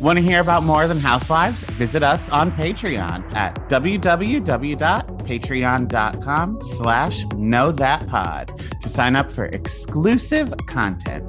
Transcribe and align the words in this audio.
Want 0.00 0.16
to 0.16 0.22
hear 0.22 0.40
about 0.40 0.62
more 0.62 0.86
than 0.86 1.00
Housewives? 1.00 1.64
Visit 1.72 2.04
us 2.04 2.28
on 2.28 2.52
Patreon 2.52 3.34
at 3.34 3.56
www.patreon.com 3.68 6.58
slash 6.62 7.24
know 7.34 7.72
that 7.72 8.06
pod 8.06 8.62
to 8.80 8.88
sign 8.88 9.16
up 9.16 9.32
for 9.32 9.46
exclusive 9.46 10.54
content. 10.68 11.24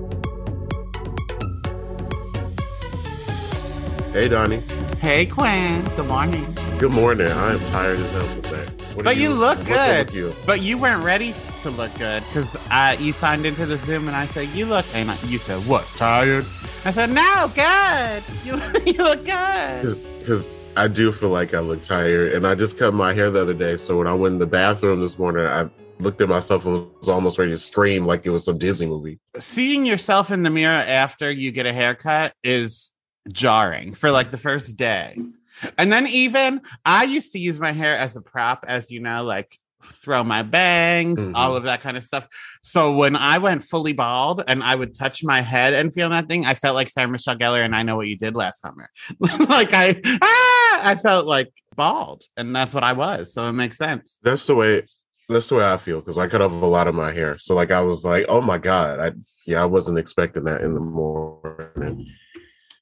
Hey, 4.14 4.28
Donnie. 4.28 4.62
Hey, 5.00 5.26
Quinn. 5.26 5.84
Good 5.96 6.08
morning. 6.08 6.56
Good 6.78 6.94
morning. 6.94 7.28
I 7.32 7.54
am 7.54 7.64
tired 7.66 7.98
as 8.00 8.12
hell 8.12 8.28
today. 8.42 8.66
What 8.94 9.06
But 9.06 9.08
are 9.08 9.14
you 9.14 9.34
look 9.34 9.66
good. 9.66 10.14
you? 10.14 10.32
But 10.46 10.62
you 10.62 10.78
weren't 10.78 11.04
ready 11.04 11.34
to 11.64 11.70
look 11.72 11.94
good 11.98 12.24
because 12.28 12.56
uh, 12.72 12.96
you 13.00 13.12
signed 13.12 13.46
into 13.46 13.66
the 13.66 13.78
Zoom 13.78 14.08
and 14.08 14.16
I 14.16 14.26
said, 14.28 14.48
you 14.50 14.66
look, 14.66 14.86
and 14.94 15.12
I, 15.12 15.18
you 15.22 15.38
said, 15.38 15.66
what, 15.68 15.86
tired? 15.96 16.46
I 16.86 16.92
said, 16.92 17.10
no, 17.10 17.52
good. 17.56 18.24
You, 18.46 18.56
you 18.86 19.04
look 19.04 19.26
good. 19.26 19.98
Because 20.20 20.48
I 20.78 20.88
do 20.88 21.12
feel 21.12 21.30
like 21.30 21.54
I 21.54 21.60
look 21.60 21.82
tired, 21.82 22.34
and 22.34 22.48
I 22.48 22.56
just 22.56 22.78
cut 22.78 22.94
my 22.94 23.14
hair 23.14 23.30
the 23.30 23.42
other 23.42 23.54
day. 23.54 23.78
So 23.78 23.98
when 23.98 24.08
I 24.08 24.14
went 24.14 24.34
in 24.34 24.40
the 24.40 24.48
bathroom 24.48 25.02
this 25.02 25.20
morning, 25.20 25.46
I 25.46 25.70
looked 26.00 26.22
at 26.22 26.30
myself 26.30 26.66
and 26.66 26.88
was 27.00 27.10
almost 27.10 27.38
ready 27.38 27.52
to 27.52 27.58
scream 27.58 28.06
like 28.06 28.26
it 28.26 28.30
was 28.30 28.46
some 28.46 28.58
Disney 28.58 28.88
movie. 28.88 29.20
Seeing 29.40 29.86
yourself 29.86 30.32
in 30.32 30.44
the 30.44 30.50
mirror 30.50 30.72
after 30.72 31.30
you 31.30 31.52
get 31.52 31.66
a 31.66 31.74
haircut 31.74 32.34
is 32.44 32.92
jarring 33.30 33.94
for 33.94 34.10
like 34.12 34.32
the 34.32 34.38
first 34.38 34.78
day. 34.78 35.18
And 35.78 35.92
then 35.92 36.08
even 36.08 36.62
I 36.86 37.04
used 37.04 37.34
to 37.34 37.40
use 37.40 37.60
my 37.60 37.74
hair 37.74 37.98
as 37.98 38.16
a 38.16 38.22
prop, 38.22 38.64
as 38.68 38.92
you 38.92 39.02
know, 39.02 39.24
like 39.24 39.60
throw 39.84 40.24
my 40.24 40.44
bangs, 40.44 41.20
Mhm. 41.20 41.32
all 41.36 41.56
of 41.56 41.64
that 41.64 41.82
kind 41.82 41.96
of 41.98 42.04
stuff. 42.04 42.28
So 42.62 42.94
when 42.94 43.16
I 43.16 43.38
went 43.38 43.64
fully 43.64 43.94
bald 43.94 44.44
and 44.48 44.64
I 44.64 44.76
would 44.76 44.94
touch 44.94 45.24
my 45.24 45.42
head 45.42 45.74
and 45.74 45.94
feel 45.94 46.10
nothing, 46.10 46.46
I 46.46 46.54
felt 46.54 46.76
like 46.76 46.90
Sarah 46.90 47.08
Michelle 47.08 47.36
Gellar 47.38 47.64
and 47.64 47.76
I 47.76 47.84
know 47.84 47.96
what 47.96 48.08
you 48.08 48.18
did 48.18 48.36
last 48.36 48.62
summer. 48.62 48.90
like 49.20 49.74
I 49.74 50.00
ah, 50.22 50.90
I 50.90 50.96
felt 50.96 51.26
like 51.28 51.52
bald, 51.76 52.24
and 52.36 52.56
that's 52.56 52.74
what 52.74 52.84
I 52.84 52.94
was. 52.94 53.34
So 53.34 53.48
it 53.48 53.54
makes 53.54 53.78
sense. 53.78 54.18
That's 54.24 54.46
the 54.46 54.56
way. 54.56 54.84
That's 55.30 55.48
the 55.48 55.56
way 55.56 55.72
I 55.72 55.78
feel 55.78 56.00
because 56.02 56.18
I 56.18 56.28
cut 56.28 56.42
off 56.42 56.52
a 56.52 56.66
lot 56.66 56.88
of 56.88 56.96
my 56.96 57.12
hair. 57.12 57.38
So 57.40 57.56
like 57.56 57.72
I 57.72 57.82
was 57.82 58.04
like, 58.04 58.26
oh 58.28 58.42
my 58.42 58.58
god, 58.58 59.00
I 59.00 59.12
yeah, 59.46 59.62
I 59.62 59.66
wasn't 59.66 59.98
expecting 60.00 60.44
that 60.46 60.62
in 60.62 60.74
the 60.74 60.80
morning. 60.80 62.08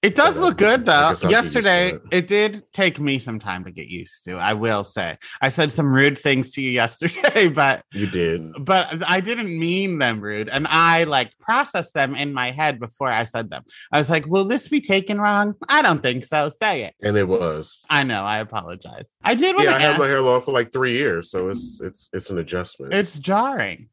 It 0.04 0.16
does 0.16 0.38
look 0.40 0.58
good 0.58 0.86
though. 0.86 1.10
guess 1.10 1.24
I'll 1.24 1.30
get 1.32 1.44
used 1.44 1.54
to 1.54 1.60
Yesterday, 1.62 1.96
it. 1.96 2.02
it 2.12 2.28
did 2.28 2.64
take 2.72 3.00
me 3.00 3.18
some 3.18 3.40
time 3.40 3.66
to 3.66 3.72
get 3.72 3.88
used 3.88 4.24
to. 4.26 4.34
I 4.36 4.54
will 4.54 4.84
say, 4.84 5.18
I 5.42 5.50
said 5.50 5.72
some 5.72 5.92
rude 5.94 6.18
things 6.20 6.52
to 6.52 6.62
you 6.62 6.70
yesterday, 6.84 7.48
but 7.48 7.84
You 7.92 8.06
did. 8.08 8.64
but 8.64 8.88
I 9.10 9.22
didn't 9.22 9.58
mean 9.58 9.98
them 9.98 10.22
rude, 10.22 10.50
and 10.50 10.68
I 10.70 11.06
like 11.06 11.32
processed 11.40 11.96
them 11.96 12.16
in 12.16 12.32
my 12.32 12.52
head 12.52 12.80
before 12.80 13.08
I 13.10 13.24
said 13.24 13.50
them. 13.50 13.64
I 13.92 13.98
was 13.98 14.10
like, 14.10 14.28
"Will 14.28 14.46
this 14.46 14.68
be 14.68 14.82
taken 14.82 15.20
wrong? 15.20 15.56
I 15.68 15.82
don't 15.82 16.04
think 16.04 16.26
so. 16.26 16.52
Say 16.62 16.84
it." 16.84 16.94
And 17.02 17.18
it 17.18 17.28
was. 17.28 17.80
I 17.90 18.04
know. 18.04 18.24
I 18.24 18.38
apologize. 18.38 19.10
I 19.24 19.34
did 19.34 19.56
Yeah, 19.60 19.76
I 19.76 19.80
had 19.80 20.00
my 20.00 20.08
hair 20.08 20.22
long 20.22 20.42
for 20.42 20.52
like 20.52 20.72
three 20.72 20.94
years, 20.94 21.32
so 21.32 21.50
it's 21.50 21.82
it's 21.84 22.10
it's 22.14 22.30
an 22.30 22.38
adjustment. 22.38 22.94
It's 22.94 23.18
jarring, 23.18 23.90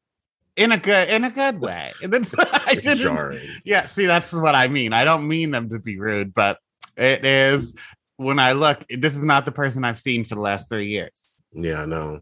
in 0.57 0.73
a 0.73 0.79
good 0.79 1.09
in 1.09 1.25
a 1.25 1.31
good 1.31 1.61
way. 1.61 1.93
And 2.03 2.13
then 2.13 2.25
I 2.39 2.75
didn't. 2.75 2.99
jarring. 2.99 3.49
Yeah, 3.65 3.87
see, 3.87 4.07
that's 4.07 4.33
what 4.33 4.55
I 4.55 4.69
mean. 4.69 4.93
I 4.93 5.05
don't 5.05 5.27
mean 5.29 5.51
them 5.51 5.69
to 5.71 5.79
be 5.79 5.99
rude, 5.99 6.33
but 6.35 6.59
it 6.97 7.25
is 7.25 7.75
when 8.17 8.39
I 8.39 8.53
look, 8.53 8.85
this 8.89 9.17
is 9.17 9.23
not 9.23 9.45
the 9.45 9.53
person 9.53 9.85
I've 9.85 9.99
seen 9.99 10.25
for 10.25 10.37
the 10.37 10.41
last 10.41 10.69
three 10.69 10.87
years. 10.89 11.11
Yeah, 11.53 11.83
I 11.83 11.87
know. 11.87 12.21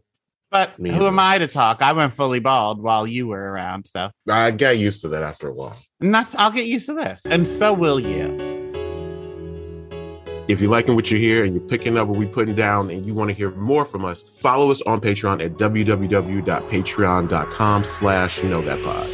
But 0.49 0.77
Me 0.79 0.91
who 0.91 1.07
am. 1.07 1.17
I 1.19 1.39
to 1.39 1.47
talk? 1.47 1.81
I 1.81 1.93
went 1.93 2.13
fully 2.13 2.39
bald 2.39 2.79
while 2.81 3.07
you 3.07 3.25
were 3.27 3.51
around, 3.51 3.87
so 3.87 4.11
I 4.29 4.51
got 4.51 4.77
used 4.77 5.01
to 5.01 5.07
that 5.09 5.23
after 5.23 5.47
a 5.47 5.53
while. 5.53 5.77
and 5.99 6.13
that's 6.13 6.35
I'll 6.35 6.51
get 6.51 6.65
used 6.67 6.85
to 6.87 6.93
this, 6.93 7.25
and 7.25 7.47
so 7.47 7.73
will 7.73 7.99
you. 7.99 8.52
If 10.49 10.59
you're 10.59 10.69
liking 10.71 10.95
what 10.95 11.09
you 11.09 11.17
hear 11.17 11.45
and 11.45 11.55
you're 11.55 11.63
picking 11.63 11.97
up 11.97 12.09
what 12.09 12.17
we're 12.19 12.27
putting 12.27 12.53
down 12.55 12.89
and 12.89 13.05
you 13.05 13.13
want 13.13 13.29
to 13.29 13.33
hear 13.33 13.51
more 13.51 13.85
from 13.85 14.03
us, 14.03 14.25
follow 14.41 14.69
us 14.71 14.81
on 14.81 14.99
Patreon 14.99 15.41
at 15.43 15.53
www.patreon.com 15.53 17.83
slash 17.85 18.43
know 18.43 18.61
that 18.61 18.83
pod. 18.83 19.09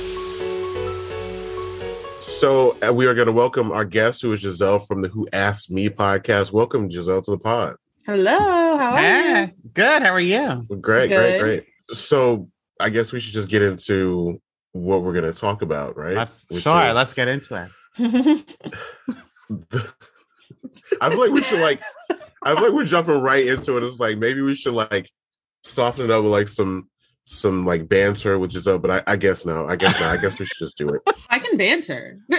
So 2.23 2.75
uh, 2.85 2.91
we 2.93 3.05
are 3.05 3.13
going 3.13 3.27
to 3.27 3.31
welcome 3.31 3.71
our 3.71 3.85
guest, 3.85 4.23
who 4.23 4.33
is 4.33 4.41
Giselle 4.41 4.79
from 4.79 5.01
the 5.03 5.07
Who 5.09 5.27
Asked 5.31 5.69
Me 5.69 5.87
podcast. 5.89 6.51
Welcome, 6.51 6.89
Giselle, 6.89 7.21
to 7.21 7.31
the 7.31 7.37
pod. 7.37 7.75
Hello, 8.07 8.37
how 8.77 8.93
are 8.93 8.97
Hey, 8.97 9.41
you? 9.41 9.51
good. 9.73 10.01
How 10.01 10.11
are 10.13 10.19
you? 10.19 10.65
Great, 10.81 10.81
great, 10.81 11.09
Good. 11.09 11.39
great. 11.41 11.65
So 11.93 12.49
I 12.79 12.89
guess 12.89 13.11
we 13.11 13.19
should 13.19 13.33
just 13.33 13.49
get 13.49 13.61
into 13.61 14.41
what 14.71 15.03
we're 15.03 15.13
going 15.13 15.31
to 15.31 15.39
talk 15.39 15.61
about, 15.61 15.95
right? 15.95 16.15
Let's, 16.15 16.43
sure, 16.59 16.87
is- 16.87 16.95
let's 16.95 17.13
get 17.13 17.27
into 17.27 17.69
it. 17.99 17.99
I 21.01 21.09
feel 21.09 21.19
like 21.19 21.31
we 21.31 21.41
should 21.43 21.61
like. 21.61 21.81
I 22.43 22.53
feel 22.55 22.63
like 22.65 22.73
we're 22.73 22.85
jumping 22.85 23.21
right 23.21 23.45
into 23.45 23.77
it. 23.77 23.83
It's 23.83 23.99
like 23.99 24.17
maybe 24.17 24.41
we 24.41 24.55
should 24.55 24.73
like 24.73 25.09
soften 25.63 26.05
it 26.05 26.11
up 26.11 26.23
with 26.23 26.31
like 26.31 26.49
some 26.49 26.89
some 27.25 27.65
like 27.65 27.87
banter 27.87 28.39
with 28.39 28.51
Giselle, 28.51 28.79
but 28.79 28.89
I, 28.91 29.03
I 29.13 29.15
guess 29.17 29.45
no. 29.45 29.67
I 29.67 29.75
guess 29.75 29.99
no. 29.99 30.07
I 30.07 30.17
guess 30.17 30.39
we 30.39 30.45
should 30.45 30.57
just 30.59 30.77
do 30.77 30.89
it. 30.89 31.01
I 31.29 31.39
can 31.39 31.57
banter. 31.57 32.19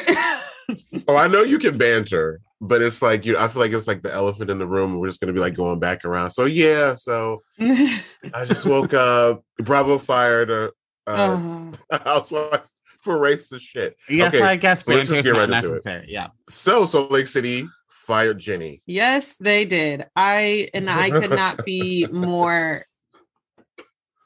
Oh, 1.09 1.17
I 1.17 1.27
know 1.27 1.43
you 1.43 1.59
can 1.59 1.79
banter, 1.79 2.41
but 2.61 2.81
it's 2.81 3.03
like 3.03 3.25
you. 3.25 3.37
I 3.37 3.49
feel 3.49 3.61
like 3.61 3.73
it's 3.73 3.89
like 3.89 4.03
the 4.03 4.13
elephant 4.13 4.51
in 4.51 4.59
the 4.59 4.67
room. 4.67 4.97
We're 5.01 5.09
just 5.09 5.21
gonna 5.21 5.33
be 5.33 5.41
like 5.41 5.55
going 5.55 5.81
back 5.81 6.05
around. 6.05 6.31
So 6.31 6.45
yeah. 6.45 6.95
So 6.95 7.43
I 7.61 8.45
just 8.45 8.65
woke 8.65 8.95
up. 8.95 9.45
Bravo 9.59 9.99
fired 9.99 10.49
a, 10.49 10.71
a 11.09 11.13
Uh, 11.13 11.99
housewife 12.05 12.69
for 13.03 13.19
racist 13.19 13.63
shit. 13.63 13.97
Yes, 14.09 14.33
Okay, 14.33 14.45
I 14.45 14.55
guess 14.55 14.85
so 14.85 14.93
banter 14.93 15.07
just 15.07 15.13
is 15.17 15.25
get 15.25 15.33
not 15.33 15.39
right 15.49 15.57
into 15.57 15.69
it. 15.71 15.73
necessary. 15.73 16.07
Yeah. 16.09 16.29
So 16.49 16.85
Salt 16.87 17.11
Lake 17.11 17.27
City 17.27 17.67
fired 18.11 18.41
Jenny. 18.41 18.83
yes, 18.87 19.37
they 19.37 19.65
did. 19.65 20.05
I 20.17 20.67
and 20.75 20.91
I 20.91 21.11
could 21.11 21.31
not 21.31 21.65
be 21.65 22.07
more. 22.11 22.85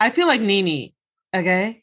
I 0.01 0.09
feel 0.11 0.27
like 0.27 0.41
Nene. 0.41 0.89
Okay. 1.37 1.83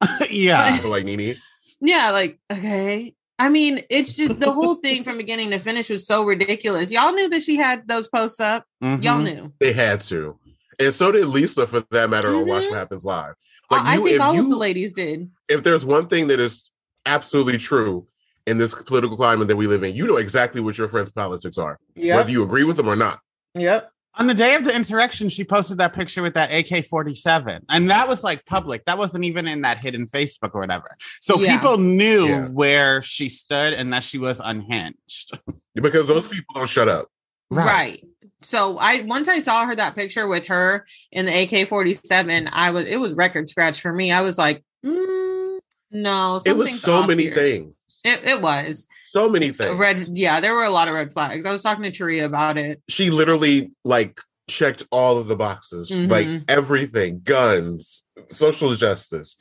yeah. 0.30 0.76
For 0.76 0.88
like 0.88 1.04
Nene. 1.04 1.34
Yeah, 1.84 2.10
like 2.12 2.38
okay. 2.52 3.12
I 3.40 3.48
mean, 3.48 3.80
it's 3.90 4.14
just 4.14 4.38
the 4.38 4.52
whole 4.52 4.76
thing 4.76 5.02
from 5.02 5.16
beginning 5.16 5.50
to 5.50 5.58
finish 5.58 5.90
was 5.90 6.06
so 6.06 6.24
ridiculous. 6.24 6.92
Y'all 6.92 7.12
knew 7.12 7.28
that 7.30 7.42
she 7.42 7.56
had 7.56 7.88
those 7.88 8.06
posts 8.06 8.38
up. 8.38 8.64
Y'all 8.80 9.18
Mhm. 9.18 9.24
knew. 9.24 9.52
They 9.58 9.72
had 9.72 10.00
to. 10.02 10.38
And 10.78 10.94
so 10.94 11.10
did 11.10 11.26
Lisa 11.26 11.66
for 11.66 11.80
that 11.90 12.08
matter 12.08 12.28
on 12.36 12.46
Watch 12.46 12.62
Mhm. 12.62 12.70
What 12.70 12.78
Happens 12.78 13.04
Live. 13.04 13.34
I- 13.68 13.94
I 13.94 13.94
you- 13.96 14.04
think 14.04 14.14
if 14.14 14.20
all 14.22 14.34
you- 14.36 14.44
of 14.44 14.48
the 14.50 14.56
ladies 14.56 14.92
did. 14.92 15.28
If 15.48 15.64
there's 15.64 15.84
one 15.84 16.06
thing 16.06 16.28
that 16.28 16.38
is 16.38 16.70
absolutely 17.04 17.58
true 17.58 18.06
in 18.46 18.58
this 18.58 18.74
political 18.74 19.16
climate 19.16 19.48
that 19.48 19.56
we 19.56 19.66
live 19.66 19.82
in, 19.82 19.94
you 19.94 20.06
know 20.06 20.16
exactly 20.16 20.60
what 20.60 20.76
your 20.78 20.88
friends' 20.88 21.10
politics 21.12 21.58
are, 21.58 21.78
whether 21.96 22.30
you 22.30 22.42
agree 22.42 22.64
with 22.64 22.76
them 22.76 22.88
or 22.88 22.96
not. 22.96 23.20
Yep. 23.54 23.90
On 24.16 24.26
the 24.26 24.34
day 24.34 24.54
of 24.56 24.64
the 24.64 24.74
insurrection, 24.74 25.30
she 25.30 25.42
posted 25.42 25.78
that 25.78 25.94
picture 25.94 26.20
with 26.20 26.34
that 26.34 26.50
AK 26.52 26.84
47. 26.84 27.64
And 27.70 27.88
that 27.88 28.08
was 28.08 28.22
like 28.22 28.44
public. 28.44 28.84
That 28.84 28.98
wasn't 28.98 29.24
even 29.24 29.48
in 29.48 29.62
that 29.62 29.78
hidden 29.78 30.06
Facebook 30.06 30.50
or 30.52 30.60
whatever. 30.60 30.98
So 31.22 31.40
Yeah. 31.40 31.56
people 31.58 31.78
knew 31.78 32.26
Yeah. 32.26 32.48
where 32.48 33.02
she 33.02 33.30
stood 33.30 33.72
and 33.72 33.90
that 33.94 34.04
she 34.04 34.18
was 34.18 34.38
unhinged. 34.42 35.38
Because 35.74 36.06
those 36.08 36.28
people 36.28 36.54
don't 36.54 36.68
shut 36.68 36.88
up. 36.90 37.08
Right. 37.50 38.04
So 38.42 38.76
I 38.78 39.00
once 39.02 39.28
I 39.28 39.38
saw 39.38 39.64
her 39.64 39.74
that 39.76 39.94
picture 39.94 40.28
with 40.28 40.46
her 40.48 40.84
in 41.10 41.24
the 41.24 41.32
AK 41.32 41.66
forty 41.66 41.94
seven, 41.94 42.48
I 42.52 42.70
was 42.72 42.84
it 42.86 42.98
was 43.00 43.14
record 43.14 43.48
scratch 43.48 43.80
for 43.80 43.90
me. 43.92 44.12
I 44.12 44.20
was 44.20 44.36
like, 44.36 44.62
mm, 44.84 45.58
no, 45.90 46.38
it 46.44 46.54
was 46.56 46.78
so 46.82 47.06
many 47.06 47.24
here. 47.24 47.34
things. 47.34 47.76
It, 48.04 48.24
it 48.24 48.40
was 48.42 48.86
So 49.06 49.28
many 49.28 49.50
things. 49.50 49.74
red. 49.76 50.08
Yeah, 50.16 50.40
there 50.40 50.54
were 50.54 50.64
a 50.64 50.70
lot 50.70 50.88
of 50.88 50.94
red 50.94 51.10
flags. 51.12 51.46
I 51.46 51.52
was 51.52 51.62
talking 51.62 51.84
to 51.84 51.90
Taria 51.90 52.24
about 52.24 52.58
it. 52.58 52.82
She 52.88 53.10
literally 53.10 53.70
like 53.84 54.20
checked 54.48 54.84
all 54.90 55.18
of 55.18 55.28
the 55.28 55.36
boxes, 55.36 55.90
like 55.90 56.26
Mhm. 56.26 56.44
everything, 56.48 57.20
guns, 57.24 58.02
social 58.28 58.74
justice, 58.74 59.36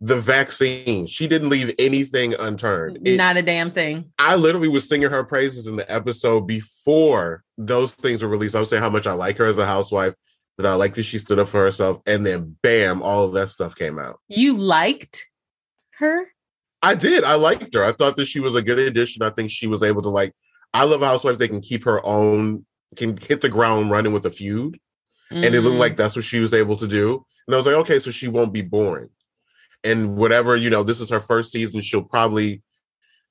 the 0.00 0.16
vaccine. 0.20 1.06
She 1.06 1.28
didn't 1.28 1.50
leave 1.50 1.72
anything 1.78 2.34
unturned. 2.34 3.06
It- 3.06 3.16
Not 3.16 3.36
a 3.36 3.42
damn 3.42 3.70
thing. 3.70 4.12
I 4.18 4.34
literally 4.34 4.68
was 4.68 4.88
singing 4.88 5.10
her 5.10 5.22
praises 5.24 5.66
in 5.66 5.76
the 5.76 5.90
episode 5.90 6.46
before 6.48 7.44
those 7.56 7.92
things 7.94 8.22
were 8.22 8.28
released. 8.28 8.54
I 8.56 8.60
was 8.60 8.70
saying 8.70 8.82
how 8.82 8.90
much 8.90 9.06
I 9.06 9.12
like 9.12 9.38
her 9.38 9.44
as 9.44 9.58
a 9.58 9.66
housewife, 9.66 10.14
that 10.58 10.66
I 10.66 10.74
like 10.74 10.94
that 10.94 11.04
she 11.04 11.18
stood 11.18 11.38
up 11.38 11.48
for 11.48 11.62
herself, 11.64 12.02
and 12.06 12.26
then 12.26 12.56
bam, 12.62 13.02
all 13.02 13.24
of 13.24 13.32
that 13.34 13.50
stuff 13.50 13.76
came 13.76 13.98
out. 13.98 14.18
You 14.28 14.56
liked 14.56 15.26
her? 15.98 16.26
I 16.82 16.94
did. 16.94 17.24
I 17.24 17.34
liked 17.34 17.74
her. 17.74 17.84
I 17.84 17.92
thought 17.92 18.16
that 18.16 18.26
she 18.26 18.40
was 18.40 18.54
a 18.54 18.62
good 18.62 18.78
addition. 18.78 19.22
I 19.22 19.30
think 19.30 19.50
she 19.50 19.66
was 19.66 19.82
able 19.82 20.02
to 20.02 20.08
like. 20.08 20.32
I 20.72 20.84
love 20.84 21.00
housewives. 21.02 21.38
They 21.38 21.48
can 21.48 21.60
keep 21.60 21.84
her 21.84 22.04
own, 22.06 22.64
can 22.96 23.16
hit 23.16 23.40
the 23.40 23.48
ground 23.48 23.90
running 23.90 24.12
with 24.12 24.24
a 24.26 24.30
feud, 24.30 24.78
and 25.30 25.54
it 25.54 25.60
looked 25.62 25.76
Mm. 25.76 25.80
like 25.80 25.96
that's 25.96 26.16
what 26.16 26.24
she 26.24 26.38
was 26.40 26.54
able 26.54 26.76
to 26.76 26.86
do. 26.88 27.24
And 27.46 27.54
I 27.54 27.56
was 27.58 27.66
like, 27.66 27.74
okay, 27.76 27.98
so 27.98 28.10
she 28.10 28.28
won't 28.28 28.52
be 28.52 28.62
boring. 28.62 29.10
And 29.82 30.16
whatever 30.16 30.56
you 30.56 30.70
know, 30.70 30.82
this 30.82 31.00
is 31.00 31.10
her 31.10 31.20
first 31.20 31.50
season. 31.52 31.80
She'll 31.80 32.02
probably 32.04 32.62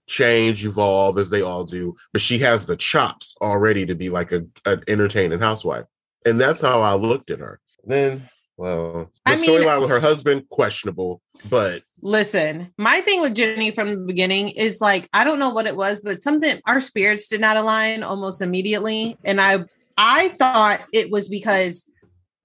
change, 0.07 0.65
evolve 0.65 1.17
as 1.17 1.29
they 1.29 1.41
all 1.41 1.63
do, 1.63 1.95
but 2.11 2.21
she 2.21 2.39
has 2.39 2.65
the 2.65 2.75
chops 2.75 3.35
already 3.41 3.85
to 3.85 3.95
be 3.95 4.09
like 4.09 4.31
a 4.31 4.45
an 4.65 4.83
entertaining 4.87 5.39
housewife, 5.39 5.85
and 6.25 6.39
that's 6.41 6.61
how 6.61 6.81
I 6.81 6.95
looked 6.95 7.29
at 7.29 7.39
her. 7.39 7.59
Then, 7.85 8.27
well, 8.57 9.11
the 9.25 9.31
I 9.31 9.35
mean- 9.37 9.49
storyline 9.49 9.81
with 9.81 9.89
her 9.91 9.99
husband 9.99 10.49
questionable, 10.49 11.21
but 11.49 11.83
Listen, 12.01 12.71
my 12.77 13.01
thing 13.01 13.21
with 13.21 13.35
Jenny 13.35 13.71
from 13.71 13.89
the 13.89 13.97
beginning 13.97 14.49
is 14.49 14.79
like 14.81 15.09
I 15.13 15.23
don't 15.23 15.39
know 15.39 15.49
what 15.49 15.67
it 15.67 15.75
was, 15.75 16.01
but 16.01 16.21
something 16.21 16.59
our 16.65 16.81
spirits 16.81 17.27
did 17.27 17.41
not 17.41 17.57
align 17.57 18.03
almost 18.03 18.41
immediately, 18.41 19.17
and 19.25 19.39
I 19.41 19.65
I 19.97 20.29
thought 20.29 20.81
it 20.93 21.11
was 21.11 21.27
because 21.27 21.89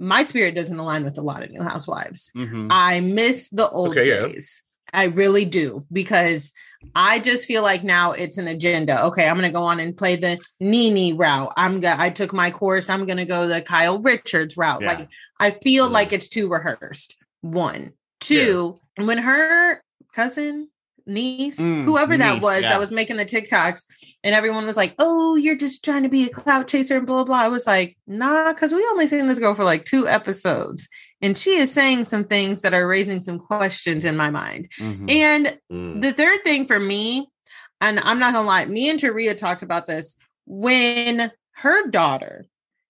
my 0.01 0.25
spirit 0.25 0.55
doesn't 0.57 0.79
align 0.79 1.05
with 1.05 1.19
a 1.19 1.23
lot 1.23 1.45
of 1.45 1.51
New 1.51 1.63
Housewives. 1.63 2.31
Mhm. 2.37 2.67
I 2.71 3.01
miss 3.01 3.49
the 3.51 3.69
old 3.71 3.91
Okay, 3.91 4.09
yeah. 4.09 4.27
days. 4.29 4.63
I 4.93 5.05
really 5.07 5.45
do 5.45 5.85
because 5.93 6.53
I 6.95 7.19
just 7.21 7.47
feel 7.47 7.63
like 7.63 7.83
now 7.85 8.13
it's 8.13 8.39
an 8.39 8.47
agenda. 8.49 9.05
Okay, 9.07 9.27
I'm 9.29 9.37
going 9.37 9.49
to 9.49 9.53
go 9.53 9.63
on 9.63 9.81
and 9.81 9.97
play 9.97 10.17
the 10.17 10.39
Nene 10.61 11.17
route. 11.17 11.53
I'm 11.57 11.81
gonna 11.81 11.97
I 12.01 12.11
took 12.11 12.33
my 12.33 12.51
course. 12.51 12.91
I'm 12.91 13.07
going 13.07 13.17
to 13.19 13.25
go 13.25 13.47
the 13.47 13.63
Kyle 13.63 14.01
Richards 14.03 14.57
route. 14.57 14.83
Yeah. 14.83 14.89
Like 14.89 15.09
I 15.41 15.53
feel 15.63 15.89
Mhm. 15.89 15.93
like 15.93 16.13
it's 16.13 16.29
too 16.29 16.49
rehearsed. 16.49 17.17
One. 17.41 17.93
Two, 18.21 18.79
when 18.97 19.19
her 19.19 19.83
cousin 20.15 20.69
niece, 21.07 21.59
Mm, 21.61 21.85
whoever 21.85 22.17
that 22.17 22.35
niece, 22.35 22.43
was 22.43 22.63
yeah. 22.63 22.71
that 22.71 22.81
was 22.81 22.91
making 22.91 23.17
the 23.17 23.27
TikToks 23.27 23.85
and 24.23 24.35
everyone 24.35 24.67
was 24.67 24.77
like, 24.77 24.95
"Oh, 24.99 25.37
you're 25.37 25.57
just 25.57 25.85
trying 25.85 26.03
to 26.05 26.09
be 26.09 26.25
a 26.27 26.31
clout 26.31 26.67
chaser 26.69 26.97
and 26.97 27.07
blah 27.07 27.25
blah." 27.25 27.37
I 27.43 27.49
was 27.49 27.67
like, 27.67 27.97
"Nah, 28.07 28.53
cuz 28.55 28.73
we 28.73 28.83
only 28.91 29.07
seen 29.07 29.27
this 29.27 29.39
girl 29.39 29.53
for 29.55 29.65
like 29.65 29.85
two 29.85 30.09
episodes 30.09 30.89
and 31.21 31.37
she 31.37 31.57
is 31.57 31.71
saying 31.73 32.05
some 32.05 32.25
things 32.25 32.63
that 32.63 32.73
are 32.75 32.87
raising 32.89 33.21
some 33.21 33.39
questions 33.39 34.05
in 34.07 34.17
my 34.17 34.31
mind." 34.31 34.69
Mhm. 34.79 35.11
And 35.11 35.59
Mm. 35.71 36.01
the 36.01 36.13
third 36.15 36.43
thing 36.45 36.67
for 36.67 36.81
me, 36.81 37.29
and 37.83 38.01
I'm 38.01 38.19
not 38.19 38.33
gonna 38.33 38.47
lie, 38.47 38.65
me 38.65 38.89
and 38.89 38.99
Taria 38.99 39.37
talked 39.37 39.63
about 39.63 39.87
this 39.87 40.15
when 40.47 41.31
her 41.57 41.87
daughter 41.89 42.47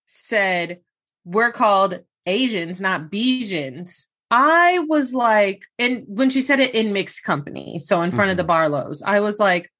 said, 0.06 0.80
We're 1.24 1.52
called 1.52 2.00
Asians, 2.26 2.80
not 2.80 3.10
Bejans. 3.10 4.06
I 4.36 4.80
was 4.88 5.14
like, 5.14 5.64
and 5.78 6.02
when 6.08 6.28
she 6.28 6.42
said 6.42 6.58
it 6.58 6.74
in 6.74 6.92
mixed 6.92 7.22
company, 7.22 7.78
so 7.78 8.00
in 8.00 8.10
front 8.10 8.32
of 8.32 8.36
the 8.36 8.42
mm-hmm. 8.42 8.48
Barlows, 8.48 9.00
I 9.06 9.20
was 9.20 9.38
like, 9.38 9.70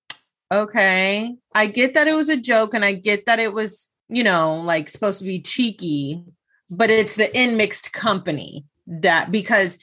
okay, 0.53 1.35
I 1.53 1.67
get 1.67 1.95
that 1.95 2.06
it 2.06 2.15
was 2.15 2.29
a 2.29 2.37
joke 2.37 2.73
and 2.73 2.85
I 2.85 2.93
get 2.93 3.27
that 3.27 3.41
it 3.41 3.53
was, 3.53 3.91
you 4.09 4.23
know, 4.23 4.61
like 4.61 4.89
supposed 4.89 5.19
to 5.19 5.25
be 5.25 5.43
cheeky, 5.43 6.23
but 6.71 6.89
it's 6.89 7.17
the 7.17 7.37
in 7.37 7.56
mixed 7.56 7.93
company 7.93 8.65
that 8.87 9.33
because 9.33 9.77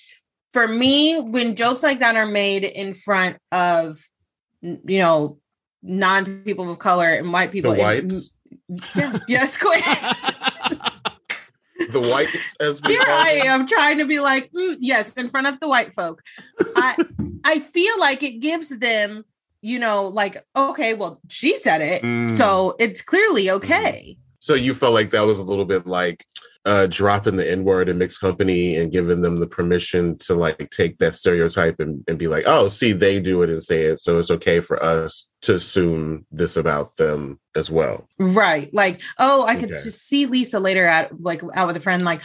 for 0.54 0.70
me, 0.70 1.20
when 1.20 1.58
jokes 1.58 1.84
like 1.84 2.00
that 2.00 2.16
are 2.16 2.26
made 2.26 2.64
in 2.64 2.94
front 2.94 3.40
of, 3.52 4.00
you 4.62 5.00
know, 5.00 5.38
non 5.84 6.44
people 6.44 6.72
of 6.72 6.80
color 6.80 7.08
and 7.08 7.34
white 7.34 7.52
people, 7.52 7.74
the 7.74 7.80
it- 7.80 8.06
whites, 8.06 8.32
yeah, 8.96 9.18
yes, 9.28 9.58
quick. 9.58 9.84
the 11.89 12.00
whites, 12.00 12.56
as 12.60 12.81
we 12.81 12.94
Here 12.94 13.01
I 13.06 13.42
am 13.45 13.66
trying 13.68 13.98
to 14.00 14.06
be 14.06 14.19
like, 14.19 14.51
mm, 14.51 14.75
yes, 14.80 15.13
in 15.13 15.30
front 15.30 15.48
of 15.48 15.60
the 15.60 15.68
white 15.68 15.94
folk. 15.94 16.22
I 16.75 16.95
I 17.44 17.60
feel 17.60 18.00
like 18.00 18.22
it 18.24 18.39
gives 18.39 18.69
them, 18.78 19.25
you 19.62 19.80
know, 19.80 20.07
like, 20.07 20.38
okay, 20.56 20.94
well, 20.94 21.19
she 21.30 21.57
said 21.57 21.81
it, 21.81 22.04
Mm. 22.04 22.30
so 22.30 22.75
it's 22.80 23.01
clearly 23.01 23.50
okay. 23.50 24.18
So 24.42 24.54
you 24.56 24.74
felt 24.74 24.94
like 24.94 25.12
that 25.12 25.22
was 25.22 25.40
a 25.40 25.44
little 25.44 25.66
bit 25.66 25.88
like 25.88 26.26
uh 26.66 26.86
dropping 26.88 27.38
the 27.38 27.50
N 27.50 27.64
word 27.64 27.90
in 27.90 27.98
mixed 27.98 28.20
company 28.20 28.76
and 28.76 28.92
giving 28.92 29.22
them 29.22 29.38
the 29.38 29.48
permission 29.48 30.18
to 30.20 30.36
like 30.36 30.70
take 30.70 30.98
that 31.00 31.16
stereotype 31.16 31.80
and, 31.80 32.04
and 32.08 32.20
be 32.20 32.28
like, 32.28 32.44
oh, 32.46 32.68
see, 32.68 32.92
they 32.92 33.20
do 33.20 33.42
it 33.44 33.50
and 33.50 33.64
say 33.64 33.84
it. 33.84 34.00
So 34.00 34.20
it's 34.20 34.30
okay 34.30 34.60
for 34.60 34.84
us 34.84 35.28
to 35.44 35.56
assume 35.56 36.26
this 36.32 36.58
about 36.58 36.98
them 36.98 37.40
as 37.56 37.72
well. 37.72 38.08
Right. 38.20 38.72
Like, 38.74 39.02
oh, 39.18 39.44
I 39.46 39.56
could 39.56 39.72
Okay. 39.72 39.80
see 39.90 40.26
Lisa 40.28 40.60
later 40.60 40.86
at 40.86 41.20
like 41.22 41.42
out 41.56 41.68
with 41.68 41.78
a 41.78 41.82
friend, 41.82 42.04
like, 42.04 42.22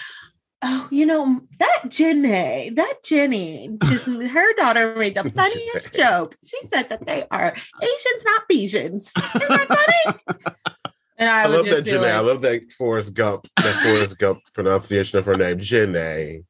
oh, 0.62 0.89
you 0.91 1.07
know, 1.07 1.41
that 1.59 1.85
Jenny, 1.89 2.71
that 2.71 2.95
Jenny, 3.05 3.79
her 3.83 4.53
daughter 4.55 4.97
made 4.97 5.15
the 5.15 5.31
funniest 5.31 5.93
joke. 5.93 6.37
She 6.45 6.59
said 6.67 6.89
that 6.91 7.07
they 7.07 7.25
are 7.31 7.53
Asians, 7.83 8.25
not 8.25 8.49
Bejans. 8.51 9.12
Isn't 9.37 9.49
that 9.49 9.69
funny? 9.69 10.55
And 11.19 11.31
I, 11.31 11.45
I, 11.45 11.47
love 11.47 11.65
just 11.65 11.77
that 11.77 11.85
be 11.85 11.93
Janae. 11.93 12.13
I 12.13 12.21
love 12.21 12.43
that 12.43 12.71
Forrest 12.73 13.15
Gump, 13.15 13.49
that 13.57 13.75
Forrest 13.83 14.19
Gump 14.19 14.41
pronunciation 14.53 15.19
of 15.19 15.25
her 15.25 15.35
name, 15.35 15.59
Janae. 15.59 16.45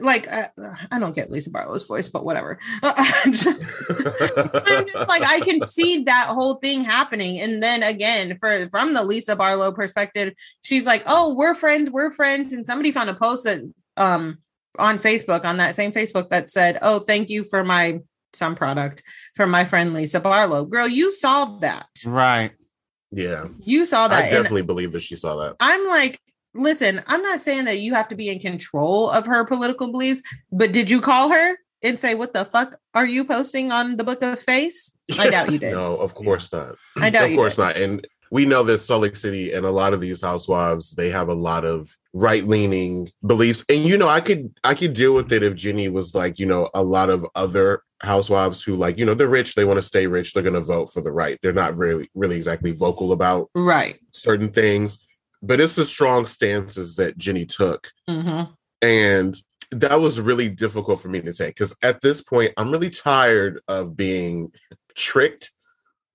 like, 0.00 0.26
uh, 0.32 0.46
I 0.90 0.98
don't 0.98 1.14
get 1.14 1.30
Lisa 1.30 1.50
Barlow's 1.50 1.84
voice, 1.84 2.08
but 2.08 2.24
whatever. 2.24 2.58
Just- 3.30 3.72
I'm 3.90 4.86
just 4.86 5.08
like 5.08 5.22
I 5.22 5.40
can 5.40 5.60
see 5.60 6.04
that 6.04 6.28
whole 6.28 6.54
thing 6.56 6.82
happening. 6.82 7.40
And 7.40 7.62
then 7.62 7.82
again, 7.82 8.38
for 8.40 8.68
from 8.70 8.94
the 8.94 9.04
Lisa 9.04 9.36
Barlow 9.36 9.72
perspective, 9.72 10.32
she's 10.62 10.86
like, 10.86 11.02
"Oh, 11.06 11.34
we're 11.34 11.54
friends, 11.54 11.90
we're 11.90 12.10
friends." 12.10 12.52
And 12.52 12.66
somebody 12.66 12.92
found 12.92 13.10
a 13.10 13.14
post 13.14 13.44
that 13.44 13.60
um 13.96 14.38
on 14.78 14.98
Facebook 14.98 15.44
on 15.44 15.58
that 15.58 15.76
same 15.76 15.92
Facebook 15.92 16.30
that 16.30 16.50
said, 16.50 16.78
"Oh, 16.82 17.00
thank 17.00 17.30
you 17.30 17.44
for 17.44 17.64
my 17.64 18.00
some 18.32 18.54
product 18.54 19.02
for 19.34 19.46
my 19.46 19.64
friend 19.64 19.94
Lisa 19.94 20.20
Barlow." 20.20 20.64
Girl, 20.64 20.88
you 20.88 21.12
solved 21.12 21.62
that. 21.62 21.86
right. 22.04 22.52
Yeah, 23.10 23.46
You 23.60 23.86
saw 23.86 24.04
I 24.04 24.08
that. 24.08 24.24
And 24.24 24.30
definitely 24.32 24.62
believe 24.62 24.92
that 24.92 25.02
she 25.02 25.16
saw 25.16 25.36
that. 25.36 25.56
I'm 25.60 25.86
like, 25.86 26.20
listen, 26.54 27.00
I'm 27.06 27.22
not 27.22 27.40
saying 27.40 27.66
that 27.66 27.78
you 27.78 27.94
have 27.94 28.08
to 28.08 28.14
be 28.16 28.28
in 28.28 28.38
control 28.38 29.10
of 29.10 29.26
her 29.26 29.44
political 29.44 29.90
beliefs, 29.90 30.22
but 30.52 30.72
did 30.72 30.90
you 30.90 31.00
call 31.00 31.30
her 31.30 31.56
and 31.82 31.98
say, 31.98 32.14
"What 32.14 32.32
the 32.32 32.44
fuck 32.44 32.76
are 32.94 33.06
you 33.06 33.24
posting 33.24 33.70
on 33.70 33.96
the 33.96 34.04
Book 34.04 34.22
of 34.22 34.40
Face"? 34.40 34.92
I 35.18 35.30
doubt 35.30 35.52
you 35.52 35.58
did. 35.58 35.72
no, 35.72 35.96
of 35.96 36.14
course 36.14 36.52
not. 36.52 36.76
I 36.96 37.10
doubt 37.10 37.30
of 37.30 37.36
course 37.36 37.56
did. 37.56 37.62
not. 37.62 37.76
And 37.76 38.06
we 38.30 38.44
know 38.44 38.64
that 38.64 38.78
Salt 38.78 39.02
Lake 39.02 39.16
City 39.16 39.52
and 39.52 39.64
a 39.64 39.70
lot 39.70 39.92
of 39.92 40.00
these 40.00 40.20
housewives, 40.20 40.92
they 40.96 41.10
have 41.10 41.28
a 41.28 41.34
lot 41.34 41.64
of 41.64 41.96
right 42.12 42.46
leaning 42.46 43.10
beliefs. 43.24 43.64
And 43.68 43.84
you 43.84 43.96
know, 43.96 44.08
I 44.08 44.20
could 44.20 44.52
I 44.64 44.74
could 44.74 44.94
deal 44.94 45.14
with 45.14 45.32
it 45.32 45.42
if 45.42 45.54
Jenny 45.54 45.88
was 45.88 46.14
like, 46.14 46.38
you 46.38 46.46
know, 46.46 46.70
a 46.74 46.82
lot 46.82 47.10
of 47.10 47.26
other 47.34 47.82
housewives 48.00 48.62
who 48.62 48.76
like, 48.76 48.98
you 48.98 49.04
know, 49.04 49.14
they're 49.14 49.28
rich, 49.28 49.54
they 49.54 49.64
want 49.64 49.78
to 49.78 49.82
stay 49.86 50.06
rich, 50.06 50.32
they're 50.32 50.42
gonna 50.42 50.60
vote 50.60 50.92
for 50.92 51.00
the 51.00 51.10
right. 51.12 51.38
They're 51.42 51.52
not 51.52 51.76
really 51.76 52.10
really 52.14 52.36
exactly 52.36 52.72
vocal 52.72 53.12
about 53.12 53.48
Right. 53.54 53.98
certain 54.12 54.50
things. 54.50 54.98
But 55.42 55.60
it's 55.60 55.76
the 55.76 55.84
strong 55.84 56.26
stances 56.26 56.96
that 56.96 57.18
Jenny 57.18 57.46
took. 57.46 57.90
hmm 58.08 58.42
And 58.82 59.36
that 59.70 60.00
was 60.00 60.20
really 60.20 60.48
difficult 60.48 61.00
for 61.00 61.08
me 61.08 61.20
to 61.20 61.32
take 61.32 61.54
because 61.56 61.74
at 61.82 62.00
this 62.00 62.22
point, 62.22 62.52
I'm 62.56 62.70
really 62.70 62.90
tired 62.90 63.60
of 63.68 63.96
being 63.96 64.52
tricked 64.94 65.52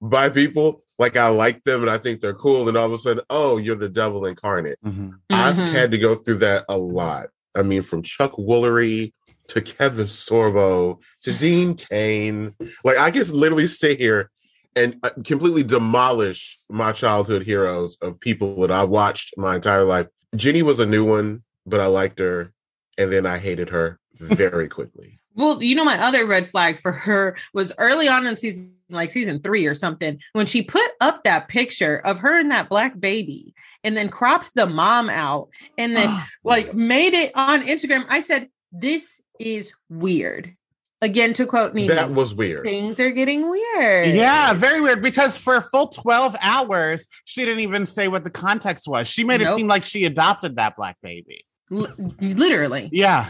by 0.02 0.30
people. 0.30 0.84
Like 0.98 1.18
I 1.18 1.28
like 1.30 1.64
them 1.64 1.82
and 1.82 1.90
I 1.90 1.98
think 1.98 2.22
they're 2.22 2.34
cool, 2.34 2.68
and 2.68 2.78
all 2.78 2.86
of 2.86 2.94
a 2.94 2.98
sudden, 2.98 3.24
oh, 3.30 3.58
you're 3.58 3.76
the 3.76 3.90
devil 3.90 4.26
incarnate. 4.26 4.78
Mhm. 4.86 5.14
I've 5.32 5.56
Mhm. 5.56 5.72
had 5.72 5.92
to 5.92 5.98
go 5.98 6.16
through 6.16 6.38
that 6.38 6.66
a 6.70 6.78
lot. 6.78 7.28
I 7.56 7.64
mean, 7.64 7.82
from 7.82 8.02
Chuck 8.04 8.34
Woolery 8.38 9.12
to 9.52 9.62
Kevin 9.62 10.06
Sorbo 10.06 11.00
to 11.24 11.34
Dean 11.34 11.76
Cain. 11.76 12.54
Like 12.84 12.98
I 12.98 13.12
can 13.12 13.30
literally 13.32 13.68
sit 13.68 14.00
here 14.00 14.32
and 14.78 14.96
uh, 15.04 15.10
completely 15.26 15.64
demolish 15.64 16.58
my 16.70 16.94
childhood 16.94 17.44
heroes 17.44 17.98
of 18.02 18.20
people 18.20 18.62
that 18.62 18.72
I 18.72 18.84
watched 18.84 19.34
my 19.38 19.56
entire 19.56 19.84
life. 19.84 20.08
Jenny 20.36 20.64
was 20.64 20.80
a 20.80 20.86
new 20.86 21.04
one, 21.04 21.44
but 21.66 21.82
I 21.82 21.88
liked 21.88 22.20
her, 22.20 22.54
and 22.98 23.12
then 23.12 23.26
I 23.26 23.38
hated 23.38 23.70
her 23.70 24.00
very 24.14 24.68
quickly. 24.68 25.18
Well, 25.34 25.64
you 25.64 25.76
know, 25.76 25.86
my 25.86 25.98
other 25.98 26.26
red 26.26 26.46
flag 26.46 26.78
for 26.78 26.92
her 26.92 27.38
was 27.54 27.72
early 27.78 28.10
on 28.10 28.28
in 28.28 28.36
season, 28.36 28.76
like 28.90 29.12
season 29.12 29.40
three 29.40 29.66
or 29.66 29.74
something, 29.74 30.20
when 30.34 30.46
she 30.46 30.62
put 30.62 30.92
up 31.00 31.24
that 31.24 31.48
picture 31.48 32.02
of 32.04 32.20
her 32.20 32.38
and 32.38 32.52
that 32.52 32.68
black 32.68 33.00
baby 33.00 33.56
and 33.86 33.96
then 33.96 34.10
cropped 34.10 34.54
the 34.56 34.68
mom 34.68 35.10
out 35.10 35.48
and 35.78 35.96
then 35.96 36.22
like 36.44 36.74
made 36.74 37.14
it 37.14 37.32
on 37.34 37.62
Instagram. 37.62 38.06
I 38.10 38.20
said, 38.20 38.50
This 38.74 39.21
is 39.40 39.74
weird. 39.90 40.56
Again, 41.04 41.34
to 41.34 41.48
quote 41.48 41.74
Nene, 41.74 41.88
that 41.88 42.12
was 42.12 42.36
weird. 42.36 42.64
things 42.64 43.00
are 43.00 43.10
getting 43.10 43.50
weird. 43.50 44.14
Yeah, 44.14 44.54
very 44.54 44.82
weird 44.82 45.02
because 45.02 45.36
for 45.36 45.56
a 45.56 45.62
full 45.62 45.88
12 45.88 46.36
hours, 46.42 47.08
she 47.26 47.44
didn't 47.44 47.62
even 47.62 47.88
say 47.88 48.08
what 48.08 48.24
the 48.24 48.30
context 48.30 48.88
was. 48.88 49.08
She 49.08 49.24
made 49.24 49.42
it 49.42 49.48
seem 49.48 49.68
like 49.68 49.84
she 49.84 50.06
adopted 50.06 50.58
that 50.58 50.76
black 50.78 50.98
baby. 51.02 51.44
L- 51.72 51.88
literally. 52.20 52.88
Yeah. 52.92 53.30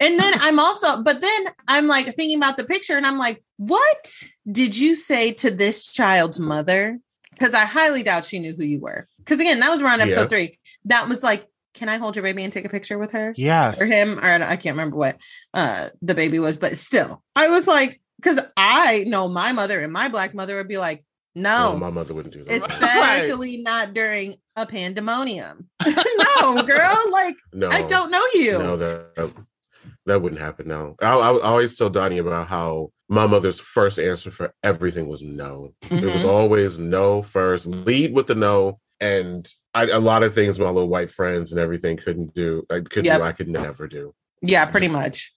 And 0.00 0.18
then 0.18 0.34
I'm 0.40 0.58
also, 0.58 1.04
but 1.04 1.20
then 1.20 1.44
I'm 1.68 1.86
like 1.86 2.06
thinking 2.16 2.36
about 2.38 2.56
the 2.56 2.64
picture 2.64 2.94
and 2.96 3.06
I'm 3.06 3.18
like, 3.18 3.44
what 3.56 4.24
did 4.50 4.76
you 4.76 4.96
say 4.96 5.30
to 5.34 5.50
this 5.52 5.86
child's 5.86 6.40
mother? 6.40 6.98
Because 7.30 7.54
I 7.54 7.64
highly 7.66 8.02
doubt 8.02 8.24
she 8.24 8.40
knew 8.40 8.52
who 8.56 8.64
you 8.64 8.80
were. 8.80 9.06
Because 9.18 9.38
again, 9.38 9.60
that 9.60 9.70
was 9.70 9.80
around 9.80 10.00
episode 10.00 10.22
Yeah. 10.22 10.26
three. 10.26 10.58
That 10.86 11.08
was 11.08 11.22
like, 11.22 11.46
can 11.74 11.88
I 11.88 11.96
hold 11.96 12.16
your 12.16 12.22
baby 12.22 12.44
and 12.44 12.52
take 12.52 12.64
a 12.64 12.68
picture 12.68 12.98
with 12.98 13.12
her? 13.12 13.32
Yes. 13.36 13.80
Or 13.80 13.86
him, 13.86 14.18
or 14.18 14.24
I 14.24 14.56
can't 14.56 14.76
remember 14.76 14.96
what 14.96 15.16
uh 15.54 15.88
the 16.02 16.14
baby 16.14 16.38
was, 16.38 16.56
but 16.56 16.76
still, 16.76 17.22
I 17.36 17.48
was 17.48 17.66
like, 17.66 18.00
because 18.20 18.40
I 18.56 19.04
know 19.06 19.28
my 19.28 19.52
mother 19.52 19.80
and 19.80 19.92
my 19.92 20.08
black 20.08 20.34
mother 20.34 20.56
would 20.56 20.68
be 20.68 20.78
like, 20.78 21.04
No, 21.34 21.72
no, 21.72 21.78
my 21.78 21.90
mother 21.90 22.14
wouldn't 22.14 22.34
do 22.34 22.44
that. 22.44 22.62
especially 22.62 23.58
not 23.58 23.94
during 23.94 24.36
a 24.56 24.66
pandemonium. 24.66 25.68
no, 25.86 26.62
girl, 26.62 26.98
like 27.10 27.36
no, 27.52 27.68
I 27.70 27.82
don't 27.82 28.10
know 28.10 28.24
you. 28.34 28.58
No, 28.58 28.76
that 28.76 29.32
that 30.06 30.20
wouldn't 30.20 30.40
happen. 30.40 30.68
No, 30.68 30.96
I, 31.00 31.06
I, 31.14 31.32
I 31.32 31.40
always 31.42 31.76
tell 31.76 31.88
Donnie 31.90 32.18
about 32.18 32.48
how 32.48 32.90
my 33.08 33.26
mother's 33.26 33.60
first 33.60 33.98
answer 33.98 34.30
for 34.30 34.54
everything 34.62 35.06
was 35.06 35.22
no. 35.22 35.74
It 35.90 36.04
was 36.04 36.24
Mhm. 36.24 36.28
always 36.28 36.78
no 36.78 37.22
first. 37.22 37.66
Lead 37.66 38.12
with 38.14 38.26
the 38.26 38.34
no, 38.34 38.78
and 39.02 39.52
I, 39.74 39.88
a 39.88 39.98
lot 40.00 40.22
of 40.22 40.34
things 40.34 40.58
my 40.58 40.66
little 40.66 40.88
white 40.88 41.10
friends 41.10 41.50
and 41.52 41.60
everything 41.60 41.96
couldn't 41.96 42.34
do. 42.34 42.64
I 42.70 42.80
couldn't 42.80 43.04
Yep. 43.06 43.18
do. 43.18 43.24
I 43.24 43.32
could 43.32 43.48
never 43.48 43.88
do. 43.88 44.14
Yeah, 44.42 44.64
pretty 44.66 44.86
Just- 44.86 44.98
much. 44.98 45.34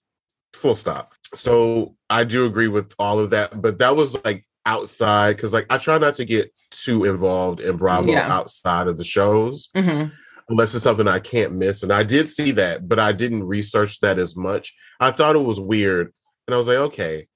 Full 0.53 0.75
stop. 0.75 1.13
So 1.33 1.95
I 2.09 2.23
do 2.23 2.45
agree 2.45 2.67
with 2.69 2.93
all 2.97 3.19
of 3.19 3.31
that, 3.31 3.61
but 3.61 3.79
that 3.79 3.95
was 3.95 4.15
like 4.23 4.45
outside 4.65 5.35
because 5.35 5.51
like 5.51 5.65
I 5.69 5.77
try 5.77 5.97
not 5.97 6.15
to 6.15 6.25
get 6.25 6.53
too 6.71 7.03
involved 7.05 7.59
in 7.59 7.75
Bravo 7.77 8.09
Yeah. 8.09 8.31
outside 8.33 8.87
of 8.87 8.97
the 8.97 9.03
shows 9.03 9.69
Mhm. 9.75 10.11
unless 10.49 10.73
it's 10.75 10.83
something 10.83 11.07
I 11.07 11.19
can't 11.19 11.53
miss. 11.53 11.83
And 11.83 11.91
I 11.91 12.03
did 12.03 12.29
see 12.29 12.51
that, 12.51 12.87
but 12.87 12.99
I 12.99 13.11
didn't 13.11 13.43
research 13.43 13.99
that 13.99 14.17
as 14.19 14.35
much. 14.35 14.73
I 14.99 15.11
thought 15.11 15.35
it 15.35 15.39
was 15.39 15.59
weird, 15.59 16.13
and 16.47 16.55
I 16.55 16.57
was 16.57 16.67
like, 16.67 16.77
okay, 16.77 17.27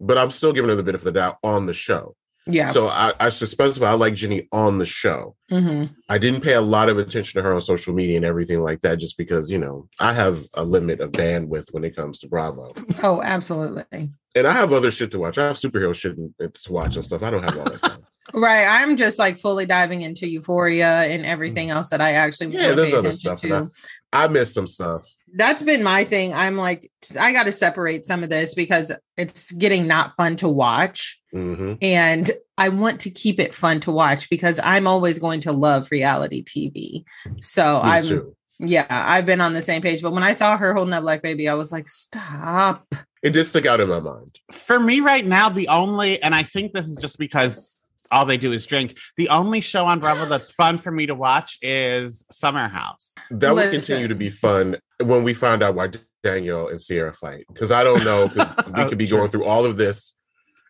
but 0.00 0.18
I'm 0.18 0.30
still 0.30 0.52
giving 0.52 0.68
her 0.68 0.76
the 0.76 0.82
benefit 0.82 1.06
of 1.06 1.14
the 1.14 1.20
doubt 1.20 1.38
on 1.42 1.64
the 1.66 1.72
show. 1.72 2.16
Yeah. 2.50 2.70
So 2.70 2.88
I, 2.88 3.12
I 3.20 3.28
should 3.28 3.48
specify 3.48 3.90
I 3.90 3.94
like 3.94 4.14
Jenny 4.14 4.48
on 4.52 4.78
the 4.78 4.86
show. 4.86 5.36
Mhm. 5.50 5.90
I 6.08 6.18
didn't 6.18 6.40
pay 6.40 6.54
a 6.54 6.60
lot 6.60 6.88
of 6.88 6.96
attention 6.98 7.38
to 7.38 7.42
her 7.46 7.52
on 7.54 7.60
social 7.60 7.94
media 7.94 8.16
and 8.16 8.24
everything 8.24 8.62
like 8.62 8.80
that, 8.82 8.98
just 8.98 9.18
because 9.18 9.50
you 9.50 9.58
know 9.58 9.88
I 10.00 10.12
have 10.14 10.42
a 10.54 10.64
limit 10.64 11.00
of 11.00 11.12
bandwidth 11.12 11.72
when 11.72 11.84
it 11.84 11.94
comes 11.94 12.18
to 12.20 12.28
Bravo, 12.28 12.72
Oh, 13.02 13.20
absolutely. 13.22 14.10
and 14.34 14.46
I 14.46 14.52
have 14.52 14.72
other 14.72 14.90
shit 14.90 15.10
to 15.12 15.18
watch. 15.18 15.36
I 15.38 15.46
have 15.48 15.56
superhero 15.56 15.94
shit 15.94 16.16
to 16.16 16.72
watch 16.72 16.96
and 16.96 17.04
stuff. 17.04 17.22
I 17.22 17.30
don't 17.30 17.42
have 17.42 17.58
all 17.58 17.64
that. 17.64 17.82
Time. 17.82 17.98
Right. 18.34 18.66
I'm 18.66 18.96
just 18.96 19.18
like 19.18 19.38
fully 19.38 19.64
diving 19.64 20.02
into 20.02 20.28
Euphoria 20.28 20.86
and 21.04 21.24
everything 21.24 21.70
else 21.70 21.88
that 21.88 22.02
I 22.02 22.12
actually 22.12 22.48
Mm. 22.48 22.52
yeah, 22.54 22.72
there's 22.72 22.92
other 22.92 23.14
stuff. 23.14 23.40
to. 23.40 23.70
I, 24.12 24.24
I 24.24 24.28
missed 24.28 24.52
some 24.52 24.66
stuff. 24.66 25.06
That's 25.34 25.62
been 25.62 25.82
my 25.82 26.04
thing. 26.04 26.32
I'm 26.34 26.56
like, 26.56 26.90
I 27.18 27.32
got 27.32 27.46
to 27.46 27.52
separate 27.52 28.04
some 28.04 28.22
of 28.22 28.30
this 28.30 28.54
because 28.54 28.92
it's 29.16 29.52
getting 29.52 29.86
not 29.86 30.14
fun 30.16 30.36
to 30.36 30.48
watch. 30.48 31.20
hmm 31.32 31.74
And 31.82 32.30
I 32.56 32.70
want 32.70 33.00
to 33.02 33.10
keep 33.10 33.38
it 33.38 33.54
fun 33.54 33.80
to 33.80 33.92
watch 33.92 34.28
because 34.30 34.58
I'm 34.62 34.86
always 34.86 35.18
going 35.18 35.40
to 35.40 35.52
love 35.52 35.90
reality 35.90 36.44
TV. 36.44 37.04
So 37.40 37.80
Me 37.84 37.90
I'm, 37.90 38.04
too. 38.04 38.36
yeah, 38.58 38.86
I've 38.88 39.26
been 39.26 39.40
on 39.40 39.52
the 39.52 39.62
same 39.62 39.82
page. 39.82 40.02
But 40.02 40.12
when 40.12 40.22
I 40.24 40.32
saw 40.32 40.56
her 40.56 40.74
holding 40.74 40.92
up 40.94 41.02
Black 41.02 41.22
Baby, 41.22 41.48
I 41.48 41.54
was 41.54 41.70
like, 41.70 41.88
stop. 41.88 42.86
It 43.22 43.30
did 43.30 43.46
stick 43.46 43.66
out 43.66 43.80
in 43.80 43.88
my 43.88 44.00
mind. 44.00 44.38
For 44.52 44.78
me 44.80 45.00
right 45.00 45.26
now, 45.26 45.48
the 45.48 45.68
only, 45.68 46.22
and 46.22 46.34
I 46.34 46.42
think 46.42 46.72
this 46.72 46.86
is 46.86 46.96
just 46.96 47.18
because 47.18 47.77
all 48.10 48.24
they 48.24 48.36
do 48.36 48.52
is 48.52 48.66
drink. 48.66 48.98
The 49.16 49.28
only 49.28 49.60
show 49.60 49.86
on 49.86 50.00
Bravo 50.00 50.26
that's 50.26 50.50
fun 50.62 50.78
for 50.78 50.90
me 50.90 51.06
to 51.06 51.14
watch 51.14 51.58
is 51.62 52.24
Summer 52.30 52.68
House. 52.68 53.12
That 53.30 53.54
will 53.54 53.70
continue 53.70 54.08
to 54.08 54.14
be 54.14 54.30
fun 54.30 54.76
when 55.02 55.22
we 55.22 55.34
find 55.34 55.62
out 55.62 55.74
why 55.74 55.90
Danielle 56.22 56.68
and 56.68 56.80
Ciara 56.80 57.12
fight. 57.12 57.44
Because 57.52 57.70
I 57.70 57.84
don't 57.84 58.04
know, 58.04 58.28
'cause 58.28 58.66
we 58.76 58.84
could 58.86 58.98
be 58.98 59.06
true. 59.06 59.18
going 59.18 59.30
through 59.30 59.44
all 59.44 59.66
of 59.66 59.76
this 59.76 60.14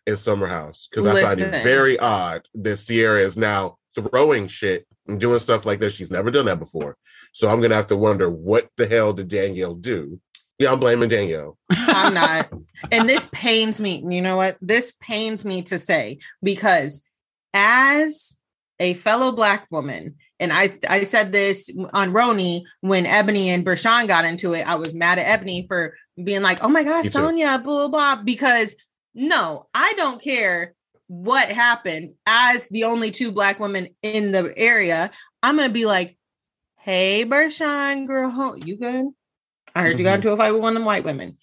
in 0.05 0.17
Summer 0.17 0.47
House. 0.47 0.87
Because 0.89 1.05
I 1.05 1.21
find 1.21 1.39
it 1.39 1.63
very 1.63 1.97
odd 1.99 2.47
that 2.55 2.79
Ciara 2.79 3.21
is 3.21 3.37
now 3.37 3.77
throwing 3.95 4.47
shit 4.47 4.85
and 5.07 5.19
doing 5.19 5.39
stuff 5.39 5.65
like 5.65 5.79
this. 5.79 5.93
She's 5.93 6.11
never 6.11 6.31
done 6.31 6.45
that 6.45 6.59
before. 6.59 6.97
So 7.33 7.49
I'm 7.49 7.61
gonna 7.61 7.75
have 7.75 7.87
to 7.87 7.97
wonder 7.97 8.29
what 8.29 8.69
the 8.77 8.87
hell 8.87 9.13
did 9.13 9.27
Danielle 9.27 9.75
do? 9.75 10.19
Yeah, 10.57 10.73
I'm 10.73 10.79
blaming 10.79 11.09
Danielle. 11.09 11.57
I'm 11.69 12.13
not. 12.13 12.51
and 12.91 13.07
this 13.07 13.27
pains 13.31 13.79
me. 13.79 14.03
You 14.07 14.21
know 14.21 14.35
what? 14.35 14.57
This 14.61 14.91
pains 14.99 15.45
me 15.45 15.61
to 15.63 15.79
say 15.79 16.19
because 16.43 17.01
as 17.53 18.37
a 18.79 18.93
fellow 18.95 19.31
black 19.31 19.67
woman, 19.71 20.15
and 20.39 20.53
I 20.53 20.77
I 20.87 21.03
said 21.03 21.31
this 21.31 21.69
on 21.93 22.13
Roni 22.13 22.61
when 22.81 23.05
Ebony 23.05 23.49
and 23.49 23.65
Bershawn 23.65 24.07
got 24.07 24.25
into 24.25 24.53
it. 24.53 24.67
I 24.67 24.75
was 24.75 24.93
mad 24.93 25.19
at 25.19 25.27
Ebony 25.27 25.65
for 25.67 25.93
being 26.23 26.41
like, 26.41 26.63
"Oh 26.63 26.69
my 26.69 26.83
God. 26.83 27.05
Sonia, 27.05 27.59
blah 27.59 27.87
blah,", 27.87 28.15
blah 28.15 28.23
because 28.23 28.75
no, 29.13 29.67
I 29.73 29.93
don't 29.93 30.21
care 30.21 30.73
what 31.07 31.49
happened. 31.49 32.13
As 32.25 32.69
the 32.69 32.85
only 32.85 33.11
two 33.11 33.31
black 33.31 33.59
women 33.59 33.89
in 34.03 34.31
the 34.31 34.53
area, 34.55 35.11
I'm 35.43 35.57
gonna 35.57 35.69
be 35.69 35.85
like, 35.85 36.17
"Hey, 36.79 37.25
Bershawn, 37.25 38.07
girl, 38.07 38.55
you 38.63 38.77
good? 38.77 39.07
I 39.75 39.83
heard 39.83 39.99
you 39.99 40.05
got 40.05 40.11
Mhm. 40.11 40.15
into 40.15 40.31
a 40.31 40.37
fight 40.37 40.51
with 40.51 40.61
one 40.61 40.73
of 40.73 40.79
them 40.79 40.85
white 40.85 41.03
women." 41.03 41.37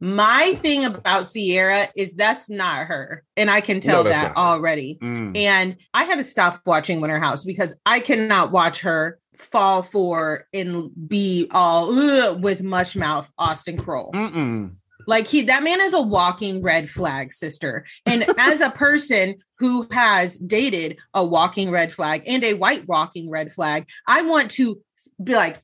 My 0.00 0.54
thing 0.60 0.84
about 0.84 1.26
Ciara 1.32 1.88
is 1.96 2.14
that's 2.14 2.48
not 2.48 2.86
her, 2.86 3.24
and 3.36 3.50
I 3.50 3.60
can 3.60 3.80
tell 3.80 4.04
that's 4.04 4.14
that 4.14 4.36
already. 4.36 4.98
Mm. 5.02 5.36
And 5.36 5.76
I 5.92 6.04
had 6.04 6.18
to 6.18 6.24
stop 6.24 6.60
watching 6.66 7.00
Winter 7.00 7.18
House 7.18 7.44
because 7.44 7.76
I 7.84 8.00
cannot 8.00 8.52
watch 8.52 8.80
her 8.80 9.18
fall 9.38 9.82
for 9.82 10.44
and 10.52 10.90
be 11.08 11.48
all 11.52 12.38
with 12.38 12.62
mush 12.62 12.96
mouth 12.96 13.30
Austin 13.38 13.76
Kroll. 13.76 14.12
Mm-mm. 14.12 14.74
Like 15.06 15.26
he 15.26 15.42
that 15.42 15.62
man 15.62 15.80
is 15.80 15.94
a 15.94 16.02
walking 16.02 16.62
red 16.62 16.88
flag, 16.88 17.32
sister. 17.32 17.86
And 18.04 18.26
as 18.38 18.60
a 18.60 18.70
person 18.70 19.36
who 19.58 19.86
has 19.90 20.36
dated 20.36 20.98
a 21.14 21.24
walking 21.24 21.70
red 21.70 21.92
flag 21.92 22.24
and 22.26 22.44
a 22.44 22.54
white 22.54 22.86
walking 22.86 23.30
red 23.30 23.52
flag, 23.52 23.88
I 24.06 24.22
want 24.22 24.50
to 24.52 24.80
be 25.22 25.34
like 25.34 25.56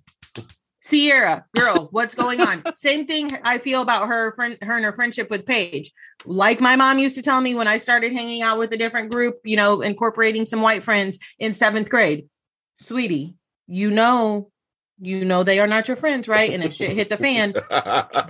Ciara, 0.84 1.46
girl, 1.54 1.88
what's 1.92 2.14
going 2.14 2.40
on? 2.40 2.62
Same 2.74 3.06
thing 3.06 3.30
I 3.42 3.58
feel 3.58 3.80
about 3.80 4.08
her 4.08 4.34
friend, 4.34 4.58
her 4.62 4.76
and 4.76 4.84
her 4.84 4.92
friendship 4.92 5.30
with 5.30 5.46
Paige. 5.46 5.90
Like 6.26 6.60
my 6.60 6.76
mom 6.76 6.98
used 6.98 7.16
to 7.16 7.22
tell 7.22 7.40
me 7.40 7.54
when 7.54 7.68
I 7.68 7.78
started 7.78 8.12
hanging 8.12 8.42
out 8.42 8.58
with 8.58 8.72
a 8.72 8.76
different 8.76 9.10
group, 9.10 9.36
you 9.44 9.56
know, 9.56 9.80
incorporating 9.80 10.44
some 10.44 10.60
white 10.60 10.82
friends 10.82 11.18
in 11.38 11.54
seventh 11.54 11.88
grade. 11.88 12.28
Sweetie, 12.80 13.34
you 13.66 13.90
know, 13.90 14.50
you 15.00 15.24
know 15.24 15.42
they 15.42 15.58
are 15.58 15.66
not 15.66 15.88
your 15.88 15.96
friends, 15.96 16.28
right? 16.28 16.50
And 16.50 16.62
if 16.62 16.74
shit 16.74 16.90
hit 16.90 17.08
the 17.08 17.16
fan, 17.16 17.54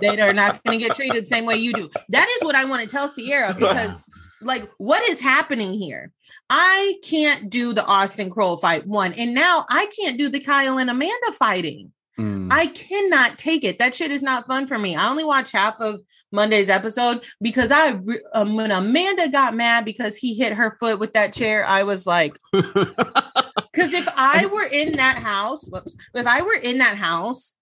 they 0.01 0.19
are 0.21 0.33
not 0.33 0.63
going 0.63 0.79
to 0.79 0.85
get 0.85 0.95
treated 0.95 1.23
the 1.23 1.27
same 1.27 1.45
way 1.45 1.57
you 1.57 1.73
do. 1.73 1.89
That 2.09 2.27
is 2.37 2.43
what 2.43 2.55
I 2.55 2.65
want 2.65 2.81
to 2.81 2.87
tell 2.87 3.09
Ciara 3.09 3.53
because, 3.53 4.01
like, 4.41 4.69
what 4.77 5.07
is 5.09 5.19
happening 5.19 5.73
here? 5.73 6.11
I 6.49 6.95
can't 7.03 7.49
do 7.49 7.73
the 7.73 7.85
Austin 7.85 8.29
Kroll 8.29 8.57
fight 8.57 8.87
one, 8.87 9.13
and 9.13 9.33
now 9.33 9.65
I 9.69 9.87
can't 9.99 10.17
do 10.17 10.29
the 10.29 10.39
Kyle 10.39 10.79
and 10.79 10.89
Amanda 10.89 11.31
fighting. 11.33 11.91
Mm. 12.19 12.47
I 12.51 12.67
cannot 12.67 13.37
take 13.37 13.63
it. 13.63 13.79
That 13.79 13.93
shit 13.93 14.11
is 14.11 14.23
not 14.23 14.47
fun 14.47 14.67
for 14.67 14.77
me. 14.77 14.95
I 14.95 15.09
only 15.09 15.25
watch 15.25 15.51
half 15.51 15.79
of 15.81 16.01
Monday's 16.31 16.69
episode 16.69 17.25
because 17.41 17.71
I, 17.71 17.99
um, 18.33 18.55
when 18.55 18.71
Amanda 18.71 19.29
got 19.29 19.55
mad 19.55 19.83
because 19.85 20.15
he 20.15 20.33
hit 20.33 20.53
her 20.53 20.77
foot 20.79 20.99
with 20.99 21.13
that 21.13 21.33
chair, 21.33 21.65
I 21.65 21.83
was 21.83 22.07
like, 22.07 22.37
because 22.53 23.93
if 23.93 24.07
I 24.15 24.45
were 24.45 24.67
in 24.71 24.93
that 24.93 25.17
house, 25.17 25.65
whoops, 25.65 25.95
if 26.13 26.25
I 26.25 26.41
were 26.41 26.59
in 26.61 26.77
that 26.77 26.97
house 26.97 27.55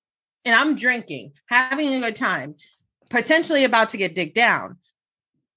and 0.45 0.53
I'm 0.53 0.75
drinking, 0.75 1.33
having 1.47 1.93
a 1.93 1.99
good 2.01 2.15
time, 2.15 2.55
potentially 3.09 3.63
about 3.63 3.89
to 3.89 3.97
get 3.97 4.15
dick 4.15 4.33
down, 4.33 4.77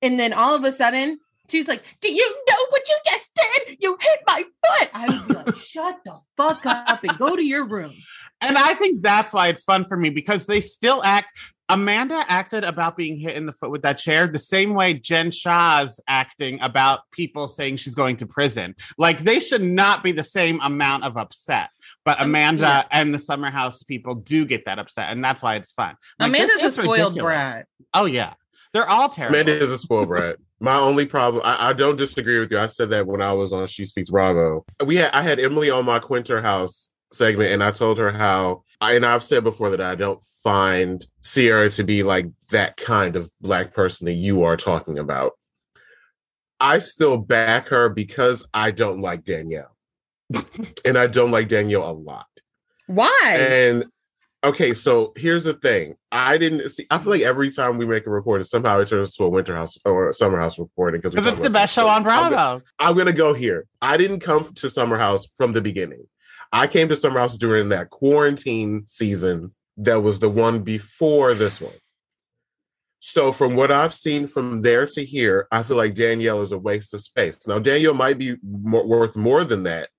and 0.02 0.18
then 0.18 0.32
all 0.32 0.54
of 0.54 0.64
a 0.64 0.72
sudden 0.72 1.18
she's 1.50 1.68
like, 1.68 1.82
"Do 2.00 2.12
you 2.12 2.44
know 2.48 2.66
what 2.70 2.88
you 2.88 2.96
just 3.06 3.30
did? 3.34 3.76
You 3.80 3.96
hit 4.00 4.20
my 4.26 4.42
foot." 4.42 4.90
I 4.94 5.08
would 5.08 5.28
be 5.28 5.34
like, 5.34 5.56
"Shut 5.56 5.98
the 6.04 6.20
fuck 6.36 6.64
up 6.64 7.02
and 7.02 7.18
go 7.18 7.34
to 7.34 7.44
your 7.44 7.66
room." 7.66 7.94
And 8.40 8.58
I 8.58 8.74
think 8.74 9.02
that's 9.02 9.32
why 9.32 9.48
it's 9.48 9.62
fun 9.64 9.84
for 9.84 9.96
me 9.96 10.10
because 10.10 10.46
they 10.46 10.60
still 10.60 11.02
act. 11.04 11.32
Amanda 11.68 12.22
acted 12.28 12.62
about 12.62 12.96
being 12.96 13.18
hit 13.18 13.34
in 13.34 13.46
the 13.46 13.52
foot 13.52 13.72
with 13.72 13.82
that 13.82 13.98
chair 13.98 14.28
the 14.28 14.38
same 14.38 14.72
way 14.74 14.94
Jen 14.94 15.32
Shah's 15.32 15.98
acting 16.06 16.60
about 16.60 17.00
people 17.10 17.48
saying 17.48 17.78
she's 17.78 17.96
going 17.96 18.16
to 18.18 18.26
prison. 18.26 18.76
Like 18.98 19.18
they 19.20 19.40
should 19.40 19.62
not 19.62 20.04
be 20.04 20.12
the 20.12 20.22
same 20.22 20.60
amount 20.62 21.02
of 21.02 21.16
upset. 21.16 21.70
But 22.04 22.20
Um, 22.20 22.28
Amanda 22.28 22.62
yeah. 22.62 22.84
and 22.92 23.12
the 23.12 23.18
Summer 23.18 23.50
House 23.50 23.82
people 23.82 24.14
do 24.14 24.44
get 24.46 24.66
that 24.66 24.78
upset, 24.78 25.10
and 25.10 25.24
that's 25.24 25.42
why 25.42 25.56
it's 25.56 25.72
fun. 25.72 25.96
Like, 26.20 26.30
this 26.30 26.42
Amanda's 26.44 26.62
a 26.62 26.70
spoiled 26.82 26.90
ridiculous. 27.14 27.22
brat. 27.22 27.66
Oh 27.92 28.04
yeah, 28.04 28.34
they're 28.72 28.88
all 28.88 29.08
terrible. 29.08 29.34
Amanda 29.40 29.60
is 29.64 29.70
a 29.72 29.78
spoiled 29.78 30.06
brat. 30.06 30.36
My 30.60 30.76
only 30.76 31.04
problem, 31.06 31.42
I, 31.44 31.70
I 31.70 31.72
don't 31.72 31.96
disagree 31.96 32.38
with 32.38 32.52
you. 32.52 32.60
I 32.60 32.68
said 32.68 32.90
that 32.90 33.08
when 33.08 33.20
I 33.20 33.32
was 33.32 33.52
on 33.52 33.66
She 33.66 33.86
Speaks 33.86 34.10
Bravo. 34.10 34.64
We 34.84 34.96
had 34.96 35.10
I 35.12 35.22
had 35.22 35.40
Emily 35.40 35.70
on 35.70 35.84
my 35.84 35.98
Quinter 35.98 36.40
House 36.42 36.88
segment, 37.12 37.52
and 37.52 37.62
I 37.62 37.70
told 37.70 37.98
her 37.98 38.10
how, 38.10 38.62
I, 38.80 38.94
and 38.94 39.06
I've 39.06 39.22
said 39.22 39.44
before 39.44 39.70
that 39.70 39.80
I 39.80 39.94
don't 39.94 40.22
find 40.42 41.04
Ciara 41.22 41.70
to 41.70 41.84
be 41.84 42.02
like 42.02 42.26
that 42.50 42.76
kind 42.76 43.16
of 43.16 43.30
black 43.40 43.74
person 43.74 44.06
that 44.06 44.12
you 44.12 44.44
are 44.44 44.56
talking 44.56 44.98
about. 44.98 45.32
I 46.60 46.78
still 46.78 47.18
back 47.18 47.68
her 47.68 47.88
because 47.88 48.46
I 48.54 48.70
don't 48.70 49.00
like 49.00 49.24
Danielle, 49.24 49.76
and 50.84 50.96
I 50.96 51.06
don't 51.06 51.30
like 51.30 51.48
Danielle 51.48 51.90
a 51.90 51.92
lot. 51.92 52.26
Why? 52.86 53.36
And 53.38 53.86
okay, 54.44 54.72
so 54.74 55.12
here's 55.16 55.44
the 55.44 55.54
thing. 55.54 55.96
I 56.12 56.38
didn't 56.38 56.68
see. 56.70 56.86
I 56.90 56.98
feel 56.98 57.10
like 57.10 57.22
every 57.22 57.50
time 57.50 57.78
we 57.78 57.86
make 57.86 58.06
a 58.06 58.10
report, 58.10 58.40
it 58.40 58.44
somehow 58.44 58.78
it 58.78 58.88
turns 58.88 59.14
to 59.16 59.24
a 59.24 59.28
winter 59.28 59.54
house 59.54 59.76
or 59.84 60.08
a 60.08 60.12
summer 60.12 60.38
house 60.38 60.58
reporting 60.58 61.00
because 61.00 61.14
Because 61.14 61.36
it's 61.36 61.42
the 61.42 61.50
best 61.50 61.74
show 61.74 61.88
on 61.88 62.02
Bravo. 62.02 62.62
I'm 62.78 62.96
gonna 62.96 63.12
go 63.12 63.34
here. 63.34 63.66
I 63.82 63.96
didn't 63.96 64.20
come 64.20 64.44
to 64.54 64.70
Summer 64.70 64.98
House 64.98 65.28
from 65.36 65.52
the 65.52 65.60
beginning. 65.60 66.06
I 66.56 66.66
came 66.66 66.88
to 66.88 66.96
Summer 66.96 67.20
House 67.20 67.36
during 67.36 67.68
that 67.68 67.90
quarantine 67.90 68.84
season 68.86 69.54
that 69.76 70.00
was 70.00 70.20
the 70.20 70.30
one 70.30 70.62
before 70.62 71.34
this 71.34 71.60
one. 71.60 71.74
So 72.98 73.30
from 73.30 73.56
what 73.56 73.70
I've 73.70 73.92
seen 73.92 74.26
from 74.26 74.62
there 74.62 74.86
to 74.86 75.04
here, 75.04 75.48
I 75.52 75.62
feel 75.62 75.76
like 75.76 75.94
Danielle 75.94 76.40
is 76.40 76.52
a 76.52 76.58
waste 76.58 76.94
of 76.94 77.02
space. 77.02 77.46
Now 77.46 77.58
Danielle 77.58 77.92
might 77.92 78.16
be 78.16 78.36
more, 78.42 78.86
worth 78.86 79.16
more 79.16 79.44
than 79.44 79.64
that, 79.64 79.90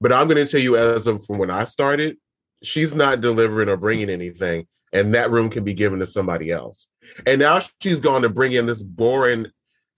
but 0.00 0.12
I'm 0.12 0.28
going 0.28 0.36
to 0.36 0.48
tell 0.48 0.60
you 0.60 0.76
as 0.76 1.08
of 1.08 1.26
from 1.26 1.38
when 1.38 1.50
I 1.50 1.64
started, 1.64 2.16
she's 2.62 2.94
not 2.94 3.20
delivering 3.20 3.68
or 3.68 3.76
bringing 3.76 4.08
anything, 4.08 4.68
and 4.92 5.16
that 5.16 5.32
room 5.32 5.50
can 5.50 5.64
be 5.64 5.74
given 5.74 5.98
to 5.98 6.06
somebody 6.06 6.52
else. 6.52 6.86
And 7.26 7.40
now 7.40 7.60
she's 7.80 7.98
going 7.98 8.22
to 8.22 8.28
bring 8.28 8.52
in 8.52 8.66
this 8.66 8.84
boring, 8.84 9.48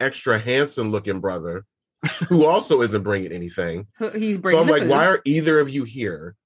extra 0.01 0.39
handsome 0.39 0.91
looking 0.91 1.21
brother 1.21 1.67
who 2.29 2.45
also 2.45 2.83
isn't 2.83 3.03
bringing 3.03 3.33
anything. 3.33 3.87
He's 4.15 4.39
So 4.43 4.59
I'm 4.61 4.67
like, 4.67 4.83
food. 4.83 4.91
why 4.91 5.07
are 5.07 5.21
either 5.25 5.61
of 5.61 5.69
you 5.69 5.85
here? 5.85 6.37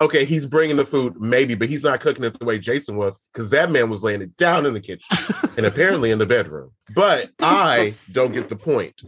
okay, 0.00 0.24
he's 0.24 0.46
bringing 0.46 0.76
the 0.76 0.84
food, 0.84 1.20
maybe, 1.20 1.54
but 1.54 1.68
he's 1.68 1.84
not 1.84 2.00
cooking 2.00 2.24
it 2.24 2.38
the 2.38 2.44
way 2.44 2.58
Jason 2.58 2.96
was 2.96 3.18
because 3.32 3.50
that 3.50 3.70
man 3.70 3.90
was 3.90 4.02
laying 4.02 4.22
it 4.22 4.36
down 4.36 4.66
in 4.66 4.74
the 4.74 4.80
kitchen 4.80 5.16
and 5.56 5.66
apparently 5.66 6.10
in 6.10 6.18
the 6.18 6.26
bedroom. 6.26 6.72
But 6.94 7.30
I 7.40 7.94
don't 8.12 8.32
get 8.32 8.48
the 8.48 8.56
point 8.56 9.02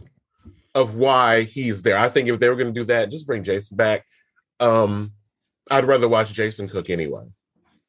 of 0.75 0.95
why 0.95 1.43
he's 1.43 1.81
there. 1.81 1.97
I 1.97 2.09
think 2.09 2.27
if 2.29 2.39
they 2.39 2.49
were 2.49 2.55
going 2.55 2.73
to 2.73 2.79
do 2.79 2.85
that, 2.85 3.11
just 3.11 3.27
bring 3.27 3.43
Jason 3.43 3.77
back. 3.77 4.05
Um, 4.59 5.13
I'd 5.69 5.85
rather 5.85 6.07
watch 6.07 6.33
Jason 6.33 6.67
cook 6.67 6.89
anyway. 6.89 7.25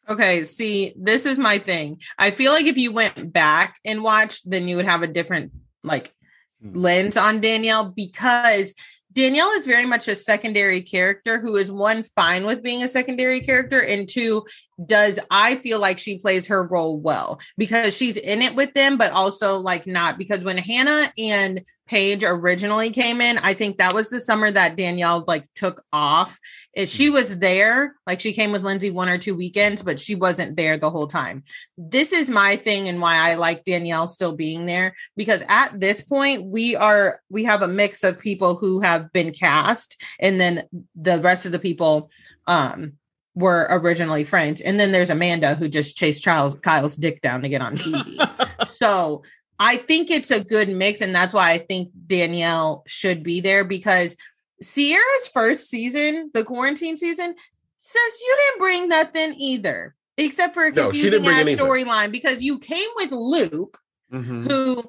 Okay, 0.08 0.44
see, 0.44 0.92
this 0.96 1.24
is 1.24 1.38
my 1.38 1.58
thing. 1.58 2.00
I 2.18 2.32
feel 2.32 2.52
like 2.52 2.66
if 2.66 2.76
you 2.76 2.92
went 2.92 3.32
back 3.32 3.76
and 3.84 4.02
watched, 4.02 4.48
then 4.50 4.66
you 4.66 4.76
would 4.76 4.84
have 4.84 5.02
a 5.02 5.06
different 5.06 5.52
like 5.82 6.12
Hmm. 6.62 6.72
lens 6.74 7.16
on 7.16 7.40
Danielle 7.40 7.92
because 7.96 8.74
Danielle 9.12 9.50
is 9.52 9.66
very 9.66 9.86
much 9.86 10.06
a 10.06 10.14
secondary 10.14 10.82
character 10.82 11.40
who 11.40 11.56
is 11.56 11.72
one 11.72 12.04
fine 12.14 12.46
with 12.46 12.62
being 12.62 12.82
a 12.82 12.88
secondary 12.88 13.40
character 13.40 13.82
and 13.82 14.08
two 14.08 14.44
does 14.84 15.18
I 15.30 15.56
feel 15.56 15.78
like 15.78 15.98
she 15.98 16.18
plays 16.18 16.46
her 16.46 16.66
role 16.66 16.98
well 16.98 17.40
because 17.58 17.96
she's 17.96 18.16
in 18.16 18.42
it 18.42 18.54
with 18.54 18.72
them 18.74 18.96
but 18.96 19.12
also 19.12 19.58
like 19.58 19.86
not 19.86 20.18
because 20.18 20.44
when 20.44 20.58
Hannah 20.58 21.12
and 21.18 21.62
Paige 21.86 22.22
originally 22.22 22.90
came 22.90 23.20
in 23.20 23.38
I 23.38 23.54
think 23.54 23.78
that 23.78 23.94
was 23.94 24.10
the 24.10 24.20
summer 24.20 24.50
that 24.50 24.76
Danielle 24.76 25.24
like 25.26 25.48
took 25.56 25.82
off. 25.92 26.38
It, 26.72 26.88
she 26.88 27.10
was 27.10 27.36
there 27.38 27.96
like 28.06 28.20
she 28.20 28.32
came 28.32 28.52
with 28.52 28.62
Lindsay 28.62 28.90
one 28.90 29.08
or 29.08 29.18
two 29.18 29.34
weekends 29.34 29.82
but 29.82 29.98
she 29.98 30.14
wasn't 30.14 30.56
there 30.56 30.78
the 30.78 30.90
whole 30.90 31.08
time. 31.08 31.42
This 31.76 32.12
is 32.12 32.30
my 32.30 32.56
thing 32.56 32.86
and 32.86 33.00
why 33.00 33.16
I 33.16 33.34
like 33.34 33.64
Danielle 33.64 34.06
still 34.06 34.36
being 34.36 34.66
there 34.66 34.94
because 35.16 35.42
at 35.48 35.80
this 35.80 36.00
point 36.00 36.44
we 36.44 36.76
are 36.76 37.20
we 37.28 37.44
have 37.44 37.62
a 37.62 37.68
mix 37.68 38.04
of 38.04 38.20
people 38.20 38.54
who 38.54 38.80
have 38.80 39.12
been 39.12 39.32
cast 39.32 40.00
and 40.20 40.40
then 40.40 40.62
the 40.94 41.18
rest 41.18 41.44
of 41.44 41.50
the 41.52 41.58
people 41.58 42.10
um 42.46 42.92
were 43.34 43.66
originally 43.70 44.24
friends 44.24 44.60
and 44.60 44.78
then 44.80 44.92
there's 44.92 45.10
Amanda 45.10 45.54
who 45.54 45.68
just 45.68 45.96
chased 45.96 46.22
Charles 46.22 46.54
Kyle's 46.56 46.96
dick 46.96 47.22
down 47.22 47.42
to 47.42 47.48
get 47.48 47.62
on 47.62 47.76
TV. 47.76 48.66
so 48.68 49.22
I 49.58 49.76
think 49.76 50.10
it's 50.10 50.30
a 50.30 50.42
good 50.42 50.68
mix 50.68 51.00
and 51.00 51.14
that's 51.14 51.32
why 51.34 51.50
I 51.52 51.58
think 51.58 51.90
Danielle 52.06 52.82
should 52.86 53.22
be 53.22 53.40
there 53.40 53.64
because 53.64 54.16
Ciara's 54.62 55.28
first 55.32 55.70
season, 55.70 56.30
the 56.34 56.44
quarantine 56.44 56.96
season, 56.96 57.34
says 57.78 58.20
you 58.20 58.36
didn't 58.38 58.60
bring 58.60 58.88
nothing 58.88 59.34
either 59.34 59.94
except 60.18 60.52
for 60.54 60.64
a 60.66 60.72
confusing 60.72 61.26
ass 61.26 61.46
storyline 61.46 62.12
because 62.12 62.42
you 62.42 62.58
came 62.58 62.88
with 62.96 63.10
Luke 63.12 63.78
Mhm. 64.12 64.50
who 64.50 64.84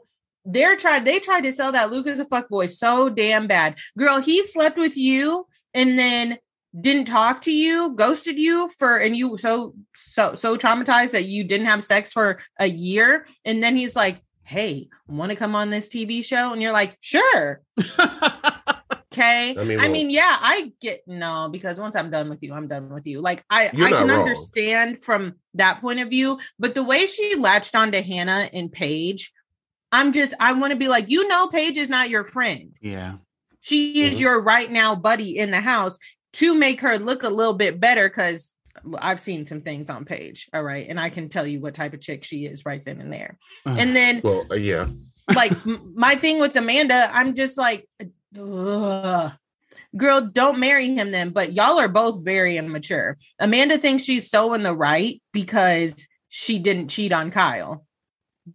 they're 0.46 0.76
tried 0.76 1.06
they 1.06 1.20
tried 1.20 1.42
to 1.42 1.54
sell 1.54 1.72
that 1.72 1.92
Luke 1.92 2.08
is 2.08 2.20
a 2.20 2.26
fuck 2.26 2.50
boy 2.50 2.68
so 2.68 3.08
damn 3.08 3.46
bad. 3.46 3.78
Girl, 3.98 4.20
he 4.20 4.44
slept 4.44 4.78
with 4.78 4.98
you 4.98 5.46
and 5.76 5.98
then 5.98 6.38
didn't 6.80 7.06
talk 7.06 7.42
to 7.42 7.52
you, 7.52 7.94
ghosted 7.96 8.40
you 8.40 8.70
for 8.80 8.98
and 8.98 9.16
you 9.18 9.38
so 9.38 9.76
so 9.94 10.36
so 10.36 10.56
traumatized 10.58 11.12
that 11.12 11.26
you 11.26 11.44
didn't 11.44 11.68
have 11.68 11.84
sex 11.84 12.14
for 12.14 12.40
a 12.60 12.68
year 12.68 13.26
and 13.46 13.62
then 13.62 13.76
he's 13.76 13.96
like, 13.96 14.22
"Hey, 14.44 14.88
want 15.08 15.32
to 15.32 15.38
come 15.38 15.56
on 15.56 15.70
this 15.70 15.90
TV 15.90 16.24
show?" 16.24 16.54
and 16.54 16.62
you're 16.62 16.72
like, 16.72 16.98
"Sure." 17.02 17.62
Okay. 19.14 19.54
I 19.60 19.64
mean, 19.66 19.80
I 19.82 19.90
mean, 19.90 20.10
yeah, 20.10 20.38
I 20.40 20.72
get 20.80 21.02
no 21.06 21.50
because 21.52 21.78
once 21.82 21.98
I'm 21.98 22.10
done 22.10 22.30
with 22.30 22.42
you, 22.42 22.54
I'm 22.54 22.70
done 22.70 22.88
with 22.94 23.06
you. 23.06 23.20
Like 23.20 23.44
I, 23.50 23.66
I 23.68 23.92
can 23.92 24.08
wrong. 24.08 24.20
understand 24.20 25.02
from 25.04 25.36
that 25.56 25.82
point 25.82 26.00
of 26.00 26.08
view, 26.10 26.40
but 26.58 26.76
the 26.76 26.84
way 26.84 27.06
she 27.08 27.36
latched 27.36 27.76
onto 27.76 28.02
Hannah 28.02 28.48
and 28.54 28.72
Paige, 28.72 29.34
I'm 29.92 30.14
just 30.14 30.34
I 30.40 30.54
want 30.54 30.72
to 30.72 30.78
be 30.80 30.88
like, 30.88 31.10
you 31.10 31.28
know, 31.28 31.48
Paige 31.50 31.76
is 31.76 31.90
not 31.90 32.10
your 32.10 32.24
friend. 32.24 32.74
yeah. 32.82 33.16
She 33.60 34.04
is 34.04 34.18
Mhm. 34.18 34.22
your 34.22 34.42
right 34.42 34.72
now 34.72 34.96
buddy 34.96 35.38
in 35.38 35.52
the 35.52 35.60
house 35.60 36.00
to 36.34 36.56
make 36.56 36.82
her 36.82 36.98
look 36.98 37.24
a 37.24 37.30
little 37.30 37.54
bit 37.54 37.80
better 37.80 38.08
because 38.08 38.54
I've 38.98 39.20
seen 39.20 39.46
some 39.46 39.62
things 39.62 39.90
on 39.90 40.06
Paige. 40.06 40.48
All 40.54 40.64
right. 40.64 40.88
And 40.88 41.00
I 41.00 41.10
can 41.10 41.30
tell 41.30 41.46
you 41.46 41.60
what 41.60 41.74
type 41.74 41.94
of 41.94 42.02
chick 42.02 42.24
she 42.24 42.46
is 42.46 42.66
right 42.66 42.84
then 42.84 43.00
and 43.02 43.12
there. 43.12 43.38
And 43.66 43.96
then 43.96 44.22
Well, 44.24 44.46
uh, 44.50 44.56
yeah. 44.56 44.88
like 45.36 45.52
m- 45.68 45.94
my 45.96 46.16
thing 46.16 46.40
with 46.40 46.56
Amanda, 46.56 47.10
I'm 47.14 47.36
just 47.36 47.58
like, 47.58 47.88
ugh. 48.40 49.32
girl, 49.96 50.22
don't 50.22 50.60
marry 50.60 50.88
him 50.94 51.12
then. 51.12 51.30
But 51.32 51.54
y'all 51.54 51.80
are 51.80 51.90
both 51.90 52.24
very 52.24 52.58
immature. 52.58 53.18
Amanda 53.40 53.78
thinks 53.78 54.04
she's 54.04 54.30
so 54.30 54.54
in 54.54 54.64
the 54.64 54.76
right 54.76 55.22
because 55.34 56.08
she 56.30 56.60
didn't 56.60 56.88
cheat 56.88 57.12
on 57.12 57.30
Kyle. 57.30 57.86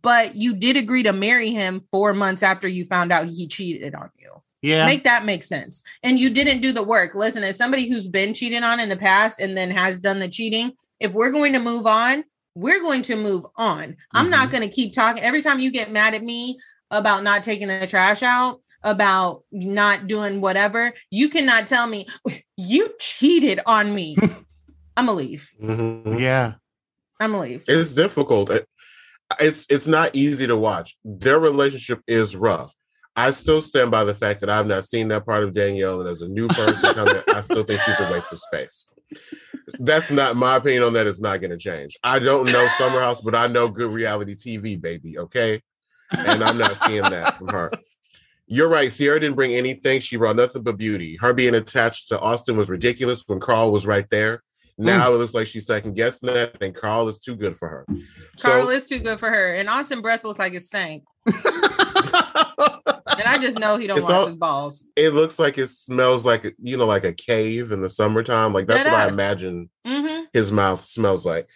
But 0.02 0.34
you 0.34 0.54
did 0.54 0.76
agree 0.76 1.04
to 1.04 1.12
marry 1.12 1.50
him 1.50 1.86
four 1.92 2.12
months 2.14 2.42
after 2.42 2.66
you 2.66 2.86
found 2.86 3.12
out 3.12 3.26
he 3.26 3.46
cheated 3.46 3.94
on 3.94 4.10
you. 4.18 4.30
Yeah. 4.62 4.86
Make 4.86 5.04
that 5.04 5.24
make 5.24 5.42
sense. 5.44 5.82
And 6.02 6.18
you 6.18 6.30
didn't 6.30 6.60
do 6.60 6.72
the 6.72 6.82
work. 6.82 7.14
Listen, 7.14 7.44
as 7.44 7.56
somebody 7.56 7.88
who's 7.88 8.08
been 8.08 8.34
cheated 8.34 8.62
on 8.62 8.80
in 8.80 8.88
the 8.88 8.96
past 8.96 9.40
and 9.40 9.56
then 9.56 9.70
has 9.70 10.00
done 10.00 10.18
the 10.18 10.28
cheating, 10.28 10.72
if 11.00 11.12
we're 11.12 11.30
going 11.30 11.52
to 11.52 11.58
move 11.60 11.86
on, 11.86 12.24
we're 12.54 12.80
going 12.80 13.02
to 13.02 13.16
move 13.16 13.44
on. 13.56 13.96
I'm 14.12 14.30
not 14.30 14.50
going 14.50 14.62
to 14.62 14.74
keep 14.74 14.92
talking. 14.94 15.22
Every 15.22 15.42
time 15.42 15.60
you 15.60 15.70
get 15.70 15.92
mad 15.92 16.14
at 16.14 16.22
me 16.22 16.58
about 16.90 17.22
not 17.22 17.42
taking 17.42 17.68
the 17.68 17.86
trash 17.86 18.22
out, 18.22 18.60
about 18.82 19.42
not 19.52 20.06
doing 20.06 20.40
whatever, 20.40 20.92
you 21.10 21.28
cannot 21.28 21.66
tell 21.66 21.86
me 21.86 22.06
you 22.56 22.88
cheated 22.98 23.60
on 23.66 23.94
me. 23.94 24.16
I'm 24.96 25.06
gonna 25.06 25.12
leave. 25.18 25.50
Mhm. 25.62 26.18
yeah. 26.18 26.54
I'm 27.20 27.32
gonna 27.32 27.42
leave. 27.42 27.64
It's 27.68 27.92
difficult. 27.92 28.48
It- 28.50 28.66
It's 29.40 29.66
it's 29.68 29.86
not 29.88 30.14
easy 30.14 30.46
to 30.46 30.56
watch. 30.56 30.96
Their 31.04 31.38
relationship 31.40 32.00
is 32.06 32.36
rough. 32.36 32.72
I 33.16 33.30
still 33.30 33.62
stand 33.62 33.90
by 33.90 34.04
the 34.04 34.14
fact 34.14 34.40
that 34.40 34.50
I've 34.50 34.66
not 34.66 34.84
seen 34.84 35.08
that 35.08 35.24
part 35.24 35.42
of 35.42 35.54
Danielle, 35.54 36.00
and 36.00 36.10
as 36.10 36.20
a 36.20 36.28
new 36.28 36.48
person 36.48 36.94
coming, 36.94 37.22
I 37.28 37.40
still 37.40 37.64
think 37.64 37.80
she's 37.80 37.98
a 37.98 38.12
waste 38.12 38.32
of 38.32 38.40
space. 38.40 38.86
That's 39.78 40.10
not 40.10 40.36
my 40.36 40.56
opinion 40.56 40.82
on 40.82 40.92
that. 40.92 41.06
It's 41.06 41.20
not 41.20 41.40
going 41.40 41.50
to 41.50 41.56
change. 41.56 41.96
I 42.04 42.18
don't 42.18 42.52
know 42.52 42.68
Summer 42.76 43.00
House, 43.00 43.22
but 43.22 43.34
I 43.34 43.46
know 43.46 43.68
good 43.68 43.90
reality 43.90 44.34
TV, 44.34 44.80
baby. 44.80 45.18
Okay, 45.18 45.62
and 46.12 46.44
I'm 46.44 46.58
not 46.58 46.76
seeing 46.76 47.02
that 47.02 47.38
from 47.38 47.48
her. 47.48 47.70
You're 48.46 48.68
right. 48.68 48.92
Ciara 48.92 49.18
didn't 49.18 49.34
bring 49.34 49.54
anything. 49.54 50.00
She 50.00 50.16
brought 50.16 50.36
nothing 50.36 50.62
but 50.62 50.76
beauty. 50.76 51.16
Her 51.20 51.32
being 51.32 51.54
attached 51.54 52.08
to 52.08 52.20
Austin 52.20 52.56
was 52.56 52.68
ridiculous 52.68 53.24
when 53.26 53.40
Carl 53.40 53.72
was 53.72 53.86
right 53.86 54.08
there. 54.10 54.42
Hmm. 54.78 54.84
Now 54.84 55.14
it 55.14 55.16
looks 55.16 55.34
like 55.34 55.46
she's 55.46 55.66
second 55.66 55.94
guessing 55.94 56.28
that, 56.28 56.62
and 56.62 56.74
Carl 56.74 57.08
is 57.08 57.18
too 57.18 57.34
good 57.34 57.56
for 57.56 57.68
her. 57.68 57.86
Carl 58.38 58.64
So 58.64 58.70
is 58.70 58.86
too 58.86 59.00
good 59.00 59.18
for 59.18 59.30
her, 59.30 59.54
and 59.54 59.70
Austin 59.70 60.00
breath 60.00 60.22
looked 60.22 60.38
like 60.38 60.52
it 60.52 60.62
stank. 60.62 61.02
And 62.58 63.22
I 63.26 63.38
just 63.38 63.58
know 63.58 63.76
he 63.76 63.86
don't 63.86 63.98
It's 63.98 64.04
wash 64.04 64.12
all- 64.20 64.26
his 64.26 64.36
balls. 64.36 64.86
it 64.96 65.14
looks 65.14 65.38
like 65.38 65.58
it 65.58 65.68
smells 65.68 66.24
like 66.26 66.54
you 66.62 66.76
know, 66.76 66.86
like 66.86 67.04
a 67.04 67.12
cave 67.12 67.72
in 67.72 67.80
the 67.80 67.88
summertime. 67.88 68.52
Like 68.52 68.66
that's 68.66 68.86
It 68.86 68.90
what 68.90 69.00
I 69.00 69.06
does. 69.06 69.14
imagine 69.16 69.70
hmm 69.86 70.22
his 70.32 70.52
mouth 70.52 70.84
smells 70.84 71.24
like. 71.24 71.48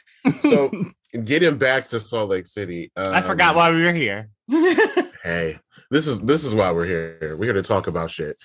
So 0.42 0.70
getting 1.24 1.58
back 1.58 1.88
to 1.88 2.00
Salt 2.00 2.30
Lake 2.30 2.46
City, 2.46 2.90
um, 2.96 3.12
I 3.14 3.20
forgot 3.20 3.54
why 3.56 3.70
we 3.72 3.82
were 3.82 3.92
here. 3.92 4.30
Hey, 5.22 5.58
this 5.90 6.06
is 6.08 6.18
this 6.20 6.44
is 6.46 6.54
why 6.54 6.72
we're 6.72 6.86
here. 6.86 7.36
We're 7.38 7.44
here 7.44 7.52
to 7.52 7.62
talk 7.62 7.88
about 7.88 8.10
shit. 8.10 8.38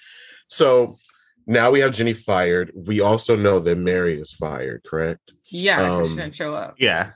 So 0.49 0.95
now 1.47 1.71
we 1.71 1.79
have 1.79 1.93
Jenny 1.93 2.13
fired. 2.13 2.71
We 2.75 2.99
also 2.99 3.37
know 3.37 3.59
that 3.59 3.77
Mary 3.77 4.19
is 4.19 4.33
fired, 4.33 4.83
correct? 4.85 5.31
yeah, 5.49 5.77
'cause 5.87 6.07
she 6.07 6.11
Um, 6.13 6.17
didn't 6.17 6.35
show 6.35 6.53
up. 6.53 6.75
Yeah. 6.79 7.11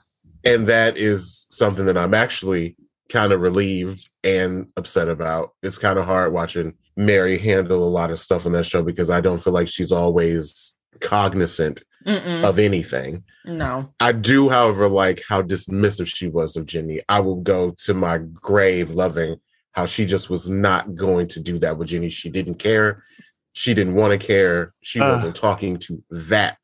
And 0.45 0.67
that 0.67 0.95
is 0.95 1.45
something 1.49 1.86
that 1.88 1.97
I'm 1.97 2.13
actually 2.13 2.78
kind 3.10 3.32
of 3.34 3.41
relieved 3.41 4.10
and 4.24 4.67
upset 4.78 5.10
about. 5.10 5.52
It's 5.63 5.78
kind 5.80 5.98
of 6.00 6.06
hard 6.06 6.32
watching 6.34 6.76
Mary 6.95 7.38
handle 7.38 7.84
a 7.88 7.89
lot 7.89 8.12
of 8.12 8.19
stuff 8.19 8.45
on 8.45 8.52
that 8.54 8.65
show 8.65 8.84
because 8.84 9.10
I 9.10 9.19
don't 9.22 9.41
feel 9.41 9.54
like 9.54 9.67
she's 9.67 9.91
always 9.91 10.76
cognizant 11.02 11.84
Mm-mm. 12.06 12.43
of 12.43 12.60
anything. 12.60 13.24
no. 13.45 13.93
I 14.00 14.12
do, 14.12 14.50
however, 14.50 14.88
like 14.88 15.22
how 15.28 15.41
dismissive 15.41 16.08
she 16.08 16.28
was 16.28 16.56
of 16.56 16.65
Jenny. 16.65 17.02
I 17.10 17.19
will 17.19 17.41
go 17.41 17.76
to 17.86 17.93
my 17.93 18.19
grave 18.19 18.91
loving 18.91 19.38
how 19.74 19.86
she 19.86 20.06
just 20.06 20.30
was 20.30 20.48
not 20.50 20.95
going 20.95 21.28
to 21.30 21.39
do 21.39 21.60
that 21.60 21.78
with 21.78 21.88
Jenny. 21.89 22.10
She 22.10 22.30
didn't 22.30 22.56
care. 22.56 23.04
She 23.54 23.74
didn't 23.74 23.95
want 23.95 24.19
to 24.19 24.26
care. 24.26 24.74
She 24.82 25.00
Uh. 25.00 25.12
wasn't 25.13 25.36
talking 25.36 25.78
to 25.78 26.04
that 26.12 26.58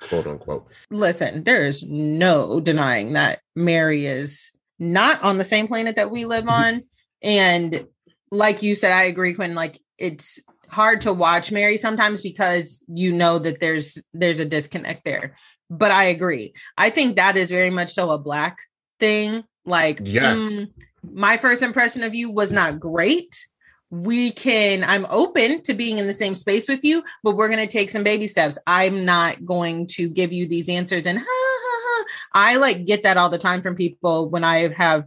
quote 0.00 0.26
unquote. 0.26 0.66
Listen, 0.90 1.44
there 1.44 1.64
is 1.66 1.82
no 1.84 2.60
denying 2.60 3.12
that 3.12 3.40
Mary 3.54 4.06
is 4.06 4.50
not 4.82 5.22
on 5.22 5.38
the 5.38 5.44
same 5.44 5.68
planet 5.68 5.96
that 5.96 6.10
we 6.10 6.24
live 6.24 6.48
on. 6.48 6.82
and 7.22 7.86
like 8.30 8.62
you 8.62 8.74
said, 8.74 8.92
I 8.92 9.04
agree, 9.04 9.34
Quinn. 9.34 9.54
Like 9.54 9.78
it's 9.98 10.40
hard 10.68 11.02
to 11.02 11.12
watch 11.12 11.52
Mary 11.52 11.76
sometimes 11.76 12.22
because 12.22 12.82
you 12.88 13.12
know 13.12 13.38
that 13.38 13.60
there's 13.60 13.98
there's 14.14 14.40
a 14.40 14.44
disconnect 14.46 15.04
there. 15.04 15.36
But 15.68 15.90
I 15.90 16.04
agree. 16.04 16.54
I 16.76 16.88
think 16.90 17.16
that 17.16 17.36
is 17.36 17.50
very 17.50 17.70
much 17.70 17.92
so 17.92 18.10
a 18.10 18.18
black 18.18 18.58
thing. 18.98 19.44
Like, 19.64 20.00
Yes. 20.02 20.36
mm, 20.38 20.70
my 21.12 21.36
first 21.36 21.62
impression 21.62 22.02
of 22.02 22.14
you 22.14 22.30
was 22.30 22.52
not 22.52 22.80
great. 22.80 23.46
We 23.90 24.30
can, 24.30 24.82
I'm 24.84 25.06
open 25.10 25.62
to 25.64 25.74
being 25.74 25.98
in 25.98 26.06
the 26.06 26.14
same 26.14 26.34
space 26.34 26.68
with 26.68 26.82
you, 26.84 27.04
but 27.22 27.36
we're 27.36 27.48
going 27.48 27.66
to 27.66 27.70
take 27.72 27.90
some 27.90 28.02
baby 28.04 28.26
steps. 28.26 28.58
I'm 28.66 29.04
not 29.04 29.44
going 29.44 29.86
to 29.88 30.08
give 30.08 30.32
you 30.32 30.46
these 30.46 30.68
answers 30.70 31.06
and 31.06 31.18
ha. 31.18 31.41
I 32.32 32.56
like 32.56 32.84
get 32.84 33.02
that 33.04 33.16
all 33.16 33.30
the 33.30 33.38
time 33.38 33.62
from 33.62 33.76
people 33.76 34.28
when 34.30 34.44
I 34.44 34.68
have 34.68 35.06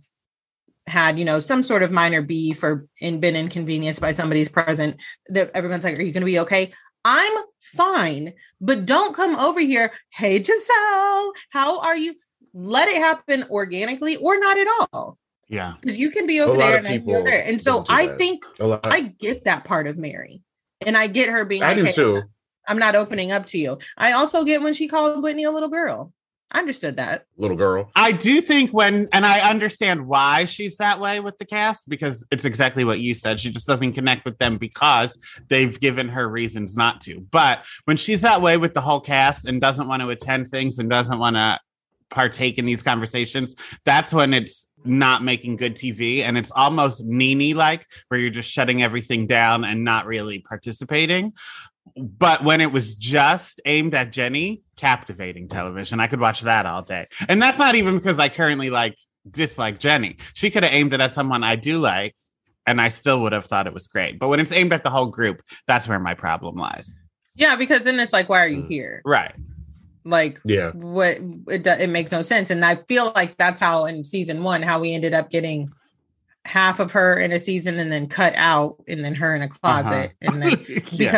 had, 0.87 1.17
you 1.17 1.25
know, 1.25 1.39
some 1.39 1.63
sort 1.63 1.83
of 1.83 1.91
minor 1.91 2.21
beef 2.21 2.63
or 2.63 2.87
and 3.01 3.19
been 3.19 3.35
inconvenienced 3.35 4.01
by 4.01 4.11
somebody's 4.11 4.49
present 4.49 5.01
that 5.29 5.51
everyone's 5.53 5.83
like, 5.83 5.97
Are 5.97 6.03
you 6.03 6.11
going 6.11 6.21
to 6.21 6.25
be 6.25 6.39
okay? 6.39 6.73
I'm 7.03 7.43
fine, 7.59 8.33
but 8.59 8.85
don't 8.85 9.15
come 9.15 9.35
over 9.35 9.59
here. 9.59 9.91
Hey, 10.09 10.41
Giselle, 10.41 11.33
how 11.51 11.79
are 11.81 11.95
you? 11.95 12.15
Let 12.53 12.87
it 12.87 12.97
happen 12.97 13.45
organically 13.49 14.15
or 14.15 14.39
not 14.39 14.57
at 14.57 14.67
all. 14.91 15.17
Yeah. 15.47 15.73
Because 15.79 15.97
you 15.97 16.09
can 16.09 16.25
be 16.25 16.39
over 16.41 16.57
there 16.57 16.77
and 16.77 16.87
I 16.87 16.97
be 16.97 17.13
over 17.13 17.25
there. 17.25 17.43
And 17.45 17.61
so 17.61 17.85
I 17.89 18.07
that. 18.07 18.17
think 18.17 18.43
I 18.59 19.01
get 19.01 19.43
that 19.45 19.65
part 19.65 19.87
of 19.87 19.97
Mary. 19.97 20.41
And 20.85 20.97
I 20.97 21.07
get 21.07 21.29
her 21.29 21.45
being 21.45 21.63
I 21.63 21.67
like, 21.67 21.75
do 21.77 21.83
"Hey, 21.85 21.91
too. 21.91 22.23
I'm 22.67 22.79
not 22.79 22.95
opening 22.95 23.31
up 23.31 23.45
to 23.47 23.57
you. 23.57 23.77
I 23.97 24.13
also 24.13 24.43
get 24.43 24.61
when 24.61 24.73
she 24.73 24.87
called 24.87 25.21
Whitney 25.21 25.43
a 25.43 25.51
little 25.51 25.69
girl. 25.69 26.11
I 26.51 26.59
understood 26.59 26.97
that. 26.97 27.25
Little 27.37 27.57
girl. 27.57 27.91
I 27.95 28.11
do 28.11 28.39
think 28.39 28.71
when, 28.71 29.07
and 29.11 29.25
I 29.25 29.49
understand 29.49 30.07
why 30.07 30.45
she's 30.45 30.77
that 30.77 30.99
way 30.99 31.19
with 31.19 31.37
the 31.37 31.45
cast 31.45 31.89
because 31.89 32.25
it's 32.31 32.45
exactly 32.45 32.83
what 32.83 32.99
you 32.99 33.13
said. 33.13 33.41
She 33.41 33.49
just 33.49 33.67
doesn't 33.67 33.93
connect 33.93 34.25
with 34.25 34.37
them 34.37 34.57
because 34.57 35.17
they've 35.49 35.77
given 35.79 36.07
her 36.09 36.29
reasons 36.29 36.77
not 36.77 37.01
to. 37.01 37.19
But 37.31 37.65
when 37.85 37.97
she's 37.97 38.21
that 38.21 38.41
way 38.41 38.57
with 38.57 38.73
the 38.73 38.81
whole 38.81 39.01
cast 39.01 39.47
and 39.47 39.59
doesn't 39.59 39.87
want 39.87 40.01
to 40.01 40.09
attend 40.09 40.47
things 40.47 40.79
and 40.79 40.89
doesn't 40.89 41.19
want 41.19 41.35
to 41.35 41.59
partake 42.09 42.57
in 42.57 42.65
these 42.65 42.83
conversations, 42.83 43.55
that's 43.83 44.13
when 44.13 44.33
it's 44.33 44.67
not 44.85 45.23
making 45.23 45.55
good 45.55 45.75
TV. 45.75 46.19
And 46.21 46.37
it's 46.37 46.51
almost 46.51 47.03
Nene 47.03 47.57
like, 47.57 47.85
where 48.07 48.19
you're 48.19 48.29
just 48.29 48.51
shutting 48.51 48.83
everything 48.83 49.25
down 49.27 49.65
and 49.65 49.83
not 49.83 50.05
really 50.05 50.39
participating. 50.39 51.33
But 51.97 52.43
when 52.43 52.61
it 52.61 52.71
was 52.71 52.95
just 52.95 53.61
aimed 53.65 53.93
at 53.95 54.11
Jenny, 54.11 54.61
captivating 54.75 55.47
television. 55.47 55.99
I 55.99 56.07
could 56.07 56.19
watch 56.19 56.41
that 56.41 56.65
all 56.65 56.81
day. 56.81 57.07
And 57.29 57.41
that's 57.41 57.57
not 57.57 57.75
even 57.75 57.95
because 57.97 58.19
I 58.19 58.29
currently 58.29 58.69
like 58.69 58.97
dislike 59.29 59.79
Jenny. 59.79 60.17
She 60.33 60.51
could 60.51 60.63
have 60.63 60.73
aimed 60.73 60.93
it 60.93 60.99
at 60.99 61.11
someone 61.11 61.43
I 61.43 61.55
do 61.55 61.79
like, 61.79 62.15
and 62.67 62.81
I 62.81 62.89
still 62.89 63.21
would 63.21 63.31
have 63.31 63.45
thought 63.45 63.67
it 63.67 63.73
was 63.73 63.87
great. 63.87 64.19
But 64.19 64.27
when 64.27 64.39
it's 64.39 64.51
aimed 64.51 64.73
at 64.73 64.83
the 64.83 64.89
whole 64.89 65.07
group, 65.07 65.41
that's 65.67 65.87
where 65.87 65.99
my 65.99 66.13
problem 66.13 66.55
lies. 66.55 66.99
Yeah, 67.35 67.55
because 67.55 67.81
then 67.83 67.99
it's 67.99 68.13
like, 68.13 68.27
why 68.29 68.43
are 68.43 68.49
you 68.49 68.63
Mm. 68.63 68.67
here? 68.67 69.01
Right. 69.05 69.33
Like, 70.03 70.39
Yeah. 70.45 70.71
what 70.71 71.19
it 71.49 71.63
do- 71.63 71.71
it 71.71 71.89
makes 71.89 72.11
no 72.11 72.21
sense. 72.21 72.49
And 72.49 72.63
I 72.65 72.75
feel 72.87 73.11
like 73.15 73.37
that's 73.37 73.59
how 73.59 73.85
in 73.85 74.03
season 74.03 74.43
one, 74.43 74.61
how 74.61 74.79
we 74.79 74.93
ended 74.93 75.13
up 75.13 75.29
getting 75.31 75.69
half 76.45 76.79
of 76.79 76.91
her 76.91 77.17
in 77.17 77.31
a 77.31 77.39
season 77.39 77.79
and 77.79 77.91
then 77.91 78.07
cut 78.07 78.33
out, 78.35 78.75
and 78.87 79.03
then 79.03 79.15
her 79.15 79.35
in 79.35 79.41
a 79.41 79.47
closet, 79.47 80.13
and 80.21 80.41
then 80.41 80.53
Uh-huh. 80.53 80.79
Yeah. 80.91 81.11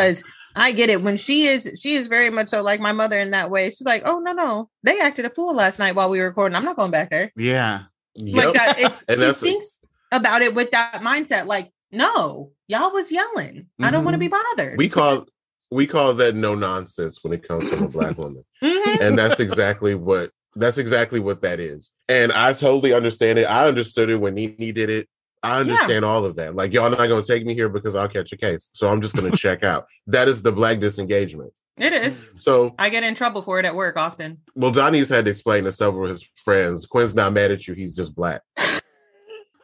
Because 0.57 0.71
I 0.71 0.71
get 0.75 0.89
it 0.89 1.01
when 1.01 1.17
she 1.17 1.45
is 1.45 1.79
she 1.81 1.95
is 1.95 2.07
very 2.07 2.29
much 2.29 2.49
so 2.49 2.61
like 2.61 2.79
my 2.79 2.91
mother 2.91 3.17
in 3.17 3.31
that 3.31 3.49
way. 3.51 3.69
She's 3.69 3.83
like, 3.85 4.03
oh 4.05 4.19
no 4.19 4.33
no, 4.33 4.69
they 4.83 4.99
acted 4.99 5.25
a 5.25 5.29
fool 5.29 5.53
last 5.55 5.79
night 5.79 5.95
while 5.95 6.09
we 6.09 6.19
were 6.19 6.25
recording. 6.27 6.55
I'm 6.55 6.65
not 6.65 6.75
going 6.77 6.91
back 6.91 7.09
there. 7.09 7.31
yeah. 7.35 7.83
Like 8.19 8.45
Yep. 8.45 8.53
that. 8.55 8.75
It's, 8.79 9.03
And 9.07 9.17
she 9.17 9.19
that's- 9.19 9.39
thinks 9.39 9.79
about 10.11 10.41
it 10.41 10.55
with 10.55 10.71
that 10.71 11.01
mindset. 11.03 11.45
Like, 11.45 11.71
no, 11.91 12.51
y'all 12.67 12.91
was 12.91 13.11
yelling. 13.11 13.67
I 13.79 13.91
don't 13.91 14.03
want 14.03 14.15
to 14.15 14.19
be 14.19 14.27
bothered. 14.27 14.77
We 14.77 14.89
call 14.89 15.27
we 15.69 15.85
call 15.85 16.13
that 16.15 16.33
no 16.35 16.55
nonsense 16.55 17.19
when 17.23 17.33
it 17.33 17.43
comes 17.47 17.69
from 17.69 17.83
a 17.83 17.87
black 17.89 18.17
woman. 18.23 18.43
Mhm. 18.63 19.01
and 19.01 19.17
that's 19.19 19.39
exactly 19.39 19.93
what 19.95 20.31
that's 20.55 20.79
exactly 20.79 21.19
what 21.19 21.41
that 21.43 21.59
is. 21.59 21.91
And 22.09 22.31
I 22.31 22.53
totally 22.53 22.91
understand 22.93 23.37
it. 23.37 23.43
I 23.45 23.67
understood 23.67 24.09
it 24.09 24.15
when 24.17 24.33
Nene 24.33 24.55
did 24.73 24.89
it. 24.89 25.07
I 25.43 25.59
understand 25.59 26.03
all 26.05 26.25
of 26.25 26.35
that. 26.37 26.55
Like 26.55 26.73
y'all 26.73 26.89
not 26.89 26.97
gonna 27.07 27.23
take 27.23 27.45
me 27.45 27.53
here 27.53 27.69
because 27.69 27.95
I'll 27.95 28.07
catch 28.09 28.31
a 28.33 28.37
case. 28.37 28.69
So 28.73 28.87
I'm 28.87 29.01
just 29.01 29.15
gonna 29.15 29.31
check 29.35 29.63
out. 29.63 29.85
That 30.07 30.27
is 30.27 30.41
the 30.41 30.51
black 30.51 30.79
disengagement. 30.79 31.53
It 31.77 31.93
is. 31.93 32.25
So 32.39 32.73
I 32.79 32.89
get 32.89 33.03
in 33.03 33.13
trouble 33.13 33.41
for 33.43 33.59
it 33.59 33.65
at 33.65 33.75
work 33.75 33.97
often. 33.97 34.39
well, 34.55 34.71
Donnie's 34.71 35.09
had 35.09 35.25
to 35.25 35.31
explain 35.31 35.65
to 35.65 35.71
several 35.71 36.05
of 36.05 36.09
his 36.11 36.27
friends, 36.43 36.87
Quinn's 36.87 37.13
not 37.13 37.33
mad 37.33 37.51
at 37.51 37.67
you, 37.67 37.73
he's 37.75 37.95
just 37.95 38.15
black. 38.15 38.41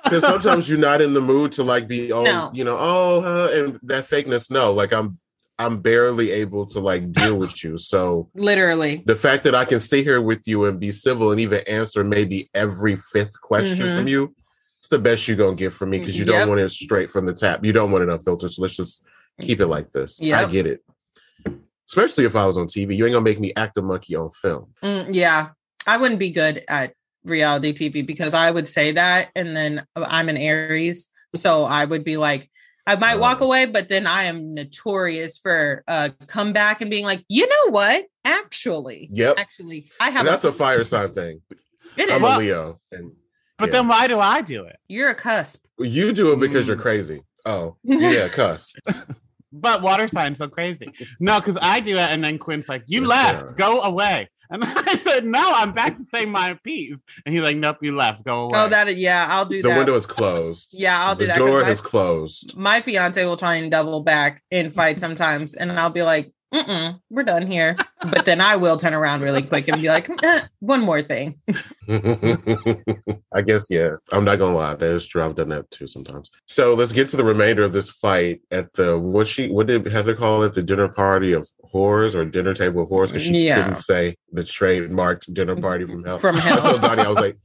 Because 0.04 0.24
sometimes 0.26 0.68
you're 0.68 0.78
not 0.78 1.02
in 1.02 1.14
the 1.14 1.22
mood 1.22 1.54
to 1.54 1.64
like 1.64 1.88
be 1.88 2.12
oh 2.12 2.24
No. 2.24 2.52
you 2.54 2.66
know 2.66 2.78
oh 2.80 3.22
huh, 3.22 3.50
and 3.58 3.80
that 3.84 4.06
fakeness 4.10 4.52
no 4.52 4.74
like 4.74 4.92
I'm 4.92 5.18
I'm 5.58 5.80
barely 5.82 6.32
able 6.32 6.66
to 6.68 6.82
like 6.82 7.10
deal 7.14 7.36
with 7.36 7.64
you 7.64 7.78
so 7.78 8.30
Literally. 8.36 9.02
the 9.06 9.16
fact 9.16 9.46
that 9.46 9.56
I 9.56 9.64
can 9.64 9.80
sit 9.80 10.04
here 10.04 10.22
with 10.22 10.42
you 10.46 10.66
and 10.66 10.78
be 10.78 10.92
civil 10.92 11.32
and 11.32 11.40
even 11.40 11.60
answer 11.68 12.04
maybe 12.04 12.50
every 12.54 12.98
fifth 12.98 13.40
question 13.42 13.78
Mhm. 13.80 13.98
from 14.00 14.08
you, 14.10 14.36
the 14.94 15.00
best 15.00 15.28
you're 15.28 15.36
gonna 15.36 15.56
get 15.56 15.74
from 15.74 15.90
me 15.90 16.00
because 16.00 16.18
you 16.18 16.24
don't 16.26 16.48
want 16.48 16.62
it 16.62 16.70
straight 16.70 17.10
from 17.12 17.26
the 17.26 17.34
tap. 17.34 17.66
You 17.66 17.74
don't 17.74 17.92
want 17.92 18.04
it 18.04 18.10
unfiltered. 18.10 18.52
So 18.52 18.62
let's 18.62 18.76
just 18.76 19.04
keep 19.42 19.60
it 19.60 19.68
like 19.68 19.92
this. 19.92 20.20
I 20.22 20.46
get 20.48 20.66
it. 20.68 20.82
Especially 21.90 22.26
if 22.26 22.36
I 22.36 22.46
was 22.46 22.58
on 22.58 22.68
TV. 22.68 22.96
You 22.96 23.06
ain't 23.06 23.14
gonna 23.14 23.24
make 23.24 23.40
me 23.40 23.52
act 23.56 23.78
a 23.78 23.82
monkey 23.82 24.16
on 24.16 24.30
film. 24.30 24.74
Mm, 24.84 25.08
yeah. 25.12 25.50
I 25.86 25.98
wouldn't 25.98 26.20
be 26.20 26.30
good 26.32 26.64
at 26.68 26.94
reality 27.26 27.74
TV 27.74 28.06
because 28.06 28.34
I 28.34 28.50
would 28.52 28.68
say 28.68 28.94
that 28.94 29.30
and 29.36 29.56
then 29.56 29.86
I'm 29.96 30.30
an 30.30 30.38
Aries. 30.38 31.10
So 31.36 31.64
I 31.66 31.86
would 31.86 32.04
be 32.04 32.18
like, 32.18 32.50
I 32.86 32.96
might 32.96 33.16
walk 33.18 33.42
Oh. 33.42 33.46
away, 33.46 33.66
but 33.66 33.90
then 33.90 34.06
I 34.08 34.26
am 34.26 34.54
notorious 34.54 35.38
for 35.38 35.84
uh 35.88 36.10
come 36.28 36.54
back 36.54 36.82
and 36.82 36.92
being 36.92 37.06
like, 37.06 37.24
you 37.28 37.48
know 37.48 37.72
what? 37.72 38.06
Actually, 38.26 39.10
Yep. 39.12 39.40
actually, 39.40 39.90
I 40.00 40.10
have 40.10 40.22
And 40.22 40.30
that's 40.30 40.44
a 40.46 40.52
fire 40.54 40.84
sign 40.84 41.12
thing. 41.12 41.42
It 41.98 42.08
is. 42.10 42.12
I'm 42.12 42.22
Well- 42.22 42.38
a 42.38 42.40
Leo. 42.40 42.80
And 42.92 43.12
But 43.58 43.68
Yeah. 43.68 43.72
then 43.74 43.88
why 43.88 44.08
do 44.08 44.20
I 44.20 44.42
do 44.42 44.64
it? 44.66 44.78
You're 44.88 45.10
a 45.10 45.16
cusp. 45.16 45.66
you 45.80 46.14
do 46.14 46.32
it 46.34 46.40
because 46.40 46.66
Mm. 46.66 46.68
you're 46.70 46.78
crazy. 46.78 47.22
Oh, 47.46 47.76
yeah, 47.84 48.28
cusp. 48.30 48.76
But 49.52 49.82
water 49.84 50.08
signs 50.08 50.40
so 50.40 50.48
crazy. 50.48 50.92
No, 51.20 51.40
because 51.40 51.58
I 51.62 51.80
do 51.80 51.96
it, 51.98 52.10
and 52.10 52.24
then 52.24 52.40
Quinn's 52.40 52.68
like, 52.68 52.84
"You 52.88 53.02
Yes, 53.02 53.10
left, 53.10 53.50
sir. 53.50 53.56
go 53.56 53.82
away." 53.82 54.30
And 54.50 54.64
I 54.66 54.98
said, 54.98 55.26
"No, 55.26 55.42
I'm 55.56 55.72
back 55.74 55.98
to 55.98 56.04
say 56.12 56.26
my 56.26 56.58
piece." 56.64 56.98
And 57.26 57.34
he's 57.36 57.44
like, 57.44 57.58
"Nope, 57.58 57.78
you 57.82 57.96
left, 57.96 58.24
go 58.26 58.46
away." 58.46 58.54
Oh, 58.56 58.68
that 58.70 58.96
yeah, 58.96 59.28
I'll 59.30 59.46
do 59.46 59.62
The 59.62 59.70
that. 59.70 59.78
window 59.78 59.96
is 59.96 60.08
closed. 60.08 60.70
yeah, 60.74 61.00
I'll 61.00 61.16
do 61.16 61.28
that. 61.28 61.38
the 61.38 61.44
that. 61.44 61.46
'cause 61.46 61.52
door 61.52 61.62
my- 61.62 61.70
is 61.72 61.82
closed. 61.82 62.58
my 62.58 62.82
fiance 62.82 63.24
will 63.26 63.38
try 63.38 63.56
and 63.58 63.70
double 63.70 64.02
back 64.02 64.42
in 64.50 64.72
fight 64.72 65.00
sometimes, 65.00 65.54
and 65.54 65.72
I'll 65.72 65.90
be 65.92 66.02
like, 66.04 66.33
Mm-mm, 66.54 67.00
"We're 67.10 67.24
done 67.24 67.48
here." 67.48 67.76
But 68.12 68.26
then 68.26 68.40
I 68.42 68.56
will 68.58 68.78
turn 68.78 68.94
around 68.94 69.22
really 69.22 69.42
quick 69.42 69.68
and 69.68 69.82
be 69.82 69.88
like, 69.88 70.10
"Eh, 70.24 70.42
"One 70.60 70.82
more 70.82 71.02
thing." 71.02 71.40
I 71.90 73.42
guess 73.46 73.68
yeah. 73.70 73.96
I'm 74.12 74.24
not 74.26 74.38
gonna 74.38 74.56
lie, 74.56 74.76
that 74.76 74.86
is 74.86 75.06
true. 75.08 75.24
I've 75.24 75.36
done 75.36 75.50
that 75.50 75.70
too 75.72 75.88
sometimes. 75.88 76.30
So 76.48 76.74
let's 76.74 76.92
get 76.94 77.10
to 77.10 77.18
the 77.18 77.24
remainder 77.24 77.64
of 77.64 77.74
this 77.74 77.90
fight 77.90 78.42
at 78.52 78.72
the 78.74 78.98
what 79.00 79.28
she 79.28 79.50
what 79.50 79.68
did 79.68 79.86
Heather 79.88 80.16
call 80.16 80.44
it? 80.44 80.54
The 80.54 80.64
dinner 80.64 80.88
party 80.88 81.34
of 81.34 81.50
horrors 81.64 82.16
or 82.16 82.26
dinner 82.26 82.54
table 82.54 82.84
of 82.84 82.90
horrors? 82.90 83.12
Because 83.12 83.24
she 83.24 83.48
Yeah. 83.48 83.64
couldn't 83.64 83.82
say 83.82 84.16
the 84.32 84.44
trademarked 84.44 85.34
dinner 85.34 85.56
party 85.56 85.86
from 85.86 86.04
hell. 86.04 86.18
From 86.18 86.36
hell. 86.36 86.60
I 86.66 86.70
told 86.70 86.82
Donnie, 86.82 87.02
I 87.04 87.08
was 87.10 87.18
like, 87.18 87.38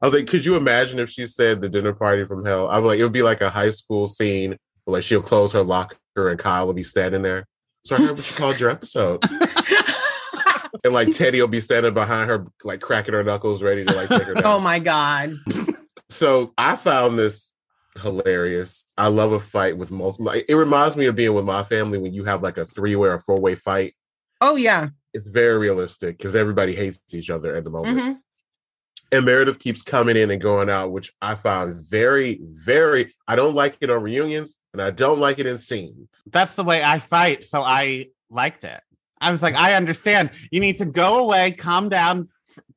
I 0.00 0.06
was 0.06 0.14
like, 0.14 0.26
could 0.26 0.44
you 0.44 0.56
imagine 0.56 0.98
if 0.98 1.10
she 1.10 1.26
said 1.26 1.60
the 1.60 1.68
dinner 1.68 1.92
party 1.92 2.24
from 2.24 2.44
hell? 2.44 2.68
I 2.68 2.78
was 2.78 2.88
like, 2.90 2.98
it 2.98 3.02
would 3.04 3.12
be 3.12 3.22
like 3.22 3.40
a 3.40 3.50
high 3.50 3.70
school 3.70 4.08
scene 4.08 4.56
where 4.84 4.98
like 4.98 5.04
she'll 5.04 5.22
close 5.22 5.52
her 5.52 5.62
locker 5.62 5.96
and 6.16 6.38
Kyle 6.38 6.66
will 6.66 6.74
be 6.74 6.82
standing 6.82 7.22
there. 7.22 7.46
So 7.84 7.96
I 7.96 8.00
heard 8.00 8.16
what 8.16 8.30
you 8.30 8.36
called 8.36 8.60
your 8.60 8.70
episode. 8.70 9.22
And 10.84 10.92
like 10.92 11.14
Teddy 11.14 11.40
will 11.40 11.46
be 11.46 11.60
standing 11.60 11.94
behind 11.94 12.28
her, 12.28 12.44
like 12.64 12.80
cracking 12.80 13.14
her 13.14 13.22
knuckles, 13.22 13.62
ready 13.62 13.84
to 13.84 13.94
like 13.94 14.08
take 14.08 14.22
her 14.24 14.34
down. 14.34 14.44
oh 14.44 14.58
my 14.58 14.78
god! 14.80 15.36
So 16.10 16.52
I 16.58 16.74
found 16.76 17.16
this 17.18 17.52
hilarious. 18.02 18.84
I 18.98 19.06
love 19.06 19.30
a 19.32 19.38
fight 19.40 19.78
with 19.78 19.90
multiple. 19.92 20.26
like, 20.26 20.44
It 20.48 20.54
reminds 20.56 20.96
me 20.96 21.06
of 21.06 21.14
being 21.14 21.34
with 21.34 21.44
my 21.44 21.62
family 21.62 21.98
when 21.98 22.12
you 22.12 22.24
have 22.24 22.42
like 22.42 22.58
a 22.58 22.64
three 22.64 22.96
way 22.96 23.08
or 23.10 23.18
four 23.20 23.40
way 23.40 23.54
fight. 23.54 23.94
Oh 24.40 24.56
yeah. 24.56 24.88
It's 25.14 25.26
very 25.28 25.56
realistic 25.58 26.18
because 26.18 26.34
everybody 26.34 26.74
hates 26.74 26.98
each 27.12 27.30
other 27.30 27.54
at 27.54 27.62
the 27.64 27.70
moment. 27.70 27.98
Mhm. 27.98 28.18
And 29.12 29.26
Meredith 29.26 29.58
keeps 29.58 29.82
coming 29.82 30.16
in 30.16 30.30
and 30.30 30.40
going 30.40 30.70
out, 30.70 30.90
which 30.90 31.12
I 31.20 31.34
found 31.34 31.74
very, 31.90 32.40
very. 32.42 33.14
I 33.28 33.36
don't 33.36 33.54
like 33.54 33.76
it 33.80 33.90
on 33.90 34.02
reunions, 34.02 34.56
and 34.72 34.80
I 34.80 34.90
don't 34.90 35.18
like 35.18 35.38
it 35.38 35.46
in 35.46 35.58
scenes. 35.58 36.08
That's 36.26 36.54
the 36.54 36.64
way 36.64 36.82
I 36.82 36.98
fight, 36.98 37.44
so 37.44 37.60
I 37.62 38.08
liked 38.30 38.64
it. 38.64 38.80
I 39.20 39.30
was 39.30 39.42
like, 39.42 39.54
I 39.54 39.74
understand. 39.74 40.30
You 40.50 40.60
need 40.60 40.78
to 40.78 40.86
go 40.86 41.18
away, 41.18 41.52
calm 41.52 41.90
down 41.90 42.28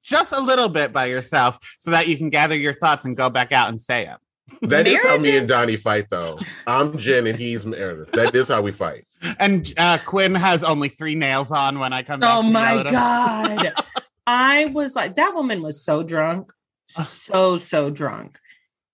just 0.04 0.34
a 0.34 0.40
little 0.40 0.70
bit 0.70 0.94
by 0.94 1.06
yourself, 1.06 1.58
so 1.80 1.92
that 1.92 2.08
you 2.08 2.18
can 2.18 2.30
gather 2.30 2.56
your 2.56 2.74
thoughts 2.74 3.06
and 3.06 3.16
go 3.16 3.30
back 3.30 3.52
out 3.52 3.70
and 3.70 3.82
say 3.82 4.06
them. 4.06 4.20
That 4.62 4.88
is 4.88 5.04
how 5.04 5.18
me 5.18 5.38
and 5.38 5.48
Donnie 5.48 5.78
fight, 5.78 6.08
though. 6.10 6.40
I'm 6.68 6.98
Jen 6.98 7.28
and 7.28 7.40
he's 7.40 7.66
Meredith. 7.66 8.12
That 8.12 8.36
is 8.36 8.48
how 8.50 8.62
we 8.62 8.72
fight. 8.72 9.06
And 9.40 9.74
uh, 9.78 9.98
Quinn 10.06 10.36
has 10.36 10.64
only 10.64 10.90
three 10.90 11.16
nails 11.16 11.52
on 11.52 11.80
when 11.80 11.94
I 11.94 12.04
come 12.04 12.20
back. 12.20 12.36
Oh 12.36 12.44
my 12.44 12.74
yell 12.74 12.80
at 12.82 12.86
him. 12.88 12.94
god! 12.94 13.74
I 14.28 14.66
was 14.68 14.96
like, 14.96 15.16
that 15.16 15.34
woman 15.36 15.62
was 15.62 15.84
so 15.84 16.04
drunk, 16.04 16.52
so 16.90 17.58
so 17.58 17.90
drunk, 17.90 18.40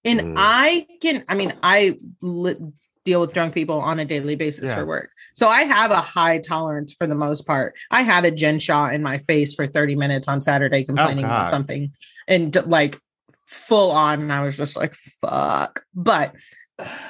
and 0.06 0.20
Mm. 0.20 0.34
I 0.38 0.88
can. 1.02 1.24
I 1.28 1.36
mean, 1.36 1.54
I 1.64 1.98
li- 2.22 2.58
deal 3.04 3.22
with 3.22 3.34
drunk 3.34 3.54
people 3.54 3.80
on 3.80 4.00
a 4.00 4.06
daily 4.06 4.36
basis 4.36 4.68
Yeah. 4.70 4.76
for 4.76 4.86
work, 4.86 5.10
so 5.34 5.48
I 5.48 5.64
have 5.64 5.92
a 5.92 5.96
high 5.98 6.40
tolerance 6.40 6.94
for 6.94 7.08
the 7.08 7.16
most 7.16 7.46
part. 7.48 7.76
I 7.90 8.02
had 8.04 8.26
a 8.26 8.32
Jen 8.32 8.60
Shah 8.60 8.90
in 8.90 9.02
my 9.04 9.18
face 9.20 9.54
for 9.54 9.68
thirty 9.68 9.96
minutes 9.96 10.28
on 10.28 10.42
Saturday 10.42 10.84
complaining 10.84 11.26
about 11.26 11.50
something, 11.50 11.92
and 12.28 12.56
like 12.66 13.00
full 13.48 13.92
on, 13.92 14.22
and 14.22 14.32
I 14.32 14.46
was 14.46 14.56
just 14.58 14.76
like, 14.78 14.96
"Fuck!" 14.96 15.84
But 15.94 16.36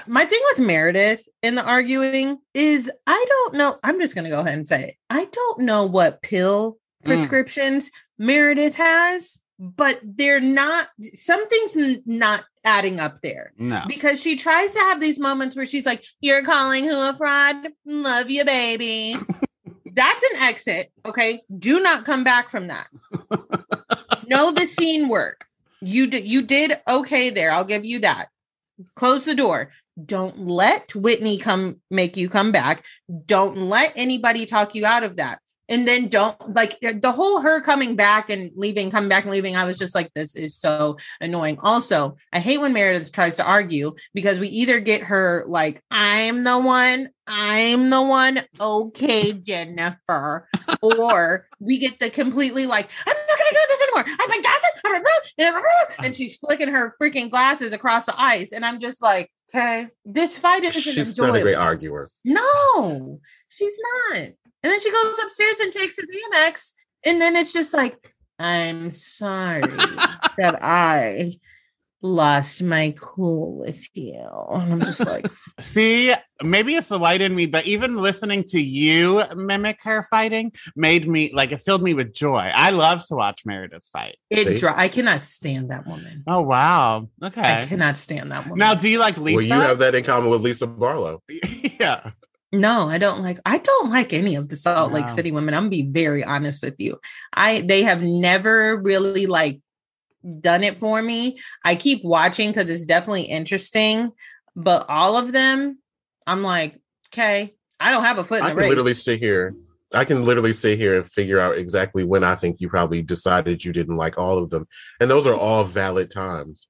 my 0.08 0.26
thing 0.26 0.40
with 0.52 0.66
Meredith 0.66 1.28
in 1.42 1.56
the 1.56 1.64
arguing 1.64 2.38
is 2.54 2.92
I 3.08 3.26
don't 3.28 3.54
know. 3.56 3.78
I'm 3.84 4.00
just 4.02 4.16
going 4.16 4.26
to 4.26 4.32
go 4.32 4.40
ahead 4.42 4.58
and 4.58 4.68
say 4.68 4.84
it. 4.90 4.96
I 5.10 5.26
don't 5.26 5.60
know 5.62 5.86
what 5.86 6.22
pill 6.22 6.78
Mm. 7.04 7.06
prescriptions 7.06 7.90
Meredith 8.22 8.76
has, 8.76 9.40
but 9.60 10.00
they're 10.04 10.40
not. 10.40 10.88
Something's 11.14 11.76
not 12.06 12.44
adding 12.64 13.00
up 13.00 13.20
there 13.22 13.52
No. 13.58 13.82
because 13.88 14.22
she 14.22 14.36
tries 14.36 14.74
to 14.74 14.80
have 14.80 15.02
these 15.02 15.20
moments 15.20 15.56
where 15.56 15.66
she's 15.66 15.88
like, 15.88 16.04
"You're 16.22 16.44
calling 16.44 16.84
who 16.84 16.92
a 17.10 17.16
fraud? 17.16 17.70
Love 17.86 18.30
you, 18.30 18.46
baby." 18.46 19.16
That's 19.94 20.24
an 20.24 20.42
exit. 20.44 20.92
Okay, 21.06 21.42
do 21.58 21.80
not 21.82 22.06
come 22.06 22.24
back 22.24 22.50
from 22.52 22.68
that. 22.68 22.88
know 24.28 24.52
the 24.52 24.68
scene 24.68 25.08
work. 25.10 25.46
You 25.82 26.08
did. 26.08 26.28
You 26.28 26.44
did 26.44 26.74
okay 26.88 27.32
there. 27.32 27.52
I'll 27.52 27.66
give 27.66 27.84
you 27.84 28.00
that. 28.00 28.28
Close 28.96 29.26
the 29.26 29.36
door. 29.36 29.72
Don't 30.06 30.48
let 30.48 30.94
Whitney 30.96 31.38
come 31.38 31.82
make 31.90 32.16
you 32.18 32.30
come 32.30 32.52
back. 32.52 32.86
Don't 33.26 33.58
let 33.58 33.94
anybody 33.96 34.46
talk 34.46 34.76
you 34.76 34.86
out 34.86 35.04
of 35.04 35.18
that. 35.18 35.40
And 35.72 35.88
then 35.88 36.10
don't 36.10 36.54
like 36.54 36.78
the 36.82 37.12
whole 37.12 37.40
her 37.40 37.62
coming 37.62 37.96
back 37.96 38.30
and 38.30 38.52
leaving, 38.56 38.92
coming 38.92 39.08
back 39.08 39.24
and 39.24 39.32
leaving. 39.32 39.56
I 39.56 39.66
was 39.66 39.80
just 39.80 39.96
like, 39.96 40.14
this 40.14 40.36
is 40.36 40.56
so 40.56 40.98
annoying. 41.22 41.58
Also, 41.62 42.18
I 42.34 42.40
hate 42.40 42.60
when 42.60 42.74
Meredith 42.74 43.14
tries 43.14 43.38
to 43.38 43.46
argue 43.48 43.96
because 44.14 44.38
we 44.40 44.50
either 44.50 44.82
get 44.82 45.02
her 45.04 45.46
like, 45.48 45.82
I'm 45.90 46.44
the 46.44 46.60
one, 46.60 47.10
I'm 47.26 47.90
the 47.90 48.02
one, 48.02 48.42
okay, 48.60 49.32
Jennifer, 49.32 50.48
or 50.82 51.48
we 51.62 51.78
get 51.78 52.00
the 52.00 52.10
completely 52.10 52.66
like, 52.66 52.90
I'm 53.08 53.16
not 53.16 53.38
gonna 53.38 53.50
do 53.52 53.60
this 53.70 53.82
anymore. 53.82 54.06
I'm 54.20 54.30
like, 54.30 54.44
that's 54.44 54.64
it. 55.38 56.06
And 56.06 56.16
she's 56.16 56.38
flicking 56.38 56.68
her 56.68 56.96
freaking 57.02 57.30
glasses 57.30 57.72
across 57.74 58.06
the 58.06 58.22
ice. 58.22 58.52
And 58.52 58.66
I'm 58.66 58.80
just 58.80 59.02
like, 59.02 59.32
okay, 59.54 59.88
this 60.06 60.38
fight 60.38 60.64
isn't 60.64 60.82
She's 60.82 60.98
enjoyable. 60.98 61.34
not 61.34 61.40
a 61.40 61.44
great 61.44 61.56
arguer. 61.56 62.10
No, 62.24 63.20
she's 63.50 63.78
not. 64.10 64.30
And 64.64 64.72
then 64.72 64.80
she 64.80 64.92
goes 64.92 65.20
upstairs 65.24 65.60
and 65.60 65.74
takes 65.74 65.96
his 65.96 66.08
Amex. 66.08 66.72
And 67.04 67.20
then 67.20 67.36
it's 67.36 67.54
just 67.54 67.74
like, 67.74 68.14
I'm 68.38 68.90
sorry 68.90 69.62
that 70.38 70.60
I 70.62 71.34
lost 72.02 72.64
my 72.64 72.94
cool 73.00 73.58
with 73.58 73.88
you. 73.94 74.28
And 74.52 74.74
I'm 74.74 74.80
just 74.82 75.06
like, 75.06 75.28
See, 75.60 76.14
maybe 76.42 76.76
it's 76.76 76.88
the 76.88 76.98
white 76.98 77.22
in 77.22 77.36
me, 77.36 77.46
but 77.46 77.66
even 77.66 77.98
listening 77.98 78.44
to 78.46 78.60
you 78.60 79.24
mimic 79.36 79.80
her 79.84 80.04
fighting 80.04 80.52
made 80.76 81.08
me 81.08 81.32
like 81.34 81.52
it 81.52 81.62
filled 81.62 81.84
me 81.84 81.94
with 81.94 82.14
joy. 82.14 82.52
I 82.54 82.72
love 82.72 83.06
to 83.08 83.16
watch 83.16 83.46
Meredith 83.46 83.88
fight. 83.92 84.18
it 84.30 84.58
See? 84.58 84.68
I 84.68 84.88
cannot 84.88 85.22
stand 85.22 85.72
that 85.72 85.86
woman. 85.86 86.24
Oh 86.28 86.42
wow. 86.42 87.10
Okay. 87.24 87.42
I 87.42 87.62
cannot 87.62 87.98
stand 87.98 88.32
that 88.32 88.46
woman. 88.46 88.60
Now, 88.60 88.74
do 88.74 88.90
you 88.90 89.00
like 89.00 89.18
Lisa? 89.18 89.36
Well, 89.36 89.46
you 89.46 89.54
have 89.54 89.80
that 89.80 89.96
in 89.96 90.04
common 90.04 90.30
with 90.30 90.42
Lisa 90.42 90.68
Barlow. 90.68 91.22
yeah. 91.80 92.12
No, 92.54 92.90
I 92.90 92.98
don't 92.98 93.22
like 93.22 93.40
I 93.46 93.60
don't 93.60 93.90
like 93.90 94.12
any 94.12 94.36
of 94.36 94.50
the 94.50 94.58
Salt 94.58 94.92
Lake 94.92 95.08
City 95.08 95.32
women. 95.32 95.54
I'm 95.54 95.64
gonna 95.64 95.70
be 95.70 95.84
very 95.84 96.24
honest 96.24 96.62
with 96.62 96.76
you. 96.80 97.00
I 97.32 97.62
they 97.62 97.84
have 97.84 98.04
never 98.04 98.78
really 98.78 99.26
like 99.26 99.62
done 100.42 100.64
it 100.64 100.78
for 100.78 101.02
me. 101.02 101.38
I 101.64 101.76
keep 101.76 102.04
watching 102.04 102.50
because 102.50 102.70
it's 102.70 102.86
definitely 102.86 103.24
interesting, 103.24 104.12
but 104.56 104.86
all 104.90 105.16
of 105.16 105.32
them, 105.32 105.80
I'm 106.28 106.44
like, 106.44 106.80
okay, 107.10 107.56
I 107.80 107.92
don't 107.92 108.04
have 108.04 108.18
a 108.18 108.24
foot 108.24 108.40
in 108.40 108.46
I 108.46 108.50
the 108.50 108.56
can 108.56 108.60
race. 108.60 108.70
literally 108.70 108.94
sit 108.96 109.20
here. 109.20 109.56
I 109.94 110.06
can 110.06 110.24
literally 110.24 110.54
sit 110.54 110.78
here 110.78 110.98
and 110.98 111.10
figure 111.10 111.40
out 111.40 111.58
exactly 111.58 112.04
when 112.04 112.24
I 112.24 112.36
think 112.36 112.62
you 112.62 112.70
probably 112.70 113.02
decided 113.02 113.64
you 113.64 113.74
didn't 113.74 113.98
like 113.98 114.18
all 114.18 114.38
of 114.38 114.50
them, 114.50 114.68
and 115.00 115.10
those 115.10 115.26
are 115.26 115.34
all 115.34 115.64
valid 115.64 116.12
times. 116.12 116.68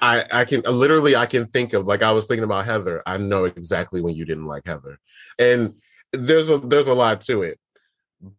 I 0.00 0.24
I 0.32 0.44
can 0.44 0.62
literally 0.62 1.16
I 1.16 1.26
can 1.26 1.46
think 1.46 1.72
of 1.72 1.86
like 1.86 2.02
I 2.02 2.12
was 2.12 2.26
thinking 2.26 2.44
about 2.44 2.66
Heather. 2.66 3.02
I 3.06 3.16
know 3.16 3.44
exactly 3.44 4.00
when 4.00 4.14
you 4.14 4.24
didn't 4.24 4.46
like 4.46 4.66
Heather, 4.66 4.98
and 5.38 5.74
there's 6.12 6.50
a 6.50 6.58
there's 6.58 6.88
a 6.88 6.94
lot 6.94 7.20
to 7.22 7.42
it. 7.42 7.58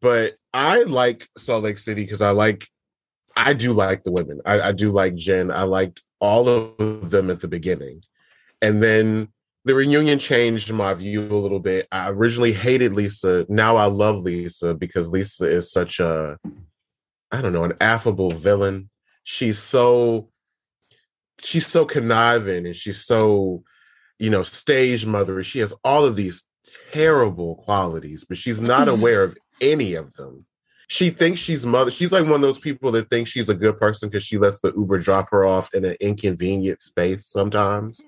But 0.02 0.36
I 0.54 0.84
like 0.84 1.28
Salt 1.38 1.64
Lake 1.64 1.78
City 1.78 2.04
because 2.04 2.22
I 2.22 2.32
like 2.32 2.68
I 3.36 3.54
do 3.54 3.74
like 3.74 4.04
the 4.04 4.12
women. 4.12 4.42
I, 4.46 4.62
I 4.62 4.72
do 4.72 4.92
like 4.92 5.16
Jen. 5.16 5.52
I 5.52 5.64
liked 5.64 6.02
all 6.20 6.50
of 6.50 7.12
them 7.12 7.30
at 7.30 7.42
the 7.42 7.48
beginning, 7.48 8.02
and 8.62 8.82
then 8.82 9.30
the 9.68 9.76
reunion 9.76 10.18
changed 10.18 10.72
my 10.72 10.94
view 10.94 11.28
a 11.30 11.36
little 11.36 11.60
bit. 11.60 11.88
I 11.92 12.10
originally 12.10 12.54
hated 12.54 12.94
Lisa. 12.94 13.46
Now 13.50 13.76
I 13.76 13.86
love 13.86 14.24
Lisa 14.24 14.74
because 14.74 15.10
Lisa 15.10 15.50
is 15.50 15.72
such 15.72 16.00
a, 16.00 16.38
I 17.32 17.42
don't 17.42 17.52
know, 17.52 17.66
an 17.66 17.74
affable 17.82 18.32
villain. 18.32 18.90
She's 19.24 19.60
so, 19.60 20.30
she's 21.42 21.68
so 21.68 21.86
conniving 21.86 22.66
and 22.66 22.76
she's 22.76 23.04
so, 23.06 23.64
you 24.20 24.30
know, 24.30 24.44
stage 24.44 25.06
mothery. 25.06 25.44
She 25.44 25.60
has 25.60 25.74
all 25.84 26.06
of 26.06 26.16
these 26.16 26.44
terrible 26.92 27.56
qualities, 27.56 28.26
but 28.28 28.38
she's 28.38 28.60
not 28.62 28.88
aware 28.88 29.24
of 29.24 29.38
any 29.62 29.94
of 29.96 30.14
them. 30.16 30.46
She 30.90 31.10
thinks 31.10 31.40
she's 31.42 31.66
mother. 31.66 31.92
She's 31.92 32.12
like 32.14 32.24
one 32.24 32.36
of 32.36 32.42
those 32.42 32.60
people 32.60 32.92
that 32.94 33.10
think 33.10 33.28
she's 33.28 33.50
a 33.50 33.54
good 33.56 33.78
person 33.78 34.08
because 34.10 34.24
she 34.24 34.38
lets 34.38 34.62
the 34.62 34.72
Uber 34.76 35.00
drop 35.00 35.30
her 35.32 35.46
off 35.46 35.74
in 35.74 35.84
an 35.84 35.98
inconvenient 36.00 36.82
space 36.82 37.26
sometimes. 37.28 38.02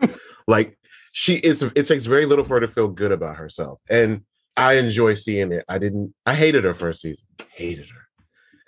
like 0.48 0.78
she 1.12 1.36
it's 1.38 1.62
it 1.62 1.86
takes 1.88 2.06
very 2.06 2.26
little 2.26 2.46
for 2.46 2.54
her 2.56 2.60
to 2.62 2.68
feel 2.68 2.88
good 2.88 3.12
about 3.12 3.36
herself 3.38 3.80
and 3.90 4.22
i 4.56 4.74
enjoy 4.74 5.16
seeing 5.16 5.52
it 5.52 5.66
i 5.68 5.80
didn't 5.80 6.14
i 6.28 6.36
hated 6.36 6.64
her 6.64 6.74
first 6.74 7.02
season 7.02 7.26
hated 7.52 7.88
her 7.90 8.02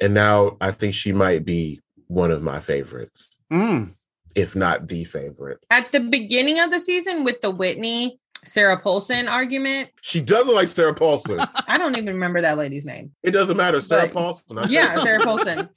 and 0.02 0.13
now 0.13 0.58
i 0.60 0.71
think 0.71 0.93
she 0.95 1.12
might 1.13 1.45
be 1.45 1.80
one 2.08 2.32
of 2.32 2.41
my 2.41 2.60
favorites 2.60 3.30
Mm. 3.52 3.93
If 4.36 4.56
not 4.56 4.88
the 4.88 5.04
favorite 5.04 5.60
At 5.70 5.91
the 5.91 6.00
beginning 6.00 6.60
of 6.60 6.72
the 6.72 6.80
season 6.80 7.24
with 7.24 7.41
the 7.41 7.52
Whitney 7.52 8.20
Sarah 8.44 8.78
Paulson 8.80 9.28
argument, 9.28 9.89
she 10.02 10.20
doesn't 10.22 10.54
like 10.56 10.67
sarah 10.67 10.94
paulson 10.96 11.39
I 11.67 11.78
don't 11.78 11.96
even 11.98 12.13
remember 12.15 12.41
that 12.41 12.58
lady's 12.58 12.86
name. 12.86 13.12
it 13.24 13.32
doesn't 13.32 13.58
matter 13.58 13.82
sarah 13.82 14.04
But- 14.04 14.13
paulson 14.13 14.58
I 14.58 14.67
yeah, 14.67 14.96
said- 14.96 15.04
Sarah 15.04 15.20
Paulson. 15.24 15.70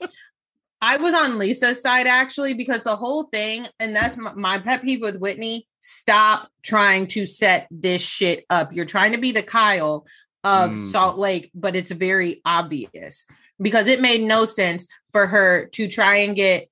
I 0.82 0.98
was 0.98 1.14
on 1.14 1.38
Lisa's 1.38 1.80
side 1.80 2.06
actually 2.06 2.52
because 2.52 2.84
the 2.84 2.94
whole 2.94 3.22
thing, 3.24 3.66
and 3.80 3.96
that's 3.96 4.18
my, 4.18 4.34
my 4.34 4.58
pet 4.58 4.82
peeve 4.82 5.00
with 5.00 5.16
Whitney. 5.18 5.66
Stop 5.80 6.50
trying 6.62 7.06
to 7.08 7.24
set 7.24 7.68
this 7.70 8.02
shit 8.02 8.44
up. 8.50 8.70
You're 8.74 8.84
trying 8.84 9.12
to 9.12 9.18
be 9.18 9.32
the 9.32 9.42
Kyle 9.42 10.04
of 10.42 10.72
Mm. 10.72 10.90
Salt 10.92 11.16
Lake, 11.16 11.50
but 11.54 11.74
it's 11.74 11.90
very 11.90 12.42
obvious 12.44 13.24
because 13.62 13.88
it 13.88 14.02
made 14.02 14.20
no 14.22 14.44
sense 14.44 14.86
for 15.10 15.26
her 15.26 15.66
to 15.72 15.88
try 15.88 16.16
and 16.16 16.36
get 16.36 16.68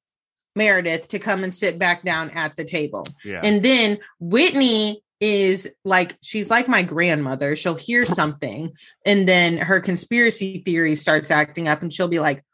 Meredith 0.57 1.09
to 1.09 1.19
come 1.19 1.45
and 1.45 1.55
sit 1.55 1.79
back 1.79 2.03
down 2.05 2.31
at 2.31 2.57
the 2.57 2.65
table. 2.65 3.07
Yeah. 3.25 3.41
And 3.43 3.63
then 3.63 3.99
Whitney 4.21 5.03
is 5.21 5.73
like, 5.85 6.17
she's 6.21 6.51
like 6.51 6.69
my 6.69 6.83
grandmother. 6.83 7.55
She'll 7.57 7.75
hear 7.75 8.05
something 8.07 8.73
and 9.07 9.29
then 9.29 9.57
her 9.57 9.81
conspiracy 9.81 10.59
theory 10.65 10.97
starts 10.97 11.31
acting 11.31 11.69
up 11.69 11.81
and 11.83 11.93
she'll 11.93 12.09
be 12.09 12.19
like, 12.21 12.45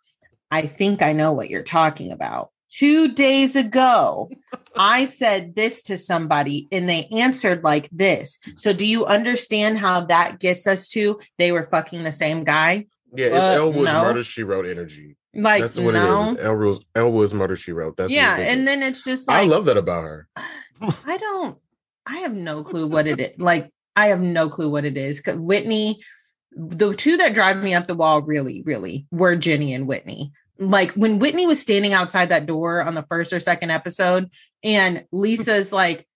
I 0.51 0.63
think 0.63 1.03
I 1.03 1.13
know 1.13 1.33
what 1.33 1.51
you're 1.51 1.63
talking 1.63 2.13
about. 2.13 2.51
Two 2.71 3.09
days 3.09 3.57
ago, 3.57 4.31
I 4.79 5.07
said 5.07 5.55
this 5.57 5.83
to 5.85 5.97
somebody 5.99 6.69
and 6.71 6.89
they 6.89 7.07
answered 7.07 7.65
like 7.65 7.89
this. 7.91 8.39
So, 8.57 8.73
do 8.75 8.85
you 8.87 9.07
understand 9.07 9.79
how 9.79 10.03
that 10.07 10.39
gets 10.39 10.67
us 10.67 10.89
to 10.91 11.19
they 11.39 11.51
were 11.53 11.65
fucking 11.65 12.03
the 12.03 12.13
same 12.13 12.45
guy? 12.45 12.87
yeah 13.15 13.27
it's 13.29 13.37
Uh, 13.37 13.63
elwood's 13.63 13.87
no. 13.87 14.03
murder 14.05 14.23
she 14.23 14.43
wrote 14.43 14.67
energy 14.67 15.17
Like, 15.35 15.63
that's 15.63 15.79
what 15.79 15.95
no. 15.95 16.33
it's 16.33 16.41
elwood's, 16.41 16.81
elwood's 16.95 17.35
murder 17.35 17.55
she 17.55 17.73
wrote 17.73 17.97
that's 17.97 18.11
yeah. 18.11 18.39
it 18.39 18.41
is. 18.41 18.57
And 18.57 18.67
then 18.67 18.83
it's 18.83 19.05
just 19.05 19.31
i 19.31 19.45
love 19.45 19.67
that 19.67 19.77
about 19.77 20.03
her 20.03 20.27
I 21.07 21.17
don't, 21.17 21.59
I 22.07 22.19
have 22.19 22.35
no 22.35 22.63
clue 22.63 22.87
what 22.87 23.07
it 23.07 23.21
is. 23.21 23.41
Like, 23.41 23.71
I 23.97 24.09
have 24.09 24.21
no 24.21 24.49
clue 24.49 24.71
what 24.71 24.85
it 24.85 24.97
is. 24.97 25.21
'Cause 25.21 25.37
Whitney, 25.37 26.01
the 26.53 26.95
two 26.95 27.17
that 27.17 27.35
drive 27.35 27.63
me 27.63 27.75
up 27.75 27.87
the 27.87 27.95
wall 27.95 28.23
really, 28.23 28.63
really 28.65 29.07
were 29.11 29.37
Jenny 29.37 29.75
and 29.75 29.87
Whitney. 29.87 30.33
Like 30.59 30.93
when 30.93 31.19
Whitney 31.19 31.47
was 31.47 31.61
standing 31.61 31.93
outside 31.93 32.31
that 32.31 32.47
door 32.47 32.83
on 32.83 32.95
the 32.95 33.07
first 33.09 33.33
or 33.33 33.41
second 33.41 33.71
episode, 33.71 34.31
and 34.65 35.05
Lisa's 35.13 35.73
like, 35.73 36.07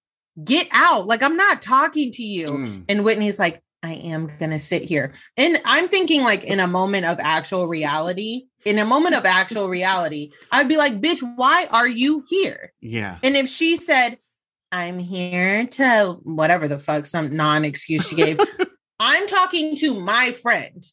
get 0.43 0.67
out. 0.73 1.07
Like, 1.07 1.23
I'm 1.23 1.37
not 1.37 1.63
talking 1.63 2.11
to 2.13 2.23
you. 2.23 2.51
Mm. 2.51 2.85
And 2.89 3.05
Whitney's 3.05 3.39
like, 3.39 3.63
I 3.83 3.95
am 3.95 4.31
gonna 4.39 4.61
sit 4.61 4.83
here. 4.83 5.13
And 5.37 5.59
I'm 5.65 5.89
thinking 5.89 6.23
like 6.23 6.45
in 6.45 6.61
a 6.61 6.67
moment 6.69 7.07
of 7.07 7.19
actual 7.21 7.67
reality, 7.67 8.45
in 8.65 8.79
a 8.79 8.85
moment 8.85 9.15
of 9.15 9.25
actual 9.25 9.69
reality, 9.69 10.33
I'd 10.51 10.69
be 10.69 10.77
like, 10.77 11.01
bitch, 11.01 11.21
why 11.37 11.67
are 11.71 11.89
you 11.89 12.25
here? 12.29 12.73
Yeah. 12.81 13.19
And 13.23 13.37
if 13.37 13.49
she 13.49 13.77
said, 13.77 14.19
I'm 14.71 14.99
here 14.99 15.67
to 15.67 16.19
whatever 16.23 16.69
the 16.69 16.79
fuck, 16.79 17.07
some 17.07 17.37
non 17.37 17.65
excuse 17.65 18.09
she 18.09 18.17
gave, 18.17 18.41
I'm 19.01 19.27
talking 19.27 19.77
to 19.77 20.01
my 20.01 20.33
friend. 20.33 20.85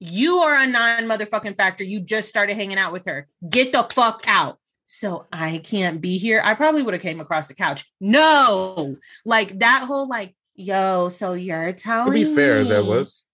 You 0.00 0.38
are 0.38 0.64
a 0.64 0.66
non 0.66 1.04
motherfucking 1.04 1.56
factor. 1.56 1.84
You 1.84 2.00
just 2.00 2.28
started 2.28 2.54
hanging 2.54 2.78
out 2.78 2.92
with 2.92 3.06
her. 3.06 3.28
Get 3.48 3.72
the 3.72 3.84
fuck 3.84 4.24
out. 4.26 4.58
So 4.86 5.26
I 5.32 5.60
can't 5.64 6.00
be 6.00 6.18
here. 6.18 6.42
I 6.44 6.54
probably 6.54 6.82
would 6.82 6.94
have 6.94 7.02
came 7.02 7.20
across 7.20 7.48
the 7.48 7.54
couch. 7.54 7.84
No, 8.00 8.96
like 9.24 9.60
that 9.60 9.84
whole 9.86 10.08
like, 10.08 10.34
yo, 10.54 11.08
so 11.08 11.34
you're 11.34 11.72
telling. 11.72 12.12
to 12.12 12.28
be 12.28 12.34
fair 12.34 12.64
that 12.64 12.84
was 12.84 13.24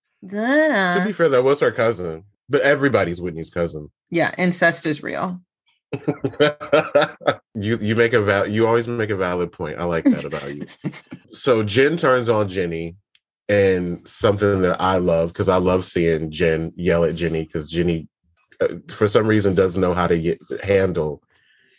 to 1.00 1.06
be 1.06 1.12
fair 1.12 1.28
that 1.30 1.42
was 1.44 1.60
her 1.60 1.72
cousin 1.72 2.24
but 2.48 2.60
everybody's 2.62 3.20
whitney's 3.20 3.50
cousin 3.50 3.90
yeah, 4.10 4.34
incest 4.38 4.86
is 4.86 5.02
real. 5.02 5.40
you 7.54 7.78
you 7.78 7.96
make 7.96 8.12
a 8.12 8.20
val 8.20 8.46
you 8.46 8.66
always 8.66 8.86
make 8.86 9.10
a 9.10 9.16
valid 9.16 9.52
point. 9.52 9.78
I 9.78 9.84
like 9.84 10.04
that 10.04 10.24
about 10.24 10.54
you. 10.54 10.66
so 11.30 11.62
Jen 11.62 11.96
turns 11.96 12.28
on 12.28 12.48
Jenny, 12.48 12.96
and 13.48 14.06
something 14.06 14.62
that 14.62 14.80
I 14.80 14.98
love 14.98 15.32
because 15.32 15.48
I 15.48 15.56
love 15.56 15.84
seeing 15.84 16.30
Jen 16.30 16.72
yell 16.76 17.04
at 17.04 17.14
Jenny 17.14 17.44
because 17.44 17.70
Jenny 17.70 18.08
uh, 18.60 18.68
for 18.88 19.08
some 19.08 19.26
reason 19.26 19.54
doesn't 19.54 19.80
know 19.80 19.94
how 19.94 20.06
to 20.06 20.18
get, 20.18 20.38
handle 20.62 21.22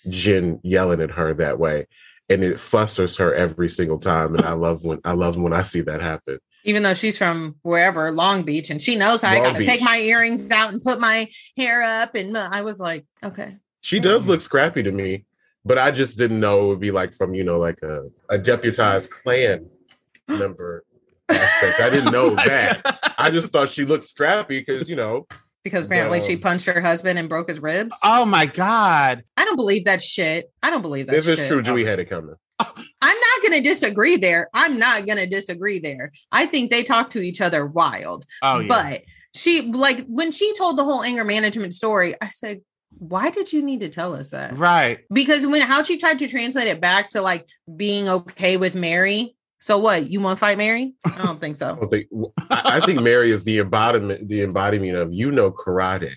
Jen 0.10 0.60
yelling 0.63 1.01
at 1.01 1.12
her 1.12 1.34
that 1.36 1.60
way, 1.60 1.88
and 2.29 2.43
it 2.43 2.60
flusters 2.60 3.17
her 3.17 3.34
every 3.34 3.69
single 3.69 3.99
time. 3.99 4.36
And 4.36 4.43
I 4.43 4.53
love 4.53 4.84
when 4.84 4.99
I 5.03 5.13
love 5.13 5.38
when 5.38 5.53
I 5.53 5.63
see 5.63 5.82
that 5.82 6.01
happen. 6.01 6.39
Even 6.65 6.84
though 6.84 6.93
she's 6.93 7.17
from 7.17 7.56
wherever, 7.62 8.12
Long 8.12 8.43
Beach, 8.43 8.69
and 8.69 8.82
she 8.82 8.95
knows 8.95 9.22
how 9.22 9.32
I 9.32 9.39
got 9.39 9.54
to 9.54 9.60
Beach. 9.60 9.67
take 9.67 9.82
my 9.82 9.98
earrings 9.98 10.50
out 10.52 10.74
and 10.74 10.84
put 10.84 11.00
my 11.00 11.28
hair 11.58 11.82
up, 11.82 12.15
and 12.15 12.38
I 12.38 12.62
was 12.63 12.80
like, 12.80 13.06
okay, 13.24 13.56
She 13.82 14.00
does 14.00 14.28
look 14.28 14.41
scrappy 14.41 14.84
to 14.84 14.91
me, 14.91 15.26
but 15.63 15.78
I 15.78 15.91
just 15.91 16.17
didn't 16.17 16.39
know 16.39 16.65
it 16.65 16.67
would 16.67 16.80
be 16.82 16.91
like 16.91 17.13
from 17.13 17.34
you 17.34 17.43
know 17.45 17.60
like 17.60 17.82
a, 17.82 18.10
a 18.30 18.38
deputized 18.38 19.10
Klan 19.10 19.69
member 20.28 20.84
aspect. 21.30 21.80
I 21.80 21.89
didn't 21.89 22.12
know 22.12 22.30
that. 22.36 23.13
I 23.17 23.32
just 23.32 23.52
thought 23.54 23.69
she 23.69 23.86
looked 23.86 24.06
scrappy 24.06 24.60
because 24.60 24.89
you 24.89 24.95
know 24.95 25.28
because 25.63 25.86
apparently 25.86 26.22
she 26.22 26.36
Um, 26.36 26.41
punched 26.41 26.65
her 26.67 26.82
husband 26.82 27.19
and 27.19 27.28
broke 27.30 27.50
his 27.50 27.60
ribs. 27.62 27.95
Oh 28.04 28.26
my 28.26 28.45
god. 28.45 29.24
I 29.38 29.45
don't 29.45 29.58
believe 29.58 29.86
that 29.86 30.02
shit. 30.02 30.52
I 30.63 30.69
don't 30.69 30.82
believe 30.82 31.08
that 31.08 31.15
if 31.15 31.26
shit. 31.26 31.39
it's 31.39 31.48
true, 31.50 31.62
Duy 31.62 31.86
had 31.86 32.00
it 32.00 32.06
coming. 32.06 32.36
I'm 32.60 33.17
not 33.17 33.41
going 33.41 33.63
to 33.63 33.69
disagree 33.69 34.17
there. 34.17 34.50
I'm 34.54 34.78
not 34.78 35.06
going 35.06 35.17
to 35.17 35.28
disagree 35.28 35.80
there. 35.80 36.12
I 36.32 36.45
think 36.45 36.69
they 36.69 36.84
talk 36.84 37.10
to 37.12 37.19
each 37.19 37.41
other 37.41 37.65
wild. 37.65 38.26
Oh 38.41 38.60
yeah. 38.60 38.67
But 38.67 39.04
she, 39.36 39.62
like, 39.72 40.06
when 40.08 40.32
she 40.32 40.54
told 40.56 40.78
the 40.78 40.84
whole 40.84 41.04
anger 41.04 41.24
management 41.24 41.74
story, 41.74 42.15
I 42.22 42.30
said, 42.30 42.62
why 42.98 43.30
did 43.30 43.54
you 43.54 43.62
need 43.62 43.82
to 43.82 43.89
tell 43.89 44.15
us 44.15 44.32
that? 44.32 44.58
right. 44.58 45.00
Because 45.13 45.45
when 45.45 45.62
how 45.62 45.84
she 45.84 45.98
tried 45.98 46.19
to 46.19 46.28
translate 46.28 46.67
it 46.67 46.82
back 46.82 47.12
to 47.12 47.22
like 47.22 47.48
being 47.76 48.10
okay 48.10 48.58
with 48.58 48.76
Mary. 48.76 49.36
So 49.62 49.78
what? 49.78 50.10
You 50.10 50.22
want 50.22 50.38
to 50.38 50.39
fight 50.39 50.58
Mary? 50.58 50.95
I 51.06 51.24
don't 51.24 51.39
think 51.39 51.56
I 51.58 51.60
so. 51.60 51.76
don't 51.76 51.89
think 51.89 52.08
I, 52.50 52.78
I 52.78 52.80
think 52.82 53.02
Mary 53.02 53.32
is 53.32 53.43
the 53.43 53.60
embodiment 53.60 54.28
the 54.28 54.41
embodiment 54.41 54.98
of 54.98 55.13
you 55.13 55.32
know 55.32 55.52
karate, 55.52 56.13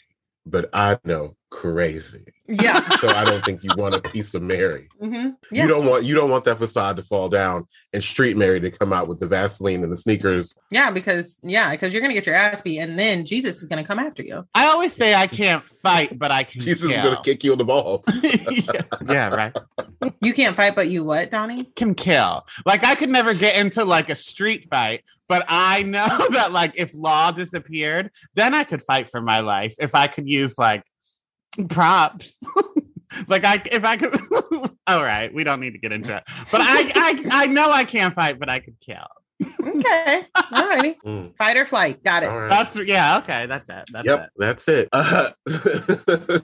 but 0.47 0.71
I 0.73 0.99
know 1.05 1.37
crazy. 1.53 2.25
Yeah. 2.49 2.81
So 2.99 3.09
I 3.09 3.25
don't 3.25 3.45
think 3.45 3.63
you 3.63 3.71
want 3.77 3.95
a 3.95 4.01
piece 4.01 4.35
of 4.35 4.43
Mary. 4.43 4.89
hmm 4.99 5.31
Yeah. 5.51 5.63
You 5.63 5.69
don't 5.69 5.87
want 5.87 6.05
you 6.05 6.15
don't 6.15 6.31
want 6.31 6.45
that 6.47 6.57
facade 6.57 6.97
to 6.97 7.03
fall 7.03 7.29
down 7.29 7.69
and 7.93 8.03
street 8.03 8.37
Mary 8.37 8.59
to 8.61 8.71
come 8.71 8.93
out 8.93 9.07
with 9.07 9.21
the 9.21 9.27
Vaseline 9.27 9.85
and 9.85 9.93
the 9.93 9.97
sneakers. 9.97 10.57
Yeah. 10.71 10.91
Because, 10.91 11.39
yeah, 11.43 11.71
because 11.71 11.93
you're 11.93 12.01
going 12.01 12.11
to 12.11 12.15
get 12.15 12.27
your 12.27 12.35
ass 12.35 12.63
beat 12.63 12.81
and 12.81 12.99
then 12.99 13.25
Jesus 13.25 13.59
is 13.59 13.67
going 13.67 13.83
to 13.83 13.87
come 13.87 13.99
after 13.99 14.23
you. 14.23 14.45
I 14.55 14.67
always 14.67 14.95
say 14.95 15.15
I 15.15 15.27
can't 15.27 15.63
fight, 15.63 16.19
but 16.19 16.33
I 16.33 16.43
can 16.45 16.63
Jesus 16.63 16.91
is 16.91 17.03
gonna 17.03 17.21
kick 17.23 17.45
you 17.45 17.53
in 17.53 17.59
the 17.59 17.65
balls. 17.65 18.05
yeah, 18.23 18.83
yeah, 19.09 19.29
right. 19.29 19.57
You 20.21 20.33
can't 20.33 20.57
fight, 20.57 20.75
but 20.75 20.89
you 20.89 21.05
what, 21.05 21.31
Donnie? 21.31 21.65
Can 21.77 21.95
kill. 21.95 22.45
Like 22.65 22.83
I 22.83 22.95
could 22.95 23.11
never 23.11 23.35
get 23.35 23.57
into 23.57 23.85
like 23.85 24.09
a 24.09 24.17
street 24.17 24.67
fight, 24.71 25.05
but 25.29 25.45
I 25.49 25.83
know 25.83 26.27
that 26.31 26.53
like 26.53 26.73
if 26.77 26.95
law 26.95 27.31
disappeared, 27.31 28.11
then 28.35 28.55
I 28.55 28.65
could 28.65 28.83
fight 28.83 29.11
for 29.11 29.21
my 29.21 29.41
life. 29.41 29.75
If 29.79 29.95
I 29.95 30.07
could 30.07 30.29
use 30.29 30.57
like 30.59 30.85
props. 31.69 32.37
like 33.29 33.45
I 33.45 33.63
if 33.71 33.85
I 33.85 33.97
could 33.97 34.15
all 34.87 35.03
right, 35.03 35.33
we 35.33 35.45
don't 35.45 35.61
need 35.61 35.73
to 35.73 35.79
get 35.79 35.93
into 35.93 36.17
it. 36.17 36.23
But 36.51 36.61
I 36.63 36.93
I 36.95 37.25
I 37.45 37.47
know 37.47 37.71
I 37.71 37.85
can't 37.85 38.15
fight, 38.15 38.39
but 38.39 38.49
I 38.49 38.59
could 38.59 38.77
kill. 38.81 39.07
Okay. 39.61 40.23
All 40.53 40.69
righty. 40.69 40.97
Mm, 41.05 41.37
Fight 41.37 41.57
or 41.57 41.65
flight. 41.65 42.03
Got 42.05 42.23
it. 42.23 42.29
all 42.29 42.39
right. 42.43 42.49
That's 42.49 42.77
yeah, 42.77 43.19
okay, 43.19 43.47
that's 43.47 43.69
it. 43.69 43.85
That's 43.93 44.07
yep, 44.07 44.21
it. 44.21 44.31
that's 44.37 44.69
it. 44.69 44.89
Uh, 44.93 45.31